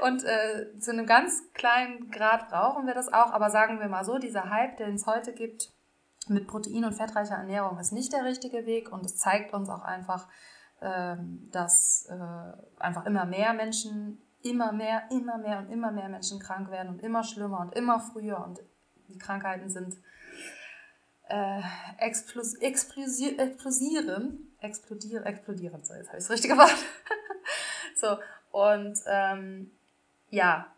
Und 0.00 0.24
äh, 0.24 0.78
zu 0.78 0.92
einem 0.92 1.06
ganz 1.06 1.52
kleinen 1.52 2.10
Grad 2.10 2.48
brauchen 2.48 2.86
wir 2.86 2.94
das 2.94 3.12
auch. 3.12 3.32
Aber 3.32 3.50
sagen 3.50 3.80
wir 3.80 3.88
mal 3.88 4.04
so, 4.04 4.18
dieser 4.18 4.50
Hype, 4.50 4.76
den 4.78 4.94
es 4.94 5.06
heute 5.06 5.32
gibt 5.32 5.72
mit 6.28 6.46
protein- 6.46 6.84
und 6.84 6.94
fettreicher 6.94 7.34
Ernährung, 7.34 7.78
ist 7.78 7.92
nicht 7.92 8.12
der 8.12 8.24
richtige 8.24 8.66
Weg. 8.66 8.92
Und 8.92 9.04
es 9.04 9.16
zeigt 9.16 9.52
uns 9.52 9.68
auch 9.68 9.82
einfach, 9.82 10.28
ähm, 10.80 11.48
dass 11.52 12.08
äh, 12.08 12.82
einfach 12.82 13.04
immer 13.04 13.26
mehr 13.26 13.52
Menschen, 13.52 14.22
immer 14.42 14.72
mehr, 14.72 15.02
immer 15.10 15.38
mehr 15.38 15.58
und 15.58 15.70
immer 15.70 15.90
mehr 15.92 16.08
Menschen 16.08 16.40
krank 16.40 16.70
werden 16.70 16.88
und 16.88 17.02
immer 17.02 17.22
schlimmer 17.22 17.60
und 17.60 17.74
immer 17.74 18.00
früher. 18.00 18.42
Und 18.42 18.60
die 19.10 19.18
Krankheiten 19.18 19.70
sind 19.70 19.96
äh, 21.28 21.60
explos 21.98 22.54
explosieren, 22.54 23.38
explodieren, 24.60 25.24
explodieren, 25.24 25.84
so 25.84 25.94
jetzt 25.94 26.08
habe 26.08 26.18
ich 26.18 26.24
das 26.24 26.30
richtige 26.30 26.56
Wort. 26.56 26.74
so, 27.96 28.18
und 28.50 28.98
ähm, 29.06 29.70
ja, 30.30 30.72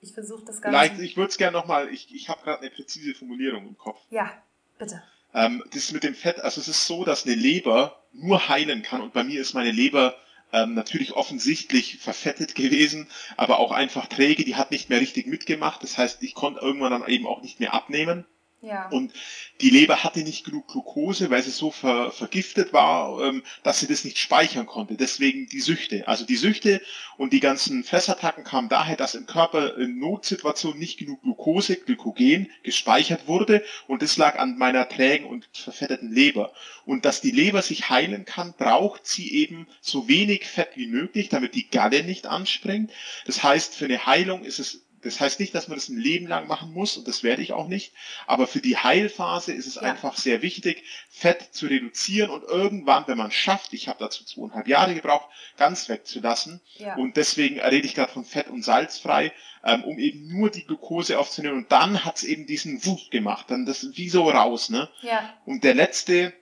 ich 0.00 0.12
versuche 0.12 0.44
das 0.44 0.60
Ganze. 0.60 0.78
Vielleicht, 0.78 1.00
ich 1.00 1.16
würde 1.16 1.30
es 1.30 1.38
gerne 1.38 1.56
nochmal, 1.56 1.88
ich, 1.88 2.14
ich 2.14 2.28
habe 2.28 2.42
gerade 2.42 2.60
eine 2.60 2.70
präzise 2.70 3.14
Formulierung 3.14 3.66
im 3.66 3.78
Kopf. 3.78 4.00
Ja, 4.10 4.30
bitte. 4.78 5.02
Ähm, 5.34 5.62
das 5.74 5.92
mit 5.92 6.04
dem 6.04 6.14
Fett, 6.14 6.40
also 6.40 6.60
es 6.60 6.68
ist 6.68 6.86
so, 6.86 7.04
dass 7.04 7.26
eine 7.26 7.34
Leber 7.34 8.02
nur 8.12 8.48
heilen 8.48 8.82
kann 8.82 9.00
und 9.00 9.12
bei 9.12 9.24
mir 9.24 9.40
ist 9.40 9.54
meine 9.54 9.72
Leber 9.72 10.16
ähm, 10.52 10.74
natürlich 10.74 11.12
offensichtlich 11.12 11.98
verfettet 11.98 12.54
gewesen, 12.54 13.08
aber 13.36 13.58
auch 13.58 13.72
einfach 13.72 14.06
träge, 14.06 14.44
die 14.44 14.56
hat 14.56 14.70
nicht 14.70 14.88
mehr 14.88 15.00
richtig 15.00 15.26
mitgemacht. 15.26 15.82
Das 15.82 15.98
heißt, 15.98 16.22
ich 16.22 16.34
konnte 16.34 16.60
irgendwann 16.60 16.92
dann 16.92 17.06
eben 17.06 17.26
auch 17.26 17.42
nicht 17.42 17.60
mehr 17.60 17.74
abnehmen. 17.74 18.24
Ja. 18.62 18.88
Und 18.88 19.12
die 19.60 19.70
Leber 19.70 20.02
hatte 20.02 20.20
nicht 20.20 20.44
genug 20.44 20.68
Glucose, 20.68 21.30
weil 21.30 21.42
sie 21.42 21.50
so 21.50 21.70
ver, 21.70 22.10
vergiftet 22.10 22.72
war, 22.72 23.22
ähm, 23.22 23.42
dass 23.62 23.80
sie 23.80 23.86
das 23.86 24.04
nicht 24.04 24.18
speichern 24.18 24.66
konnte. 24.66 24.96
Deswegen 24.96 25.46
die 25.46 25.60
Süchte. 25.60 26.08
Also 26.08 26.24
die 26.24 26.36
Süchte 26.36 26.80
und 27.18 27.32
die 27.32 27.40
ganzen 27.40 27.84
Fressattacken 27.84 28.44
kamen 28.44 28.68
daher, 28.68 28.96
dass 28.96 29.14
im 29.14 29.26
Körper 29.26 29.76
in 29.76 29.98
Notsituationen 29.98 30.78
nicht 30.78 30.98
genug 30.98 31.22
Glucose, 31.22 31.76
Glykogen 31.76 32.50
gespeichert 32.62 33.28
wurde. 33.28 33.62
Und 33.86 34.02
das 34.02 34.16
lag 34.16 34.38
an 34.38 34.56
meiner 34.56 34.88
trägen 34.88 35.26
und 35.26 35.48
verfetteten 35.52 36.10
Leber. 36.10 36.52
Und 36.86 37.04
dass 37.04 37.20
die 37.20 37.32
Leber 37.32 37.60
sich 37.60 37.90
heilen 37.90 38.24
kann, 38.24 38.54
braucht 38.56 39.06
sie 39.06 39.32
eben 39.32 39.68
so 39.80 40.08
wenig 40.08 40.46
Fett 40.46 40.70
wie 40.76 40.86
möglich, 40.86 41.28
damit 41.28 41.54
die 41.54 41.68
Galle 41.68 42.02
nicht 42.04 42.26
anspringt. 42.26 42.90
Das 43.26 43.42
heißt, 43.42 43.74
für 43.74 43.84
eine 43.84 44.06
Heilung 44.06 44.44
ist 44.44 44.58
es 44.58 44.85
das 45.02 45.20
heißt 45.20 45.40
nicht, 45.40 45.54
dass 45.54 45.68
man 45.68 45.76
das 45.76 45.88
ein 45.88 45.98
Leben 45.98 46.26
lang 46.26 46.46
machen 46.46 46.72
muss 46.72 46.96
und 46.96 47.06
das 47.06 47.22
werde 47.22 47.42
ich 47.42 47.52
auch 47.52 47.68
nicht. 47.68 47.92
Aber 48.26 48.46
für 48.46 48.60
die 48.60 48.76
Heilphase 48.76 49.52
ist 49.52 49.66
es 49.66 49.76
ja. 49.76 49.82
einfach 49.82 50.16
sehr 50.16 50.42
wichtig, 50.42 50.84
Fett 51.10 51.54
zu 51.54 51.66
reduzieren 51.66 52.30
und 52.30 52.44
irgendwann, 52.44 53.04
wenn 53.06 53.18
man 53.18 53.28
es 53.28 53.34
schafft, 53.34 53.72
ich 53.72 53.88
habe 53.88 53.98
dazu 54.00 54.24
zweieinhalb 54.24 54.68
Jahre 54.68 54.94
gebraucht, 54.94 55.28
ganz 55.56 55.88
wegzulassen. 55.88 56.60
Ja. 56.78 56.96
Und 56.96 57.16
deswegen 57.16 57.60
rede 57.60 57.86
ich 57.86 57.94
gerade 57.94 58.12
von 58.12 58.24
Fett 58.24 58.48
und 58.48 58.62
Salzfrei, 58.62 59.32
ähm, 59.64 59.84
um 59.84 59.98
eben 59.98 60.28
nur 60.28 60.50
die 60.50 60.64
Glucose 60.64 61.18
aufzunehmen. 61.18 61.58
Und 61.58 61.72
dann 61.72 62.04
hat 62.04 62.16
es 62.16 62.24
eben 62.24 62.46
diesen 62.46 62.84
Wuff 62.84 63.10
gemacht, 63.10 63.46
dann 63.50 63.66
das 63.66 63.96
wie 63.96 64.08
so 64.08 64.28
raus. 64.28 64.70
Ne? 64.70 64.88
Ja. 65.02 65.34
Und 65.44 65.64
der 65.64 65.74
letzte, 65.74 66.32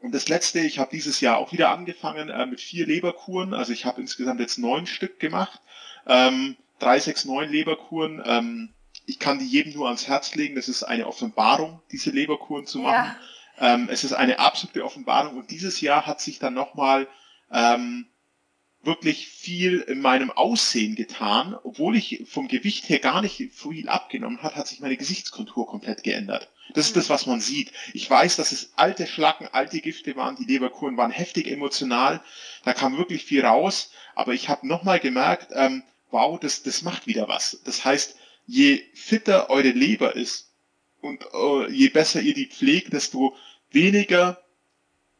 und 0.00 0.12
das 0.12 0.28
letzte, 0.28 0.60
ich 0.60 0.78
habe 0.78 0.90
dieses 0.90 1.20
Jahr 1.20 1.38
auch 1.38 1.52
wieder 1.52 1.70
angefangen 1.70 2.28
äh, 2.28 2.46
mit 2.46 2.60
vier 2.60 2.86
Leberkuren. 2.86 3.54
Also 3.54 3.72
ich 3.72 3.86
habe 3.86 4.00
insgesamt 4.00 4.40
jetzt 4.40 4.58
neun 4.58 4.86
Stück 4.86 5.18
gemacht. 5.18 5.60
Ähm, 6.06 6.56
369 6.80 7.50
Leberkuren. 7.50 8.22
Ähm, 8.24 8.74
ich 9.06 9.18
kann 9.18 9.38
die 9.38 9.46
jedem 9.46 9.74
nur 9.74 9.86
ans 9.86 10.08
Herz 10.08 10.34
legen. 10.34 10.54
Das 10.54 10.68
ist 10.68 10.82
eine 10.82 11.06
Offenbarung, 11.06 11.82
diese 11.92 12.10
Leberkuren 12.10 12.66
zu 12.66 12.78
machen. 12.80 13.16
Ja. 13.58 13.74
Ähm, 13.74 13.88
es 13.90 14.04
ist 14.04 14.12
eine 14.12 14.38
absolute 14.38 14.84
Offenbarung. 14.84 15.36
Und 15.36 15.50
dieses 15.50 15.80
Jahr 15.80 16.06
hat 16.06 16.20
sich 16.20 16.38
dann 16.38 16.54
nochmal 16.54 17.06
ähm, 17.52 18.06
wirklich 18.82 19.28
viel 19.28 19.80
in 19.80 20.00
meinem 20.00 20.30
Aussehen 20.30 20.94
getan. 20.94 21.56
Obwohl 21.62 21.96
ich 21.96 22.24
vom 22.26 22.48
Gewicht 22.48 22.88
her 22.88 22.98
gar 22.98 23.22
nicht 23.22 23.52
viel 23.52 23.88
abgenommen 23.88 24.42
hat, 24.42 24.56
hat 24.56 24.66
sich 24.66 24.80
meine 24.80 24.96
Gesichtskontur 24.96 25.66
komplett 25.66 26.02
geändert. 26.02 26.50
Das 26.72 26.86
ist 26.86 26.96
das, 26.96 27.10
was 27.10 27.26
man 27.26 27.40
sieht. 27.40 27.72
Ich 27.92 28.08
weiß, 28.08 28.36
dass 28.36 28.52
es 28.52 28.72
alte 28.76 29.06
Schlacken, 29.06 29.48
alte 29.52 29.80
Gifte 29.80 30.16
waren. 30.16 30.36
Die 30.36 30.44
Leberkuren 30.44 30.96
waren 30.96 31.10
heftig 31.10 31.46
emotional. 31.46 32.22
Da 32.64 32.72
kam 32.72 32.96
wirklich 32.96 33.24
viel 33.24 33.44
raus. 33.44 33.90
Aber 34.14 34.32
ich 34.32 34.48
habe 34.48 34.66
nochmal 34.66 34.98
gemerkt, 34.98 35.48
ähm, 35.54 35.82
wow, 36.14 36.38
das, 36.38 36.62
das 36.62 36.82
macht 36.82 37.08
wieder 37.08 37.26
was. 37.28 37.60
Das 37.64 37.84
heißt, 37.84 38.16
je 38.46 38.82
fitter 38.94 39.50
eure 39.50 39.70
Leber 39.70 40.14
ist 40.14 40.52
und 41.00 41.24
äh, 41.34 41.68
je 41.70 41.88
besser 41.88 42.20
ihr 42.20 42.34
die 42.34 42.46
pflegt, 42.46 42.92
desto 42.92 43.34
weniger 43.72 44.40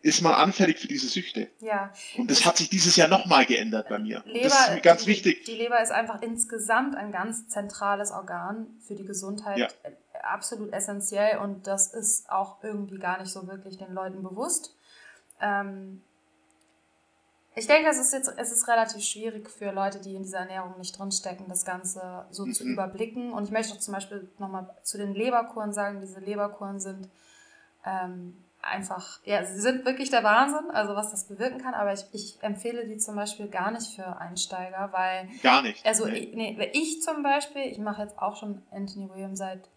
ist 0.02 0.20
man 0.20 0.34
anfällig 0.34 0.78
für 0.78 0.86
diese 0.86 1.08
Süchte. 1.08 1.48
Ja. 1.60 1.92
Und 2.16 2.30
das 2.30 2.44
hat 2.44 2.58
sich 2.58 2.68
dieses 2.68 2.94
Jahr 2.94 3.08
nochmal 3.08 3.44
geändert 3.44 3.88
bei 3.88 3.98
mir. 3.98 4.22
Leber, 4.26 4.44
das 4.44 4.68
ist 4.68 4.82
ganz 4.82 5.04
die, 5.04 5.08
wichtig. 5.08 5.44
Die 5.46 5.54
Leber 5.56 5.82
ist 5.82 5.90
einfach 5.90 6.22
insgesamt 6.22 6.94
ein 6.94 7.10
ganz 7.10 7.48
zentrales 7.48 8.12
Organ 8.12 8.66
für 8.86 8.94
die 8.94 9.04
Gesundheit. 9.04 9.58
Ja. 9.58 9.68
Absolut 10.22 10.72
essentiell 10.72 11.38
und 11.38 11.66
das 11.66 11.92
ist 11.92 12.30
auch 12.30 12.62
irgendwie 12.62 12.98
gar 12.98 13.20
nicht 13.20 13.32
so 13.32 13.48
wirklich 13.48 13.78
den 13.78 13.92
Leuten 13.92 14.22
bewusst. 14.22 14.76
Ähm, 15.40 16.02
ich 17.56 17.66
denke, 17.66 17.88
es 17.88 17.98
ist 17.98 18.12
jetzt 18.12 18.32
es 18.36 18.50
ist 18.52 18.66
relativ 18.68 19.02
schwierig 19.02 19.48
für 19.50 19.70
Leute, 19.70 20.00
die 20.00 20.14
in 20.14 20.22
dieser 20.22 20.38
Ernährung 20.40 20.76
nicht 20.78 20.98
drinstecken, 20.98 21.46
das 21.48 21.64
Ganze 21.64 22.26
so 22.30 22.46
Mhm. 22.46 22.52
zu 22.52 22.64
überblicken. 22.64 23.32
Und 23.32 23.44
ich 23.44 23.50
möchte 23.50 23.74
auch 23.74 23.78
zum 23.80 23.94
Beispiel 23.94 24.28
nochmal 24.38 24.68
zu 24.82 24.98
den 24.98 25.14
Leberkuren 25.14 25.72
sagen, 25.72 26.00
diese 26.00 26.20
Leberkuren 26.20 26.80
sind 26.80 27.08
ähm, 27.86 28.42
einfach, 28.62 29.20
ja, 29.24 29.44
sie 29.44 29.60
sind 29.60 29.84
wirklich 29.84 30.08
der 30.10 30.24
Wahnsinn, 30.24 30.70
also 30.70 30.96
was 30.96 31.10
das 31.10 31.24
bewirken 31.28 31.60
kann, 31.60 31.74
aber 31.74 31.92
ich, 31.92 32.06
ich 32.12 32.38
empfehle 32.42 32.86
die 32.86 32.96
zum 32.96 33.14
Beispiel 33.14 33.48
gar 33.48 33.70
nicht 33.70 33.94
für 33.94 34.16
Einsteiger, 34.16 34.88
weil, 34.92 35.28
Gar 35.42 35.60
nicht. 35.62 35.84
also 35.84 36.06
Nee. 36.06 36.12
ich, 36.18 36.34
nee, 36.34 36.70
ich 36.72 37.02
zum 37.02 37.22
Beispiel, 37.22 37.62
ich 37.62 37.78
mache 37.78 38.02
jetzt 38.02 38.18
auch 38.18 38.36
schon 38.36 38.62
Anthony 38.70 39.10
William 39.10 39.36
seit, 39.36 39.68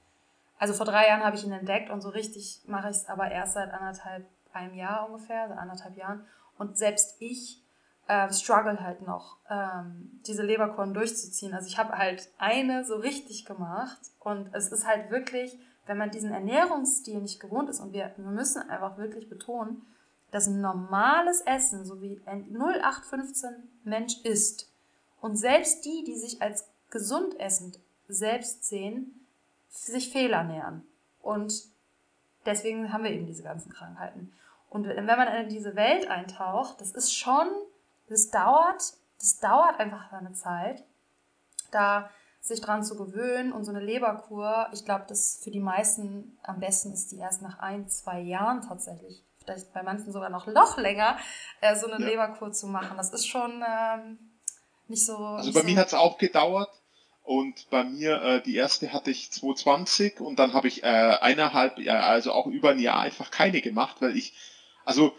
also 0.58 0.74
vor 0.74 0.86
drei 0.86 1.08
Jahren 1.10 1.24
habe 1.24 1.36
ich 1.36 1.44
ihn 1.44 1.52
entdeckt 1.52 1.90
und 1.90 2.00
so 2.00 2.08
richtig 2.10 2.62
mache 2.66 2.90
ich 2.90 2.96
es 2.96 3.10
aber 3.10 3.30
erst 3.30 3.56
seit 3.56 3.72
anderthalb, 3.74 4.26
einem 4.54 4.74
Jahr 4.74 5.06
ungefähr, 5.08 5.50
seit 5.50 5.58
anderthalb 5.58 5.98
Jahren 5.98 6.26
und 6.58 6.78
selbst 6.78 7.18
ich 7.20 7.62
äh, 8.08 8.32
struggle 8.32 8.80
halt 8.82 9.06
noch, 9.06 9.38
ähm, 9.50 10.20
diese 10.26 10.44
Leberkuren 10.44 10.94
durchzuziehen. 10.94 11.54
Also 11.54 11.68
ich 11.68 11.78
habe 11.78 11.98
halt 11.98 12.30
eine 12.38 12.86
so 12.86 12.96
richtig 12.96 13.46
gemacht 13.46 14.00
und 14.20 14.54
es 14.54 14.72
ist 14.72 14.88
halt 14.88 15.12
wirklich, 15.12 15.58
wenn 15.86 15.98
man 15.98 16.12
diesen 16.12 16.32
Ernährungsstil 16.32 17.20
nicht 17.20 17.40
gewohnt 17.40 17.70
ist 17.70 17.80
und 17.80 17.94
wir, 17.94 18.12
wir 18.16 18.32
müssen 18.32 18.70
einfach 18.70 18.98
wirklich 18.98 19.30
betonen, 19.30 19.86
dass 20.32 20.48
ein 20.48 20.62
normales 20.62 21.42
Essen, 21.42 21.86
so 21.86 22.02
wie 22.02 22.22
ein 22.26 22.54
0815 22.54 23.50
Mensch 23.84 24.22
isst 24.24 24.70
und 25.22 25.36
selbst 25.38 25.86
die, 25.86 26.04
die 26.06 26.16
sich 26.16 26.42
als 26.42 26.68
gesund 26.90 27.40
essend 27.40 27.80
selbst 28.08 28.68
sehen, 28.68 29.26
sich 29.70 30.12
fehlernähren. 30.12 30.84
Und 31.22 31.66
deswegen 32.46 32.92
haben 32.94 33.04
wir 33.04 33.12
eben 33.12 33.26
diese 33.26 33.44
ganzen 33.44 33.72
Krankheiten. 33.72 34.32
Und 34.70 34.88
wenn 34.88 35.06
man 35.06 35.28
in 35.28 35.50
diese 35.50 35.76
Welt 35.76 36.10
eintaucht, 36.10 36.82
das 36.82 36.92
ist 36.92 37.14
schon, 37.14 37.48
das 38.08 38.30
dauert, 38.30 38.94
das 39.20 39.40
dauert 39.40 39.80
einfach 39.80 40.12
eine 40.12 40.34
Zeit, 40.34 40.84
da 41.72 42.10
sich 42.40 42.62
dran 42.62 42.84
zu 42.84 42.96
gewöhnen 42.96 43.52
und 43.52 43.66
so 43.66 43.72
eine 43.72 43.82
Leberkur, 43.82 44.70
ich 44.72 44.86
glaube, 44.86 45.06
dass 45.08 45.40
für 45.44 45.52
die 45.52 45.60
meisten 45.60 46.38
am 46.44 46.60
besten 46.60 46.94
ist 46.94 47.12
die 47.12 47.18
erst 47.18 47.42
nach 47.42 47.60
ein, 47.60 47.90
zwei 47.90 48.22
Jahren 48.22 48.62
tatsächlich, 48.62 49.24
vielleicht 49.44 49.74
bei 49.74 49.84
manchen 49.84 50.12
sogar 50.14 50.30
noch 50.30 50.48
noch 50.48 50.78
länger, 50.78 51.18
äh, 51.62 51.76
so 51.76 51.88
eine 51.88 52.02
Ja. 52.04 52.10
Leberkur 52.10 52.52
zu 52.52 52.68
machen. 52.68 52.96
Das 52.96 53.12
ist 53.12 53.28
schon 53.28 53.64
ähm, 53.68 54.20
nicht 54.88 55.06
so. 55.06 55.18
Also 55.18 55.52
bei 55.52 55.62
so, 55.62 55.66
mir 55.66 55.78
hat 55.78 55.88
es 55.88 55.94
auch 55.94 56.18
gedauert 56.18 56.70
und 57.24 57.70
bei 57.70 57.84
mir 57.84 58.22
äh, 58.22 58.42
die 58.42 58.56
erste 58.56 58.94
hatte 58.94 59.12
ich 59.12 59.32
2020 59.34 60.22
und 60.22 60.40
dann 60.40 60.54
habe 60.54 60.70
ich 60.70 60.84
äh, 60.84 60.88
eineinhalb, 60.88 61.78
also 61.90 62.32
auch 62.32 62.48
über 62.48 62.70
ein 62.70 62.80
Jahr 62.80 63.00
einfach 63.02 63.30
keine 63.32 63.62
gemacht, 63.62 63.98
weil 64.00 64.16
ich, 64.16 64.38
also 64.86 65.14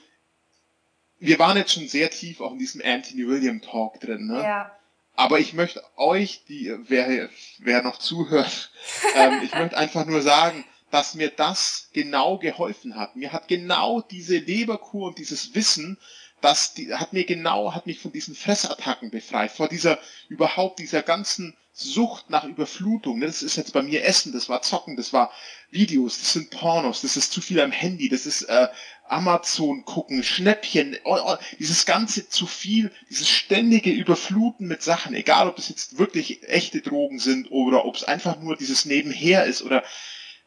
wir 1.20 1.38
waren 1.38 1.56
jetzt 1.56 1.72
schon 1.72 1.88
sehr 1.88 2.10
tief 2.10 2.40
auch 2.40 2.52
in 2.52 2.58
diesem 2.58 2.82
Anthony 2.84 3.26
William 3.26 3.60
Talk 3.60 4.00
drin, 4.00 4.26
ne? 4.26 4.42
Ja, 4.42 4.78
Aber 5.14 5.38
ich 5.40 5.52
möchte 5.52 5.82
euch, 5.96 6.44
die, 6.48 6.74
wer, 6.88 7.28
wer 7.58 7.82
noch 7.82 7.98
zuhört, 7.98 8.70
ähm, 9.14 9.40
ich 9.42 9.54
möchte 9.54 9.76
einfach 9.76 10.06
nur 10.06 10.22
sagen, 10.22 10.64
dass 10.90 11.14
mir 11.14 11.28
das 11.30 11.90
genau 11.92 12.38
geholfen 12.38 12.96
hat. 12.96 13.16
Mir 13.16 13.32
hat 13.32 13.48
genau 13.48 14.00
diese 14.00 14.38
Leberkur 14.38 15.08
und 15.08 15.18
dieses 15.18 15.54
Wissen, 15.54 15.98
das 16.40 16.74
die, 16.74 16.94
hat 16.94 17.12
mir 17.12 17.24
genau, 17.24 17.74
hat 17.74 17.86
mich 17.86 18.00
von 18.00 18.12
diesen 18.12 18.34
Fressattacken 18.34 19.10
befreit, 19.10 19.50
vor 19.50 19.68
dieser, 19.68 19.98
überhaupt 20.28 20.78
dieser 20.78 21.02
ganzen 21.02 21.56
Sucht 21.72 22.28
nach 22.28 22.44
Überflutung. 22.44 23.20
ne? 23.20 23.26
Das 23.26 23.42
ist 23.42 23.56
jetzt 23.56 23.72
bei 23.72 23.82
mir 23.82 24.04
Essen, 24.04 24.32
das 24.32 24.48
war 24.48 24.62
Zocken, 24.62 24.96
das 24.96 25.12
war 25.12 25.30
Videos, 25.70 26.18
das 26.18 26.32
sind 26.32 26.50
Pornos, 26.50 27.02
das 27.02 27.16
ist 27.16 27.32
zu 27.32 27.40
viel 27.40 27.60
am 27.60 27.70
Handy, 27.70 28.08
das 28.08 28.26
ist 28.26 28.42
äh, 28.42 28.68
Amazon 29.06 29.84
gucken, 29.84 30.24
Schnäppchen, 30.24 30.96
oh, 31.04 31.18
oh, 31.24 31.36
dieses 31.58 31.86
ganze 31.86 32.28
zu 32.28 32.46
viel, 32.46 32.90
dieses 33.08 33.28
ständige 33.28 33.90
Überfluten 33.90 34.66
mit 34.66 34.82
Sachen, 34.82 35.14
egal 35.14 35.48
ob 35.48 35.58
es 35.58 35.68
jetzt 35.68 35.98
wirklich 35.98 36.48
echte 36.48 36.80
Drogen 36.80 37.20
sind 37.20 37.50
oder 37.50 37.84
ob 37.84 37.94
es 37.94 38.04
einfach 38.04 38.40
nur 38.40 38.56
dieses 38.56 38.84
Nebenher 38.84 39.44
ist 39.44 39.62
oder 39.62 39.84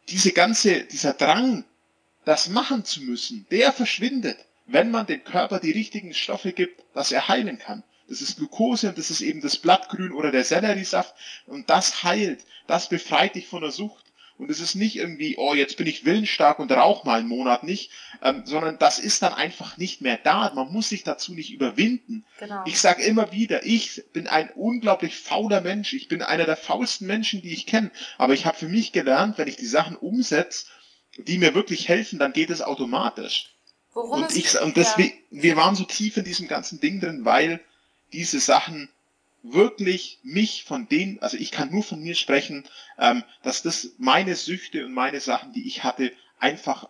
diese 0.09 0.33
ganze, 0.33 0.83
dieser 0.83 1.13
Drang, 1.13 1.63
das 2.25 2.49
machen 2.49 2.83
zu 2.83 3.01
müssen, 3.01 3.47
der 3.51 3.71
verschwindet, 3.71 4.37
wenn 4.73 4.91
man 4.91 5.05
dem 5.05 5.23
Körper 5.23 5.59
die 5.59 5.71
richtigen 5.71 6.13
Stoffe 6.13 6.53
gibt, 6.53 6.83
dass 6.93 7.11
er 7.11 7.27
heilen 7.27 7.59
kann. 7.59 7.83
Das 8.07 8.21
ist 8.21 8.37
Glucose 8.37 8.89
und 8.89 8.97
das 8.97 9.09
ist 9.09 9.21
eben 9.21 9.41
das 9.41 9.57
Blattgrün 9.57 10.11
oder 10.11 10.31
der 10.31 10.43
Selleriesaft 10.43 11.15
und 11.45 11.69
das 11.69 12.03
heilt, 12.03 12.45
das 12.67 12.89
befreit 12.89 13.35
dich 13.35 13.47
von 13.47 13.61
der 13.61 13.71
Sucht. 13.71 14.05
Und 14.37 14.49
es 14.49 14.59
ist 14.59 14.73
nicht 14.73 14.95
irgendwie, 14.95 15.37
oh, 15.37 15.53
jetzt 15.53 15.77
bin 15.77 15.85
ich 15.85 16.03
willensstark 16.03 16.57
und 16.57 16.71
rauch 16.71 17.03
mal 17.03 17.19
einen 17.19 17.27
Monat 17.27 17.63
nicht, 17.63 17.91
ähm, 18.23 18.41
sondern 18.43 18.79
das 18.79 18.97
ist 18.97 19.21
dann 19.21 19.35
einfach 19.35 19.77
nicht 19.77 20.01
mehr 20.01 20.17
da. 20.17 20.51
Man 20.55 20.73
muss 20.73 20.89
sich 20.89 21.03
dazu 21.03 21.35
nicht 21.35 21.53
überwinden. 21.53 22.25
genau. 22.39 22.63
Ich 22.65 22.79
sage 22.79 23.03
immer 23.03 23.31
wieder, 23.31 23.63
ich 23.63 24.01
bin 24.13 24.25
ein 24.25 24.49
unglaublich 24.49 25.15
fauler 25.15 25.61
Mensch. 25.61 25.93
Ich 25.93 26.07
bin 26.07 26.23
einer 26.23 26.45
der 26.45 26.57
faulsten 26.57 27.05
Menschen, 27.05 27.43
die 27.43 27.53
ich 27.53 27.67
kenne. 27.67 27.91
Aber 28.17 28.33
ich 28.33 28.47
habe 28.47 28.57
für 28.57 28.67
mich 28.67 28.91
gelernt, 28.91 29.37
wenn 29.37 29.47
ich 29.47 29.57
die 29.57 29.67
Sachen 29.67 29.95
umsetze, 29.95 30.65
die 31.17 31.37
mir 31.37 31.53
wirklich 31.53 31.87
helfen, 31.87 32.17
dann 32.17 32.33
geht 32.33 32.49
es 32.49 32.63
automatisch. 32.63 33.51
Worum 33.93 34.23
Und 34.23 34.35
ich 34.35 34.59
und 34.59 34.77
ja. 34.77 34.83
deswegen, 34.83 35.17
wir 35.29 35.57
waren 35.57 35.75
so 35.75 35.83
tief 35.83 36.17
in 36.17 36.23
diesem 36.23 36.47
ganzen 36.47 36.79
Ding 36.79 36.99
drin, 36.99 37.25
weil 37.25 37.59
diese 38.13 38.39
Sachen 38.39 38.89
wirklich 39.43 40.19
mich 40.23 40.63
von 40.65 40.87
denen, 40.87 41.19
also 41.19 41.37
ich 41.37 41.51
kann 41.51 41.71
nur 41.71 41.83
von 41.83 41.99
mir 42.01 42.15
sprechen, 42.15 42.67
ähm, 42.97 43.23
dass 43.43 43.63
das 43.63 43.89
meine 43.97 44.35
Süchte 44.35 44.85
und 44.85 44.93
meine 44.93 45.19
Sachen, 45.19 45.53
die 45.53 45.67
ich 45.67 45.83
hatte, 45.83 46.11
einfach 46.39 46.87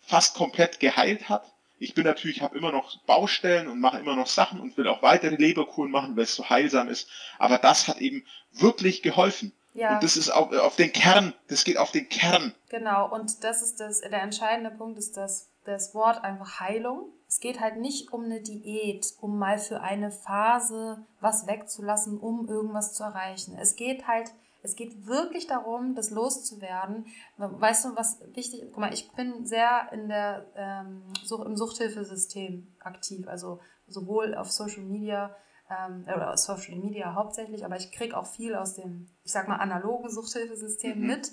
fast 0.00 0.34
komplett 0.34 0.80
geheilt 0.80 1.28
hat. 1.28 1.44
Ich 1.78 1.94
bin 1.94 2.04
natürlich, 2.04 2.42
habe 2.42 2.58
immer 2.58 2.72
noch 2.72 2.98
Baustellen 3.04 3.68
und 3.68 3.80
mache 3.80 3.98
immer 3.98 4.14
noch 4.14 4.26
Sachen 4.26 4.60
und 4.60 4.76
will 4.76 4.86
auch 4.86 5.02
weitere 5.02 5.36
Leberkuren 5.36 5.90
machen, 5.90 6.16
weil 6.16 6.24
es 6.24 6.34
so 6.34 6.50
heilsam 6.50 6.88
ist. 6.88 7.08
Aber 7.38 7.56
das 7.56 7.88
hat 7.88 7.98
eben 7.98 8.26
wirklich 8.52 9.02
geholfen. 9.02 9.52
Ja. 9.72 9.94
Und 9.94 10.02
das 10.02 10.16
ist 10.16 10.30
auf, 10.30 10.52
auf 10.52 10.76
den 10.76 10.92
Kern, 10.92 11.32
das 11.48 11.64
geht 11.64 11.78
auf 11.78 11.92
den 11.92 12.08
Kern. 12.08 12.54
Genau, 12.68 13.08
und 13.08 13.44
das 13.44 13.62
ist 13.62 13.80
das, 13.80 14.00
der 14.00 14.22
entscheidende 14.22 14.70
Punkt 14.70 14.98
ist 14.98 15.16
das, 15.16 15.48
das 15.64 15.94
Wort 15.94 16.22
einfach 16.24 16.60
Heilung. 16.60 17.12
Es 17.28 17.40
geht 17.40 17.60
halt 17.60 17.76
nicht 17.76 18.12
um 18.12 18.24
eine 18.24 18.40
Diät, 18.40 19.06
um 19.20 19.38
mal 19.38 19.58
für 19.58 19.80
eine 19.80 20.10
Phase 20.10 21.04
was 21.20 21.46
wegzulassen, 21.46 22.18
um 22.18 22.48
irgendwas 22.48 22.94
zu 22.94 23.04
erreichen. 23.04 23.56
Es 23.58 23.76
geht 23.76 24.08
halt, 24.08 24.32
es 24.62 24.74
geht 24.74 25.06
wirklich 25.06 25.46
darum, 25.46 25.94
das 25.94 26.10
loszuwerden. 26.10 27.06
Weißt 27.36 27.84
du, 27.84 27.96
was 27.96 28.20
wichtig 28.34 28.62
ist? 28.62 28.72
Guck 28.72 28.78
mal, 28.80 28.92
ich 28.92 29.10
bin 29.12 29.46
sehr 29.46 29.90
in 29.92 30.08
der, 30.08 30.46
ähm, 30.56 31.02
Such, 31.24 31.44
im 31.44 31.56
Suchthilfesystem 31.56 32.66
aktiv, 32.80 33.28
also 33.28 33.60
sowohl 33.86 34.34
auf 34.34 34.50
Social 34.50 34.82
Media, 34.82 35.34
ähm, 35.70 36.04
oder 36.04 36.36
Social 36.36 36.76
Media 36.76 37.14
hauptsächlich, 37.14 37.64
aber 37.64 37.76
ich 37.76 37.92
kriege 37.92 38.16
auch 38.16 38.26
viel 38.26 38.54
aus 38.56 38.74
dem, 38.74 39.08
ich 39.24 39.30
sag 39.32 39.46
mal, 39.46 39.56
analogen 39.56 40.10
Suchthilfesystem 40.10 41.00
Mhm. 41.00 41.06
mit. 41.06 41.32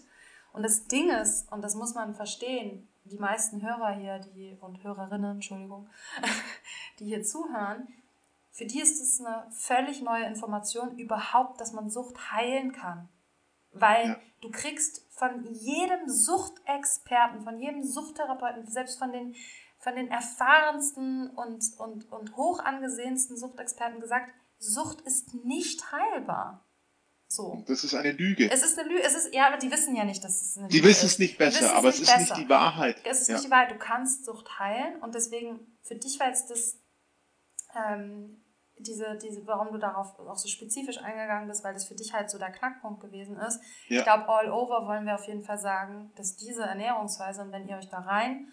Und 0.53 0.63
das 0.63 0.85
Ding 0.87 1.09
ist, 1.09 1.51
und 1.51 1.63
das 1.63 1.75
muss 1.75 1.95
man 1.95 2.13
verstehen, 2.15 2.87
die 3.07 3.17
meisten 3.17 3.61
Hörer 3.61 3.91
hier, 3.91 4.19
die 4.19 4.57
und 4.59 4.83
Hörerinnen, 4.83 5.35
Entschuldigung, 5.35 5.89
die 6.99 7.05
hier 7.05 7.23
zuhören, 7.23 7.87
für 8.51 8.65
die 8.65 8.81
ist 8.81 8.99
es 9.01 9.23
eine 9.23 9.47
völlig 9.51 10.01
neue 10.01 10.25
Information 10.25 10.97
überhaupt, 10.97 11.61
dass 11.61 11.73
man 11.73 11.89
Sucht 11.89 12.31
heilen 12.31 12.71
kann. 12.71 13.07
Weil 13.71 14.07
Ja. 14.09 14.19
du 14.41 14.49
kriegst 14.49 15.05
von 15.11 15.43
jedem 15.53 16.09
Suchtexperten, 16.09 17.41
von 17.41 17.59
jedem 17.59 17.83
Suchttherapeuten, 17.83 18.65
selbst 18.65 18.97
von 18.97 19.11
den, 19.11 19.35
von 19.77 19.95
den 19.95 20.09
erfahrensten 20.09 21.29
und, 21.29 21.63
und, 21.77 22.11
und 22.11 22.35
hoch 22.35 22.59
angesehensten 22.59 23.37
Suchtexperten 23.37 23.99
gesagt, 23.99 24.31
Sucht 24.57 25.01
ist 25.01 25.35
nicht 25.45 25.91
heilbar. 25.91 26.65
So. 27.29 27.63
Das 27.67 27.83
ist 27.83 27.93
eine 27.93 28.11
Lüge. 28.13 28.49
Es 28.49 28.63
ist 28.63 28.79
eine 28.79 28.87
Lüge, 28.87 29.03
es 29.03 29.13
ist, 29.13 29.33
ja, 29.33 29.47
aber 29.47 29.57
die 29.57 29.69
wissen 29.71 29.95
ja 29.95 30.05
nicht, 30.05 30.23
dass 30.23 30.41
es 30.41 30.57
eine 30.57 30.69
Die 30.69 30.77
Lüge 30.77 30.89
wissen 30.89 31.05
ist. 31.07 31.13
es 31.13 31.19
nicht 31.19 31.33
Die 31.33 31.37
besser, 31.37 31.61
wissen 31.65 31.75
aber 31.75 31.89
es 31.89 31.99
ist 31.99 32.07
besser. 32.13 32.19
nicht 32.19 32.37
die 32.45 32.49
Wahrheit. 32.49 32.95
Es 33.03 33.21
ist 33.21 33.27
Ja. 33.27 33.35
nicht 33.35 33.45
die 33.47 33.51
Wahrheit, 33.51 33.71
du 33.71 33.77
kannst 33.77 34.25
Sucht 34.25 34.59
heilen 34.59 35.01
und 35.01 35.13
deswegen, 35.13 35.77
für 35.83 35.95
dich 35.95 36.19
war 36.19 36.27
jetzt 36.27 36.49
das, 36.49 36.79
ähm, 37.75 38.43
diese, 38.79 39.17
diese, 39.21 39.45
warum 39.45 39.73
du 39.73 39.79
darauf 39.79 40.17
auch 40.19 40.37
so 40.37 40.47
spezifisch 40.47 40.99
eingegangen 40.99 41.47
bist, 41.49 41.63
weil 41.63 41.73
das 41.73 41.87
für 41.87 41.95
dich 41.95 42.13
halt 42.13 42.29
so 42.29 42.37
der 42.37 42.51
Knackpunkt 42.51 43.01
gewesen 43.01 43.35
ist. 43.37 43.59
Ja. 43.87 43.97
Ich 43.99 44.03
glaube, 44.03 44.29
all 44.29 44.51
over 44.51 44.85
wollen 44.87 45.05
wir 45.05 45.15
auf 45.15 45.25
jeden 45.27 45.43
Fall 45.43 45.57
sagen, 45.57 46.11
dass 46.15 46.35
diese 46.35 46.61
Ernährungsweise, 46.63 47.41
und 47.41 47.51
wenn 47.51 47.67
ihr 47.67 47.75
euch 47.77 47.89
da 47.89 47.99
rein 47.99 48.47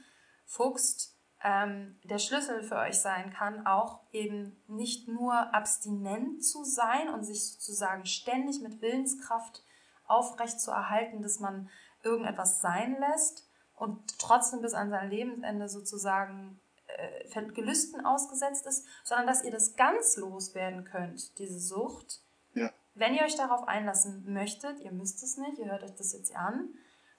fuchst, 0.46 1.13
ähm, 1.44 1.96
der 2.02 2.18
Schlüssel 2.18 2.62
für 2.62 2.76
euch 2.76 2.98
sein 2.98 3.30
kann, 3.30 3.66
auch 3.66 4.00
eben 4.12 4.56
nicht 4.66 5.08
nur 5.08 5.54
abstinent 5.54 6.42
zu 6.42 6.64
sein 6.64 7.10
und 7.10 7.22
sich 7.22 7.52
sozusagen 7.52 8.06
ständig 8.06 8.62
mit 8.62 8.80
Willenskraft 8.80 9.62
aufrecht 10.06 10.58
zu 10.58 10.70
erhalten, 10.70 11.22
dass 11.22 11.40
man 11.40 11.68
irgendetwas 12.02 12.62
sein 12.62 12.96
lässt 12.98 13.46
und 13.76 14.18
trotzdem 14.18 14.62
bis 14.62 14.72
an 14.72 14.88
sein 14.88 15.10
Lebensende 15.10 15.68
sozusagen 15.68 16.58
äh, 16.86 17.42
Gelüsten 17.52 18.04
ausgesetzt 18.06 18.66
ist, 18.66 18.86
sondern 19.04 19.26
dass 19.26 19.44
ihr 19.44 19.50
das 19.50 19.76
ganz 19.76 20.16
loswerden 20.16 20.84
könnt, 20.84 21.38
diese 21.38 21.58
Sucht. 21.58 22.22
Ja. 22.54 22.70
Wenn 22.94 23.14
ihr 23.14 23.22
euch 23.22 23.36
darauf 23.36 23.68
einlassen 23.68 24.32
möchtet, 24.32 24.80
ihr 24.80 24.92
müsst 24.92 25.22
es 25.22 25.36
nicht, 25.36 25.58
ihr 25.58 25.66
hört 25.66 25.82
euch 25.82 25.94
das 25.94 26.14
jetzt 26.14 26.34
an 26.34 26.70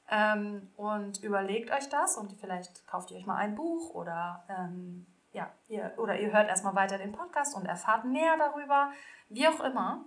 ähm, 0.10 0.70
und 0.76 1.24
überlegt 1.24 1.72
euch 1.72 1.90
das 1.90 2.18
und 2.18 2.34
vielleicht 2.40 2.86
kauft 2.88 3.12
ihr 3.12 3.18
euch 3.18 3.26
mal 3.26 3.38
ein 3.38 3.56
Buch 3.56 3.94
oder, 3.94 4.44
ähm, 4.50 5.08
ja, 5.32 5.52
ihr, 5.68 5.94
oder 5.98 6.20
ihr 6.20 6.32
hört 6.32 6.48
erstmal 6.48 6.76
weiter 6.76 6.98
den 6.98 7.12
Podcast 7.12 7.56
und 7.56 7.66
erfahrt 7.66 8.06
mehr 8.06 8.38
darüber, 8.38 8.92
wie 9.30 9.48
auch 9.48 9.60
immer. 9.62 10.06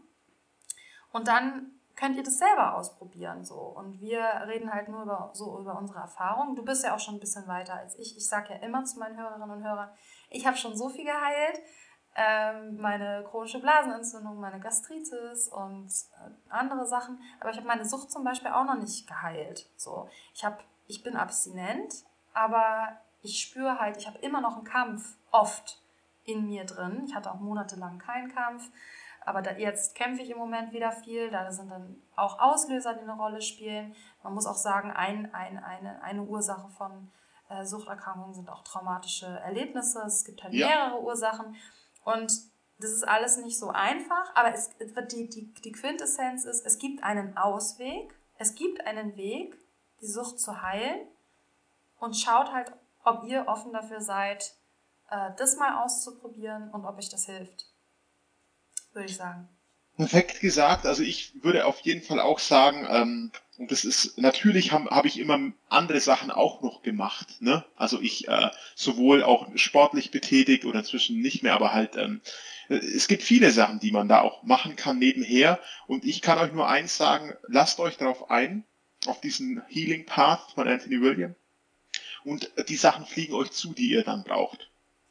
Und 1.13 1.29
dann 1.29 1.73
könnt 1.97 2.17
ihr 2.17 2.23
das 2.23 2.39
selber 2.39 2.77
ausprobieren 2.77 3.45
so 3.45 3.57
und 3.57 4.01
wir 4.01 4.23
reden 4.47 4.73
halt 4.73 4.89
nur 4.89 5.03
über 5.03 5.31
so 5.33 5.59
über 5.59 5.77
unsere 5.77 5.99
Erfahrungen. 5.99 6.55
Du 6.55 6.65
bist 6.65 6.85
ja 6.85 6.95
auch 6.95 7.01
schon 7.01 7.17
ein 7.17 7.21
bisschen 7.21 7.49
weiter 7.49 7.75
als 7.75 7.99
ich. 7.99 8.17
Ich 8.17 8.29
sage 8.29 8.55
ja 8.55 8.61
immer 8.61 8.85
zu 8.85 9.01
meinen 9.01 9.19
Hörerinnen 9.19 9.51
und 9.51 9.65
Hörern, 9.65 9.91
ich 10.31 10.47
habe 10.47 10.57
schon 10.57 10.77
so 10.77 10.89
viel 10.89 11.05
geheilt. 11.05 11.61
Ähm, 12.21 12.81
meine 12.81 13.25
chronische 13.31 13.61
Blasenentzündung, 13.61 14.41
meine 14.41 14.59
Gastritis 14.59 15.49
und 15.49 15.87
äh, 15.87 16.31
andere 16.49 16.85
Sachen. 16.85 17.21
Aber 17.39 17.51
ich 17.51 17.57
habe 17.57 17.69
meine 17.69 17.85
Sucht 17.85 18.11
zum 18.11 18.25
Beispiel 18.25 18.51
auch 18.51 18.65
noch 18.65 18.75
nicht 18.77 19.07
geheilt. 19.07 19.71
So, 19.77 20.09
ich 20.35 20.45
habe, 20.45 20.59
ich 20.89 21.05
bin 21.05 21.15
abstinent, 21.17 21.95
aber 22.35 22.89
ich 23.23 23.41
spüre 23.41 23.79
halt, 23.79 23.97
ich 23.99 24.09
habe 24.09 24.19
immer 24.19 24.41
noch 24.41 24.57
einen 24.57 24.65
Kampf 24.65 25.17
oft 25.31 25.81
in 26.25 26.47
mir 26.47 26.65
drin. 26.65 27.05
Ich 27.07 27.15
hatte 27.15 27.31
auch 27.31 27.39
monatelang 27.39 27.99
keinen 27.99 28.35
Kampf. 28.35 28.69
Aber 29.25 29.41
da, 29.41 29.53
jetzt 29.53 29.95
kämpfe 29.95 30.23
ich 30.23 30.31
im 30.31 30.39
Moment 30.39 30.73
wieder 30.73 30.91
viel. 30.91 31.31
Da 31.31 31.53
sind 31.53 31.71
dann 31.71 32.03
auch 32.17 32.41
Auslöser, 32.41 32.95
die 32.95 33.03
eine 33.03 33.15
Rolle 33.15 33.43
spielen. 33.43 33.95
Man 34.25 34.35
muss 34.35 34.47
auch 34.47 34.57
sagen, 34.57 34.91
ein, 34.91 35.33
ein, 35.35 35.63
eine, 35.63 36.03
eine 36.03 36.23
Ursache 36.23 36.69
von 36.71 37.13
äh, 37.49 37.65
Suchterkrankungen 37.65 38.35
sind 38.35 38.51
auch 38.51 38.65
traumatische 38.65 39.27
Erlebnisse. 39.27 40.03
Es 40.07 40.25
gibt 40.25 40.43
halt 40.43 40.55
Ja. 40.55 40.67
mehrere 40.67 41.01
Ursachen. 41.03 41.55
Und 42.13 42.33
das 42.79 42.91
ist 42.91 43.07
alles 43.07 43.37
nicht 43.39 43.59
so 43.59 43.71
einfach. 43.71 44.35
Aber 44.35 44.55
es, 44.55 44.71
die, 45.13 45.29
die, 45.29 45.53
die 45.53 45.73
Quintessenz 45.73 46.45
ist, 46.45 46.65
es 46.65 46.79
gibt 46.79 47.03
einen 47.03 47.37
Ausweg. 47.37 48.15
Es 48.39 48.55
gibt 48.55 48.87
einen 48.87 49.17
Weg, 49.17 49.59
die 50.01 50.07
Sucht 50.07 50.39
zu 50.39 50.63
heilen. 50.63 51.07
Und 51.99 52.17
schaut 52.17 52.53
halt, 52.53 52.73
ob 53.05 53.25
ihr 53.25 53.49
offen 53.49 53.73
dafür 53.73 54.01
seid, 54.01 54.55
äh, 55.11 55.31
das 55.37 55.57
mal 55.57 55.83
auszuprobieren 55.85 56.71
und 56.71 56.85
ob 56.85 56.99
euch 56.99 57.09
das 57.09 57.27
hilft 57.27 57.67
würde 58.99 59.07
ich 59.07 59.17
sagen. 59.17 59.49
Perfekt 59.99 60.41
gesagt. 60.41 60.87
Also 60.87 61.03
ich 61.03 61.33
würde 61.43 61.67
auf 61.67 61.81
jeden 61.81 62.03
Fall 62.03 62.21
auch 62.21 62.39
sagen, 62.39 62.87
ähm, 62.89 63.33
und 63.59 63.73
das 63.73 63.85
ist 63.85 64.17
natürlich 64.17 64.71
habe 64.71 64.91
hab 64.91 65.05
ich 65.05 65.19
immer 65.19 65.51
andere 65.69 65.99
Sachen 65.99 66.31
auch 66.31 66.63
noch 66.63 66.83
gemacht. 66.83 67.43
Ne? 67.43 67.65
Also 67.75 68.01
ich 68.01 68.29
äh, 68.29 68.51
sowohl 68.77 69.25
auch 69.25 69.49
sportlich 69.57 70.13
betätigt 70.13 70.65
oder 70.65 70.79
inzwischen 70.79 71.21
nicht 71.21 71.43
mehr, 71.43 71.55
aber 71.55 71.75
halt 71.75 71.97
ähm, 71.97 72.21
es 72.69 73.09
gibt 73.09 73.25
viele 73.25 73.51
Sachen, 73.51 73.81
die 73.81 73.91
man 73.91 74.07
da 74.07 74.21
auch 74.21 74.45
machen 74.45 74.77
kann 74.77 75.01
nebenher. 75.01 75.59
Und 75.89 76.05
ich 76.05 76.23
kann 76.23 76.39
euch 76.39 76.53
nur 76.53 76.69
eins 76.69 76.97
sagen: 76.97 77.35
Lasst 77.49 77.81
euch 77.81 77.97
darauf 77.97 78.31
ein, 78.31 78.63
auf 79.07 79.21
diesen 79.21 79.63
Healing 79.67 80.07
Path 80.07 80.53
von 80.55 80.69
Anthony 80.69 81.01
William. 81.01 81.35
Und 82.23 82.53
die 82.69 82.77
Sachen 82.77 83.05
fliegen 83.05 83.35
euch 83.35 83.51
zu, 83.51 83.73
die 83.75 83.89
ihr 83.89 84.05
dann 84.05 84.23
braucht. 84.23 84.68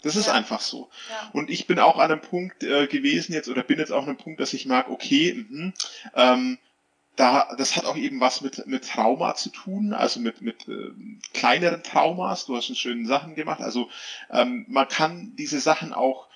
Das 0.07 0.15
ist 0.15 0.27
Ja. 0.27 0.33
einfach 0.33 0.61
so. 0.61 0.89
Ja. 1.09 1.29
Und 1.33 1.49
ich 1.49 1.67
bin 1.67 1.79
auch 1.79 1.97
an 1.99 2.11
einem 2.11 2.21
Punkt 2.21 2.63
äh, 2.63 2.87
gewesen 2.87 3.33
jetzt 3.33 3.49
oder 3.49 3.63
bin 3.63 3.79
jetzt 3.79 3.91
auch 3.91 4.03
an 4.03 4.09
einem 4.09 4.17
Punkt, 4.17 4.39
dass 4.39 4.53
ich 4.53 4.65
merke, 4.65 4.91
okay, 4.91 5.45
mhm, 5.49 5.73
ähm, 6.15 6.57
da, 7.15 7.55
das 7.57 7.75
hat 7.75 7.85
auch 7.85 7.97
eben 7.97 8.19
was 8.19 8.41
mit, 8.41 8.67
mit 8.67 8.87
Trauma 8.87 9.33
zu 9.35 9.49
tun, 9.49 9.91
also 9.93 10.19
mit, 10.19 10.41
mit 10.41 10.67
ähm, 10.67 11.19
kleineren 11.33 11.81
Traumas. 11.81 12.45
Du 12.45 12.55
hast 12.55 12.67
schon 12.67 12.75
schöne 12.75 13.07
Sachen 13.07 13.33
gemacht. 13.35 13.59
Also 13.59 13.89
ähm, 14.31 14.65
man 14.69 14.87
kann 14.87 15.33
diese 15.35 15.59
Sachen 15.59 15.93
auch, 15.93 16.26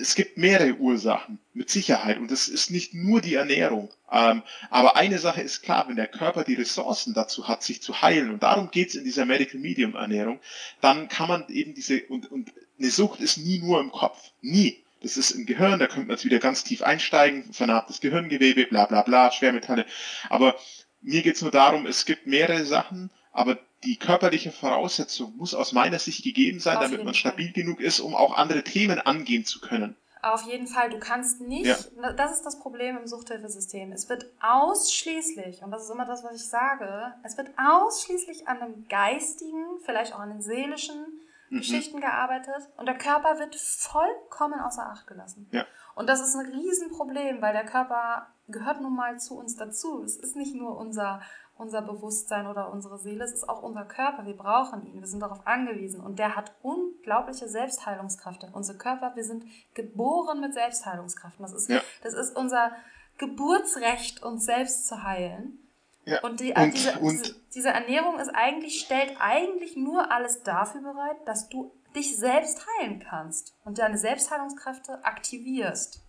es 0.00 0.14
gibt 0.14 0.38
mehrere 0.38 0.74
Ursachen, 0.74 1.38
mit 1.52 1.70
Sicherheit. 1.70 2.18
Und 2.18 2.30
es 2.30 2.48
ist 2.48 2.70
nicht 2.70 2.94
nur 2.94 3.20
die 3.20 3.34
Ernährung. 3.34 3.90
Ähm, 4.10 4.42
aber 4.70 4.96
eine 4.96 5.18
Sache 5.18 5.40
ist 5.40 5.62
klar, 5.62 5.88
wenn 5.88 5.96
der 5.96 6.06
Körper 6.06 6.44
die 6.44 6.54
Ressourcen 6.54 7.14
dazu 7.14 7.48
hat, 7.48 7.62
sich 7.62 7.82
zu 7.82 8.02
heilen, 8.02 8.30
und 8.30 8.42
darum 8.42 8.70
geht's 8.70 8.94
in 8.94 9.04
dieser 9.04 9.24
Medical 9.24 9.60
Medium 9.60 9.94
Ernährung, 9.94 10.40
dann 10.80 11.08
kann 11.08 11.28
man 11.28 11.48
eben 11.48 11.74
diese, 11.74 12.02
und, 12.04 12.30
und 12.30 12.52
eine 12.78 12.90
Sucht 12.90 13.20
ist 13.20 13.38
nie 13.38 13.58
nur 13.58 13.80
im 13.80 13.92
Kopf. 13.92 14.32
Nie. 14.40 14.82
Das 15.02 15.18
ist 15.18 15.32
im 15.32 15.44
Gehirn, 15.44 15.78
da 15.78 15.86
könnte 15.86 16.06
man 16.06 16.16
jetzt 16.16 16.24
wieder 16.24 16.38
ganz 16.38 16.64
tief 16.64 16.82
einsteigen, 16.82 17.52
vernarbtes 17.52 18.00
Gehirngewebe, 18.00 18.66
bla 18.66 18.86
bla 18.86 19.02
bla, 19.02 19.30
Schwermetalle. 19.30 19.84
Aber 20.30 20.56
mir 21.02 21.22
geht's 21.22 21.42
nur 21.42 21.50
darum, 21.50 21.86
es 21.86 22.06
gibt 22.06 22.26
mehrere 22.26 22.64
Sachen, 22.64 23.10
aber 23.30 23.58
die 23.84 23.98
körperliche 23.98 24.50
Voraussetzung 24.50 25.36
muss 25.36 25.54
aus 25.54 25.72
meiner 25.72 25.98
Sicht 25.98 26.24
gegeben 26.24 26.58
sein, 26.60 26.76
Auf 26.78 26.84
damit 26.84 26.98
man 26.98 27.06
Fall. 27.08 27.14
stabil 27.14 27.52
genug 27.52 27.80
ist, 27.80 28.00
um 28.00 28.14
auch 28.14 28.34
andere 28.36 28.62
Themen 28.64 28.98
angehen 29.00 29.44
zu 29.44 29.60
können. 29.60 29.96
Auf 30.22 30.42
jeden 30.46 30.66
Fall, 30.66 30.88
du 30.88 30.98
kannst 30.98 31.42
nicht, 31.42 31.66
Ja. 31.66 32.12
das 32.12 32.32
ist 32.32 32.42
das 32.46 32.58
Problem 32.58 32.96
im 32.96 33.06
Suchthilfesystem. 33.06 33.92
Es 33.92 34.08
wird 34.08 34.24
ausschließlich, 34.40 35.62
und 35.62 35.70
das 35.70 35.84
ist 35.84 35.90
immer 35.90 36.06
das, 36.06 36.24
was 36.24 36.36
ich 36.36 36.48
sage, 36.48 37.12
es 37.22 37.36
wird 37.36 37.50
ausschließlich 37.58 38.48
an 38.48 38.58
dem 38.60 38.88
geistigen, 38.88 39.64
vielleicht 39.84 40.14
auch 40.14 40.20
an 40.20 40.30
den 40.30 40.42
seelischen 40.42 41.20
Mhm. 41.50 41.58
Geschichten 41.58 42.00
gearbeitet 42.00 42.68
und 42.78 42.86
der 42.86 42.96
Körper 42.96 43.38
wird 43.38 43.54
vollkommen 43.54 44.58
außer 44.60 44.86
Acht 44.86 45.06
gelassen. 45.06 45.46
Ja. 45.52 45.66
Und 45.94 46.08
das 46.08 46.20
ist 46.22 46.34
ein 46.34 46.46
Riesenproblem, 46.46 47.42
weil 47.42 47.52
der 47.52 47.66
Körper 47.66 48.26
gehört 48.48 48.80
nun 48.80 48.96
mal 48.96 49.20
zu 49.20 49.36
uns 49.38 49.54
dazu. 49.54 50.02
Es 50.02 50.16
ist 50.16 50.36
nicht 50.36 50.54
nur 50.54 50.76
unser, 50.78 51.20
unser 51.56 51.82
Bewusstsein 51.82 52.46
oder 52.46 52.72
unsere 52.72 52.98
Seele, 52.98 53.24
es 53.24 53.32
ist 53.32 53.48
auch 53.48 53.62
unser 53.62 53.84
Körper. 53.84 54.26
Wir 54.26 54.36
brauchen 54.36 54.86
ihn, 54.86 55.00
wir 55.00 55.06
sind 55.06 55.20
darauf 55.20 55.46
angewiesen 55.46 56.00
und 56.00 56.18
der 56.18 56.34
hat 56.36 56.52
unglaubliche 56.62 57.48
Selbstheilungskräfte. 57.48 58.48
Unser 58.52 58.74
Körper, 58.74 59.12
wir 59.14 59.24
sind 59.24 59.44
geboren 59.74 60.40
mit 60.40 60.52
Selbstheilungskräften. 60.54 61.42
Das 61.44 61.52
ist, 61.52 61.68
Ja. 61.70 61.80
das 62.02 62.14
ist 62.14 62.36
unser 62.36 62.72
Geburtsrecht, 63.18 64.22
uns 64.22 64.44
selbst 64.44 64.86
zu 64.88 65.02
heilen. 65.02 65.58
Ja. 66.04 66.20
Und, 66.22 66.40
die, 66.40 66.52
Und- 66.52 66.74
diese, 66.74 66.98
und- 66.98 67.10
diese, 67.12 67.34
diese 67.54 67.68
Ernährung 67.70 68.18
ist 68.18 68.28
eigentlich, 68.34 68.80
stellt 68.80 69.16
eigentlich 69.20 69.76
nur 69.76 70.10
alles 70.10 70.42
dafür 70.42 70.82
bereit, 70.82 71.16
dass 71.26 71.48
du 71.48 71.72
dich 71.96 72.16
selbst 72.16 72.66
heilen 72.78 72.98
kannst 73.00 73.54
und 73.64 73.78
deine 73.78 73.96
Selbstheilungskräfte 73.96 75.04
aktivierst. 75.04 76.03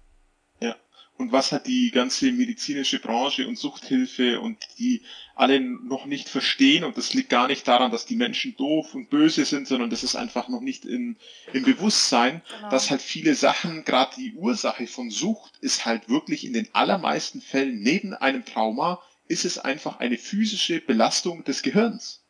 Und 1.17 1.31
was 1.31 1.53
hat 1.53 1.65
die 1.67 1.91
ganze 1.91 2.29
medizinische 2.33 2.99
Branche 2.99 3.47
und 3.47 3.57
Suchthilfe 3.57 4.41
und 4.41 4.57
die 4.77 5.01
alle 5.33 5.61
noch 5.61 6.05
nicht 6.05 6.27
verstehen 6.27 6.83
und 6.83 6.97
das 6.97 7.13
liegt 7.13 7.29
gar 7.29 7.47
nicht 7.47 7.65
daran, 7.67 7.91
dass 7.91 8.05
die 8.05 8.17
Menschen 8.17 8.55
doof 8.57 8.93
und 8.95 9.09
böse 9.09 9.45
sind, 9.45 9.65
sondern 9.67 9.89
das 9.89 10.03
ist 10.03 10.15
einfach 10.15 10.49
noch 10.49 10.59
nicht 10.61 10.83
in, 10.83 11.15
im 11.53 11.63
Bewusstsein, 11.63 12.41
Genau. 12.57 12.69
dass 12.69 12.89
halt 12.89 13.01
viele 13.01 13.33
Sachen, 13.35 13.85
gerade 13.85 14.15
die 14.17 14.33
Ursache 14.33 14.87
von 14.87 15.09
Sucht 15.09 15.53
ist 15.61 15.85
halt 15.85 16.09
wirklich 16.09 16.45
in 16.45 16.53
den 16.53 16.67
allermeisten 16.73 17.39
Fällen 17.41 17.79
neben 17.79 18.13
einem 18.13 18.43
Trauma 18.43 19.01
ist 19.27 19.45
es 19.45 19.57
einfach 19.57 19.99
eine 19.99 20.17
physische 20.17 20.79
Belastung 20.81 21.43
des 21.45 21.63
Gehirns 21.63 22.23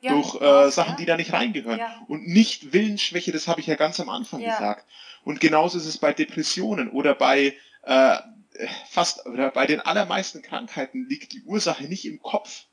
Ja, 0.00 0.12
durch 0.12 0.34
äh, 0.34 0.44
auch, 0.44 0.70
Sachen, 0.70 0.92
ja. 0.92 0.96
die 0.96 1.06
da 1.06 1.16
nicht 1.16 1.32
reingehören. 1.32 1.78
Ja. 1.78 2.04
Und 2.08 2.26
nicht 2.26 2.72
Willensschwäche, 2.72 3.30
das 3.32 3.46
habe 3.48 3.60
ich 3.60 3.66
ja 3.68 3.76
ganz 3.76 4.00
am 4.00 4.08
Anfang 4.08 4.40
gesagt. 4.42 4.84
Und 5.24 5.40
genauso 5.40 5.78
ist 5.78 5.86
es 5.86 5.98
bei 5.98 6.12
Depressionen 6.12 6.90
oder 6.90 7.14
bei 7.14 7.54
äh, 7.82 8.16
fast 8.90 9.26
oder 9.26 9.50
bei 9.50 9.66
den 9.66 9.80
allermeisten 9.80 10.42
Krankheiten 10.42 11.06
liegt 11.08 11.32
die 11.32 11.42
Ursache 11.42 11.84
nicht 11.84 12.04
im 12.04 12.20
Kopf, 12.20 12.64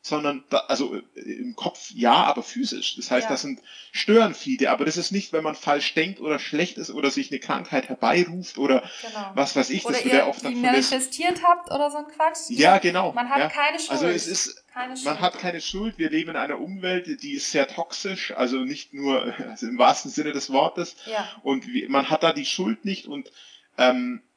sondern 0.00 0.44
da, 0.50 0.58
also 0.68 0.96
äh, 0.96 1.20
im 1.20 1.54
Kopf 1.54 1.90
ja, 1.92 2.14
aber 2.14 2.42
physisch. 2.42 2.96
Das 2.96 3.10
heißt, 3.10 3.24
Ja. 3.24 3.30
das 3.30 3.42
sind 3.42 3.60
Störenfriede, 3.92 4.70
aber 4.70 4.84
das 4.84 4.96
ist 4.96 5.10
nicht, 5.12 5.32
wenn 5.32 5.44
man 5.44 5.54
falsch 5.54 5.94
denkt 5.94 6.20
oder 6.20 6.38
schlecht 6.38 6.78
ist 6.78 6.90
oder 6.90 7.10
sich 7.10 7.30
eine 7.30 7.40
Krankheit 7.40 7.88
herbeiruft 7.88 8.58
oder 8.58 8.82
Genau. 9.02 9.30
was 9.34 9.54
weiß 9.56 9.70
ich, 9.70 9.84
oder 9.84 9.94
das 9.94 10.04
wird 10.04 10.14
ja 10.14 10.26
oft 10.26 10.44
dann 10.44 10.60
manifestiert 10.60 11.42
habt 11.44 11.70
oder 11.70 11.90
so 11.90 11.98
ein 11.98 12.06
Quatsch. 12.06 12.50
Ja, 12.50 12.78
genau. 12.78 13.12
Man 13.12 13.28
hat 13.28 13.38
ja. 13.38 13.48
keine 13.48 13.78
Schuld. 13.78 13.90
Also 13.90 14.06
es 14.08 14.26
ist 14.26 14.64
man 15.04 15.20
hat 15.20 15.38
keine 15.38 15.60
Schuld. 15.60 15.98
Wir 15.98 16.08
leben 16.10 16.30
in 16.30 16.36
einer 16.36 16.60
Umwelt, 16.60 17.22
die 17.22 17.32
ist 17.32 17.50
sehr 17.50 17.66
toxisch, 17.66 18.32
also 18.32 18.58
nicht 18.58 18.94
nur 18.94 19.34
also 19.50 19.66
im 19.66 19.78
wahrsten 19.78 20.10
Sinne 20.10 20.32
des 20.32 20.50
Wortes. 20.50 20.96
ja. 21.06 21.28
Und 21.42 21.66
man 21.88 22.10
hat 22.10 22.22
da 22.22 22.32
die 22.32 22.46
Schuld 22.46 22.84
nicht 22.84 23.06
und 23.06 23.30
ähm, 23.76 24.22
äh, 24.22 24.27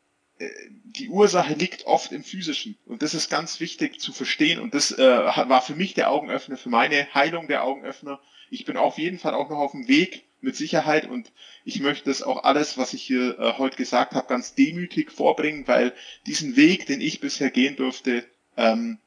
die 0.83 1.09
Ursache 1.09 1.53
liegt 1.53 1.85
oft 1.85 2.11
im 2.11 2.23
Physischen. 2.23 2.77
Und 2.85 3.01
das 3.01 3.13
ist 3.13 3.29
ganz 3.29 3.59
wichtig 3.59 3.99
zu 3.99 4.13
verstehen. 4.13 4.59
Und 4.59 4.73
das 4.73 4.91
äh, 4.91 5.01
war 5.01 5.61
für 5.61 5.75
mich 5.75 5.93
der 5.93 6.11
Augenöffner, 6.11 6.57
für 6.57 6.69
meine 6.69 7.13
Heilung 7.13 7.47
der 7.47 7.63
Augenöffner. 7.63 8.19
Ich 8.49 8.65
bin 8.65 8.77
auf 8.77 8.97
jeden 8.97 9.19
Fall 9.19 9.33
auch 9.33 9.49
noch 9.49 9.59
auf 9.59 9.71
dem 9.71 9.87
Weg, 9.87 10.25
mit 10.41 10.55
Sicherheit. 10.55 11.07
Und 11.09 11.31
ich 11.63 11.79
möchte 11.79 12.09
das 12.09 12.23
auch 12.23 12.43
alles, 12.43 12.77
was 12.77 12.93
ich 12.93 13.03
hier 13.03 13.39
äh, 13.39 13.53
heute 13.57 13.77
gesagt 13.77 14.13
habe, 14.13 14.27
ganz 14.27 14.55
demütig 14.55 15.11
vorbringen, 15.11 15.67
weil 15.67 15.93
diesen 16.25 16.55
Weg, 16.55 16.87
den 16.87 17.01
ich 17.01 17.19
bisher 17.19 17.51
gehen 17.51 17.75
durfte, 17.75 18.25
ähm, 18.57 18.97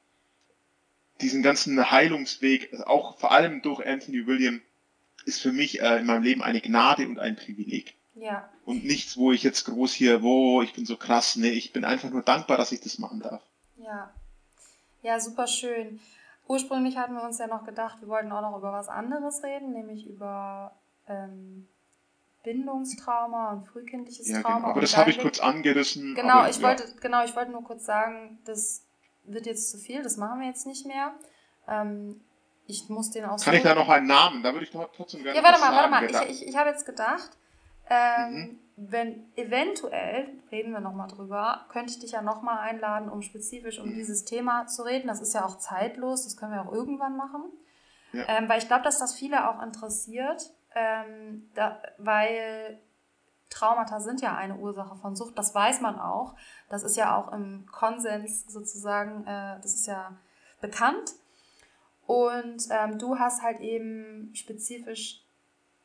diesen 1.20 1.42
ganzen 1.42 1.90
Heilungsweg, 1.90 2.74
auch 2.86 3.18
vor 3.18 3.32
allem 3.32 3.62
durch 3.62 3.84
Anthony 3.84 4.26
William, 4.26 4.62
ist 5.26 5.40
für 5.40 5.52
mich 5.52 5.80
äh, 5.80 5.98
in 5.98 6.06
meinem 6.06 6.22
Leben 6.22 6.42
eine 6.42 6.60
Gnade 6.60 7.06
und 7.06 7.18
ein 7.18 7.36
Privileg. 7.36 7.94
Ja. 8.14 8.48
Und 8.64 8.84
nichts, 8.84 9.16
wo 9.16 9.32
ich 9.32 9.42
jetzt 9.42 9.64
groß 9.64 9.92
hier, 9.92 10.22
wo 10.22 10.62
ich 10.62 10.72
bin 10.72 10.86
so 10.86 10.96
krass. 10.96 11.36
Nee, 11.36 11.50
ich 11.50 11.72
bin 11.72 11.84
einfach 11.84 12.10
nur 12.10 12.22
dankbar, 12.22 12.56
dass 12.56 12.72
ich 12.72 12.80
das 12.80 12.98
machen 12.98 13.20
darf. 13.20 13.42
Ja. 13.76 14.12
Ja, 15.02 15.20
super 15.20 15.46
schön. 15.46 16.00
Ursprünglich 16.46 16.96
hatten 16.96 17.14
wir 17.14 17.22
uns 17.22 17.38
ja 17.38 17.46
noch 17.46 17.64
gedacht, 17.64 18.00
wir 18.00 18.08
wollten 18.08 18.30
auch 18.32 18.42
noch 18.42 18.56
über 18.56 18.72
was 18.72 18.88
anderes 18.88 19.42
reden, 19.42 19.72
nämlich 19.72 20.06
über 20.06 20.72
ähm, 21.08 21.66
Bindungstrauma 22.42 23.52
und 23.52 23.66
frühkindliches 23.66 24.28
ja, 24.28 24.42
Trauma. 24.42 24.56
Genau. 24.56 24.68
Aber 24.68 24.80
das 24.80 24.96
habe 24.96 25.10
ich 25.10 25.18
kurz 25.18 25.40
angerissen. 25.40 26.14
Genau, 26.14 26.34
aber, 26.34 26.50
ich 26.50 26.58
ja. 26.58 26.68
wollte, 26.68 26.94
genau, 27.00 27.24
ich 27.24 27.34
wollte 27.34 27.50
nur 27.50 27.64
kurz 27.64 27.84
sagen, 27.84 28.38
das 28.44 28.84
wird 29.24 29.46
jetzt 29.46 29.70
zu 29.70 29.78
viel, 29.78 30.02
das 30.02 30.16
machen 30.16 30.40
wir 30.40 30.46
jetzt 30.46 30.66
nicht 30.66 30.86
mehr. 30.86 31.14
Ähm, 31.66 32.20
ich 32.66 32.88
muss 32.88 33.10
den 33.10 33.24
auch 33.24 33.42
Kann 33.42 33.52
so- 33.54 33.58
ich 33.58 33.62
da 33.62 33.74
noch 33.74 33.88
einen 33.88 34.06
Namen? 34.06 34.42
Da 34.42 34.52
würde 34.52 34.64
ich 34.64 34.70
doch 34.70 34.88
trotzdem 34.94 35.22
gerne 35.22 35.38
Ja, 35.38 35.44
warte 35.44 35.60
mal, 35.60 35.72
warte 35.72 36.12
mal. 36.12 36.24
Ich, 36.30 36.42
ich, 36.42 36.48
ich 36.48 36.56
habe 36.56 36.70
jetzt 36.70 36.86
gedacht, 36.86 37.30
ähm, 37.90 38.32
Mhm. 38.34 38.58
wenn 38.76 39.32
eventuell, 39.36 40.28
reden 40.50 40.72
wir 40.72 40.80
nochmal 40.80 41.08
drüber, 41.08 41.66
könnte 41.68 41.92
ich 41.92 41.98
dich 42.00 42.12
ja 42.12 42.22
nochmal 42.22 42.58
einladen, 42.58 43.08
um 43.08 43.22
spezifisch 43.22 43.78
um 43.78 43.90
Mhm. 43.90 43.94
dieses 43.94 44.24
Thema 44.24 44.66
zu 44.66 44.82
reden. 44.82 45.06
Das 45.08 45.20
ist 45.20 45.34
ja 45.34 45.44
auch 45.44 45.58
zeitlos, 45.58 46.24
das 46.24 46.36
können 46.36 46.52
wir 46.52 46.62
auch 46.62 46.72
irgendwann 46.72 47.16
machen. 47.16 47.44
Ja. 48.12 48.24
Ähm, 48.28 48.48
weil 48.48 48.58
ich 48.58 48.66
glaube, 48.68 48.84
dass 48.84 48.98
das 48.98 49.14
viele 49.14 49.48
auch 49.50 49.62
interessiert, 49.62 50.50
ähm, 50.74 51.50
da, 51.54 51.80
weil 51.98 52.80
Traumata 53.50 54.00
sind 54.00 54.20
ja 54.20 54.36
eine 54.36 54.56
Ursache 54.56 54.96
von 54.96 55.14
Sucht, 55.14 55.38
das 55.38 55.54
weiß 55.54 55.80
man 55.80 55.98
auch. 56.00 56.34
Das 56.68 56.82
ist 56.82 56.96
ja 56.96 57.16
auch 57.16 57.32
im 57.32 57.66
Konsens 57.70 58.46
sozusagen, 58.52 59.24
äh, 59.26 59.60
das 59.62 59.74
ist 59.74 59.86
ja 59.86 60.16
bekannt. 60.60 61.12
Und 62.06 62.66
ähm, 62.70 62.98
du 62.98 63.18
hast 63.18 63.42
halt 63.42 63.60
eben 63.60 64.30
spezifisch 64.34 65.23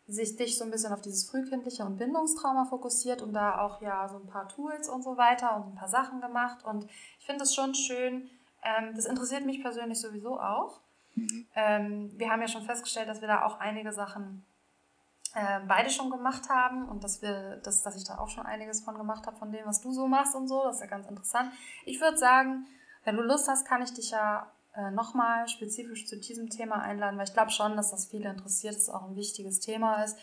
sich 0.10 0.36
dich 0.36 0.58
so 0.58 0.64
ein 0.64 0.72
bisschen 0.72 0.92
auf 0.94 1.02
dieses 1.02 1.30
frühkindliche 1.30 1.84
und 1.86 1.98
Bindungstrauma 1.98 2.66
fokussiert 2.66 3.22
und 3.22 3.34
da 3.34 3.60
auch 3.60 3.82
ja 3.82 4.08
so 4.08 4.18
ein 4.18 4.28
paar 4.28 4.48
Tools 4.50 4.90
und 4.90 5.04
so 5.04 5.18
weiter 5.18 5.56
und 5.56 5.74
ein 5.74 5.76
paar 5.76 5.88
Sachen 5.88 6.22
gemacht. 6.22 6.64
Und 6.66 6.86
ich 7.20 7.26
finde 7.26 7.44
es 7.44 7.54
schon 7.54 7.76
schön, 7.76 8.30
ähm, 8.64 8.94
das 8.96 9.06
interessiert 9.06 9.46
mich 9.46 9.62
persönlich 9.62 10.00
sowieso 10.00 10.40
auch. 10.40 10.82
Mhm. 11.16 11.48
Ähm, 11.56 12.12
wir 12.18 12.30
haben 12.30 12.42
ja 12.42 12.48
schon 12.48 12.64
festgestellt, 12.64 13.08
dass 13.08 13.22
wir 13.22 13.28
da 13.28 13.46
auch 13.46 13.60
einige 13.60 13.92
Sachen 13.92 14.46
äh, 15.36 15.60
beide 15.68 15.90
schon 15.90 16.10
gemacht 16.10 16.50
haben 16.50 16.88
und 16.90 17.04
dass 17.04 17.22
wir, 17.22 17.58
dass, 17.58 17.84
dass 17.84 17.96
ich 17.96 18.04
da 18.04 18.18
auch 18.18 18.30
schon 18.30 18.46
einiges 18.46 18.82
von 18.82 18.98
gemacht 18.98 19.28
habe, 19.28 19.38
von 19.38 19.52
dem, 19.52 19.66
was 19.66 19.82
du 19.82 19.92
so 19.92 20.08
machst 20.08 20.36
und 20.36 20.48
so. 20.48 20.64
Das 20.64 20.76
ist 20.76 20.82
ja 20.82 20.88
ganz 20.88 21.08
interessant. 21.08 21.52
Ich 21.86 22.02
würde 22.02 22.18
sagen, 22.18 22.66
wenn 23.04 23.16
du 23.16 23.22
Lust 23.22 23.48
hast, 23.48 23.68
kann 23.68 23.82
ich 23.82 23.94
dich 23.94 24.12
ja 24.12 24.52
äh, 24.76 24.92
nochmal 24.92 25.48
spezifisch 25.48 26.08
zu 26.08 26.18
diesem 26.18 26.50
Thema 26.50 26.82
einladen, 26.82 27.18
weil 27.18 27.28
ich 27.28 27.34
glaube 27.34 27.52
schon, 27.52 27.76
dass 27.76 27.92
das 27.92 28.08
viele 28.08 28.30
interessiert, 28.30 28.76
dass 28.76 28.84
es 28.84 28.90
auch 28.90 29.10
ein 29.10 29.16
wichtiges 29.16 29.60
Thema 29.60 30.04
ist. 30.04 30.18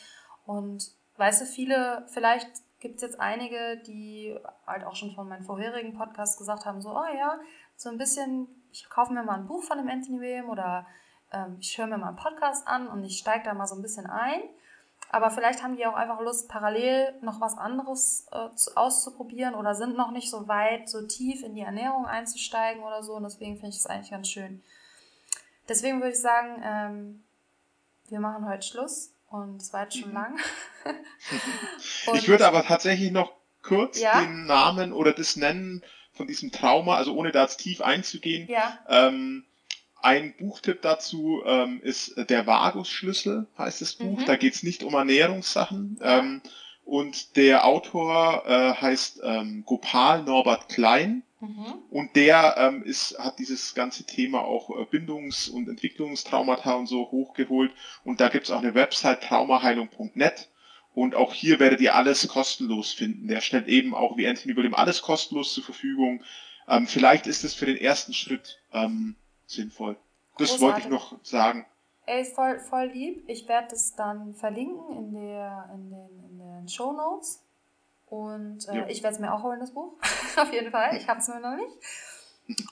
Und 0.44 0.92
weißt 1.16 1.42
du, 1.42 1.46
viele, 1.46 2.06
vielleicht 2.08 2.48
gibt 2.78 2.96
es 2.96 3.02
jetzt 3.02 3.20
einige, 3.20 3.78
die 3.86 4.38
halt 4.66 4.84
auch 4.84 4.94
schon 4.94 5.12
von 5.12 5.28
meinen 5.28 5.44
vorherigen 5.44 5.94
Podcasts 5.94 6.36
gesagt 6.38 6.66
haben, 6.66 6.80
so, 6.80 6.90
oh 6.90 7.16
ja, 7.16 7.38
so 7.76 7.88
ein 7.88 7.98
bisschen, 7.98 8.48
ich 8.70 8.88
kaufe 8.88 9.12
mir 9.12 9.22
mal 9.22 9.38
ein 9.38 9.46
Buch 9.46 9.62
von 9.62 9.78
dem 9.78 9.88
Anthony 9.88 10.20
William 10.20 10.50
oder 10.50 10.86
ähm, 11.32 11.56
ich 11.60 11.76
höre 11.76 11.86
mir 11.86 11.98
mal 11.98 12.08
einen 12.08 12.16
Podcast 12.16 12.66
an 12.68 12.88
und 12.88 13.04
ich 13.04 13.18
steige 13.18 13.44
da 13.44 13.54
mal 13.54 13.66
so 13.66 13.74
ein 13.74 13.82
bisschen 13.82 14.06
ein. 14.06 14.42
Aber 15.10 15.30
vielleicht 15.30 15.62
haben 15.62 15.76
die 15.76 15.86
auch 15.86 15.94
einfach 15.94 16.20
Lust, 16.20 16.48
parallel 16.48 17.14
noch 17.22 17.40
was 17.40 17.56
anderes 17.56 18.26
äh, 18.32 18.54
zu, 18.56 18.76
auszuprobieren 18.76 19.54
oder 19.54 19.74
sind 19.74 19.96
noch 19.96 20.10
nicht 20.10 20.30
so 20.30 20.48
weit, 20.48 20.88
so 20.88 21.06
tief 21.06 21.42
in 21.42 21.54
die 21.54 21.62
Ernährung 21.62 22.06
einzusteigen 22.06 22.82
oder 22.82 23.02
so. 23.02 23.14
Und 23.14 23.22
deswegen 23.22 23.54
finde 23.56 23.68
ich 23.70 23.82
das 23.82 23.86
eigentlich 23.86 24.10
ganz 24.10 24.28
schön. 24.28 24.62
Deswegen 25.68 26.00
würde 26.00 26.12
ich 26.12 26.20
sagen, 26.20 26.62
ähm, 26.64 27.24
wir 28.08 28.20
machen 28.20 28.46
heute 28.48 28.66
Schluss. 28.66 29.12
Und 29.28 29.60
es 29.60 29.72
war 29.72 29.84
jetzt 29.84 29.98
schon 29.98 30.10
Mhm. 30.10 30.14
lang. 30.14 30.38
Ich 32.14 32.28
würde 32.28 32.46
aber 32.46 32.62
tatsächlich 32.64 33.10
noch 33.10 33.32
kurz 33.62 34.00
Ja? 34.00 34.20
den 34.20 34.46
Namen 34.46 34.92
oder 34.92 35.12
das 35.12 35.34
nennen 35.36 35.82
von 36.12 36.26
diesem 36.28 36.52
Trauma, 36.52 36.94
also 36.96 37.14
ohne 37.16 37.32
da 37.32 37.42
jetzt 37.42 37.56
tief 37.58 37.80
einzugehen. 37.80 38.48
Ja, 38.48 38.78
Ähm, 38.88 39.44
ein 40.02 40.34
Buchtipp 40.36 40.82
dazu 40.82 41.42
ähm, 41.44 41.80
ist 41.82 42.14
der 42.30 42.46
Vagus-Schlüssel, 42.46 43.46
heißt 43.58 43.80
das 43.80 43.94
Buch. 43.94 44.20
Mhm. 44.20 44.26
Da 44.26 44.36
geht 44.36 44.54
es 44.54 44.62
nicht 44.62 44.82
um 44.82 44.94
Ernährungssachen. 44.94 45.98
Ähm, 46.02 46.42
und 46.84 47.36
der 47.36 47.64
Autor 47.64 48.44
äh, 48.46 48.74
heißt 48.74 49.20
ähm, 49.24 49.64
Gopal 49.66 50.22
Norbert 50.22 50.68
Klein. 50.68 51.24
mhm. 51.40 51.74
Und 51.90 52.14
der 52.14 52.54
ähm, 52.58 52.84
ist, 52.84 53.18
hat 53.18 53.40
dieses 53.40 53.74
ganze 53.74 54.04
Thema 54.04 54.42
auch 54.42 54.70
äh, 54.70 54.84
Bindungs- 54.84 55.48
und 55.48 55.68
Entwicklungstraumata 55.68 56.74
und 56.74 56.86
so 56.86 57.10
hochgeholt. 57.10 57.72
Und 58.04 58.20
da 58.20 58.28
gibt's 58.28 58.52
auch 58.52 58.62
eine 58.62 58.74
Website 58.74 59.22
traumaheilung.net. 59.22 60.48
Und 60.94 61.14
auch 61.14 61.34
hier 61.34 61.58
werdet 61.58 61.80
ihr 61.80 61.94
alles 61.94 62.26
kostenlos 62.28 62.92
finden. 62.92 63.28
Der 63.28 63.40
stellt 63.40 63.66
eben 63.66 63.94
auch 63.94 64.16
wie 64.16 64.26
Anthony 64.26 64.56
William 64.56 64.74
alles 64.74 65.02
kostenlos 65.02 65.52
zur 65.52 65.64
Verfügung. 65.64 66.22
Ähm, 66.68 66.86
vielleicht 66.86 67.26
ist 67.26 67.44
es 67.44 67.54
für 67.54 67.66
den 67.66 67.76
ersten 67.76 68.14
Schritt 68.14 68.60
ähm, 68.72 69.16
sinnvoll. 69.46 69.96
Das 70.38 70.50
Großartig. 70.50 70.60
wollte 70.62 70.80
ich 70.80 70.88
noch 70.88 71.24
sagen. 71.24 71.66
Ey, 72.06 72.24
voll, 72.24 72.58
voll 72.60 72.86
lieb. 72.86 73.24
Ich 73.28 73.48
werde 73.48 73.68
das 73.70 73.94
dann 73.96 74.34
verlinken 74.34 74.96
in, 74.96 75.12
der, 75.14 75.70
in 75.74 75.90
den, 75.90 76.24
in 76.30 76.38
den 76.38 76.68
Show 76.68 76.92
Notes. 76.92 77.42
Und 78.06 78.68
äh, 78.68 78.76
Ja. 78.76 78.86
ich 78.86 79.02
werde 79.02 79.16
es 79.16 79.20
mir 79.20 79.32
auch 79.32 79.42
holen, 79.42 79.58
das 79.58 79.72
Buch. 79.72 79.94
Auf 80.36 80.52
jeden 80.52 80.70
Fall. 80.70 80.96
Ich 80.96 81.08
habe 81.08 81.18
es 81.20 81.26
nur 81.28 81.40
noch 81.40 81.56
nicht. 81.56 81.76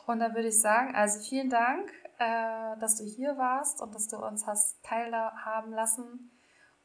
Und 0.06 0.20
dann 0.20 0.34
würde 0.34 0.48
ich 0.48 0.60
sagen, 0.60 0.94
also 0.94 1.18
vielen 1.20 1.50
Dank, 1.50 1.90
äh, 2.18 2.78
dass 2.78 2.96
du 2.98 3.04
hier 3.04 3.36
warst 3.36 3.80
und 3.82 3.92
dass 3.94 4.06
du 4.06 4.18
uns 4.18 4.46
hast 4.46 4.76
teilhaben 4.84 5.72
lassen. 5.72 6.30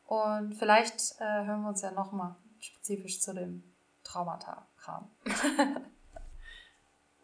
Und 0.08 0.56
vielleicht 0.56 1.20
äh, 1.20 1.24
hören 1.46 1.62
wir 1.62 1.70
uns 1.70 1.84
ja 1.84 1.92
nochmal 1.92 2.36
spezifisch 2.60 3.22
zu 3.22 3.34
dem 3.36 3.64
Traumata-Kram. 4.04 5.08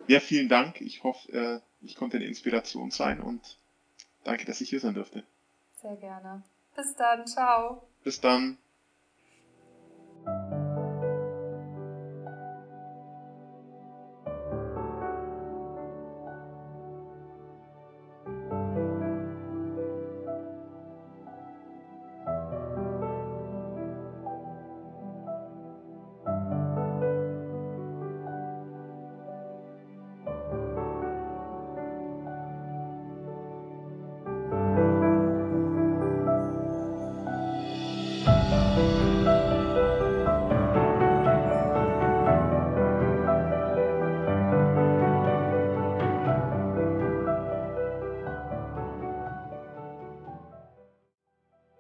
Ja, 0.08 0.20
vielen 0.20 0.50
Dank. 0.50 0.82
Ich 0.82 1.04
hoffe, 1.04 1.32
äh, 1.32 1.60
ich 1.86 1.96
konnte 1.96 2.18
eine 2.18 2.26
Inspiration 2.26 2.92
sein 2.92 3.22
und 3.22 3.58
danke, 4.24 4.46
dass 4.46 4.62
ich 4.62 4.70
hier 4.70 4.80
sein 4.80 4.96
durfte. 4.96 5.24
Sehr 5.82 5.96
gerne. 5.98 6.44
Bis 6.76 6.96
dann. 6.96 7.26
Ciao. 7.28 7.88
Bis 8.04 8.20
dann. 8.20 8.58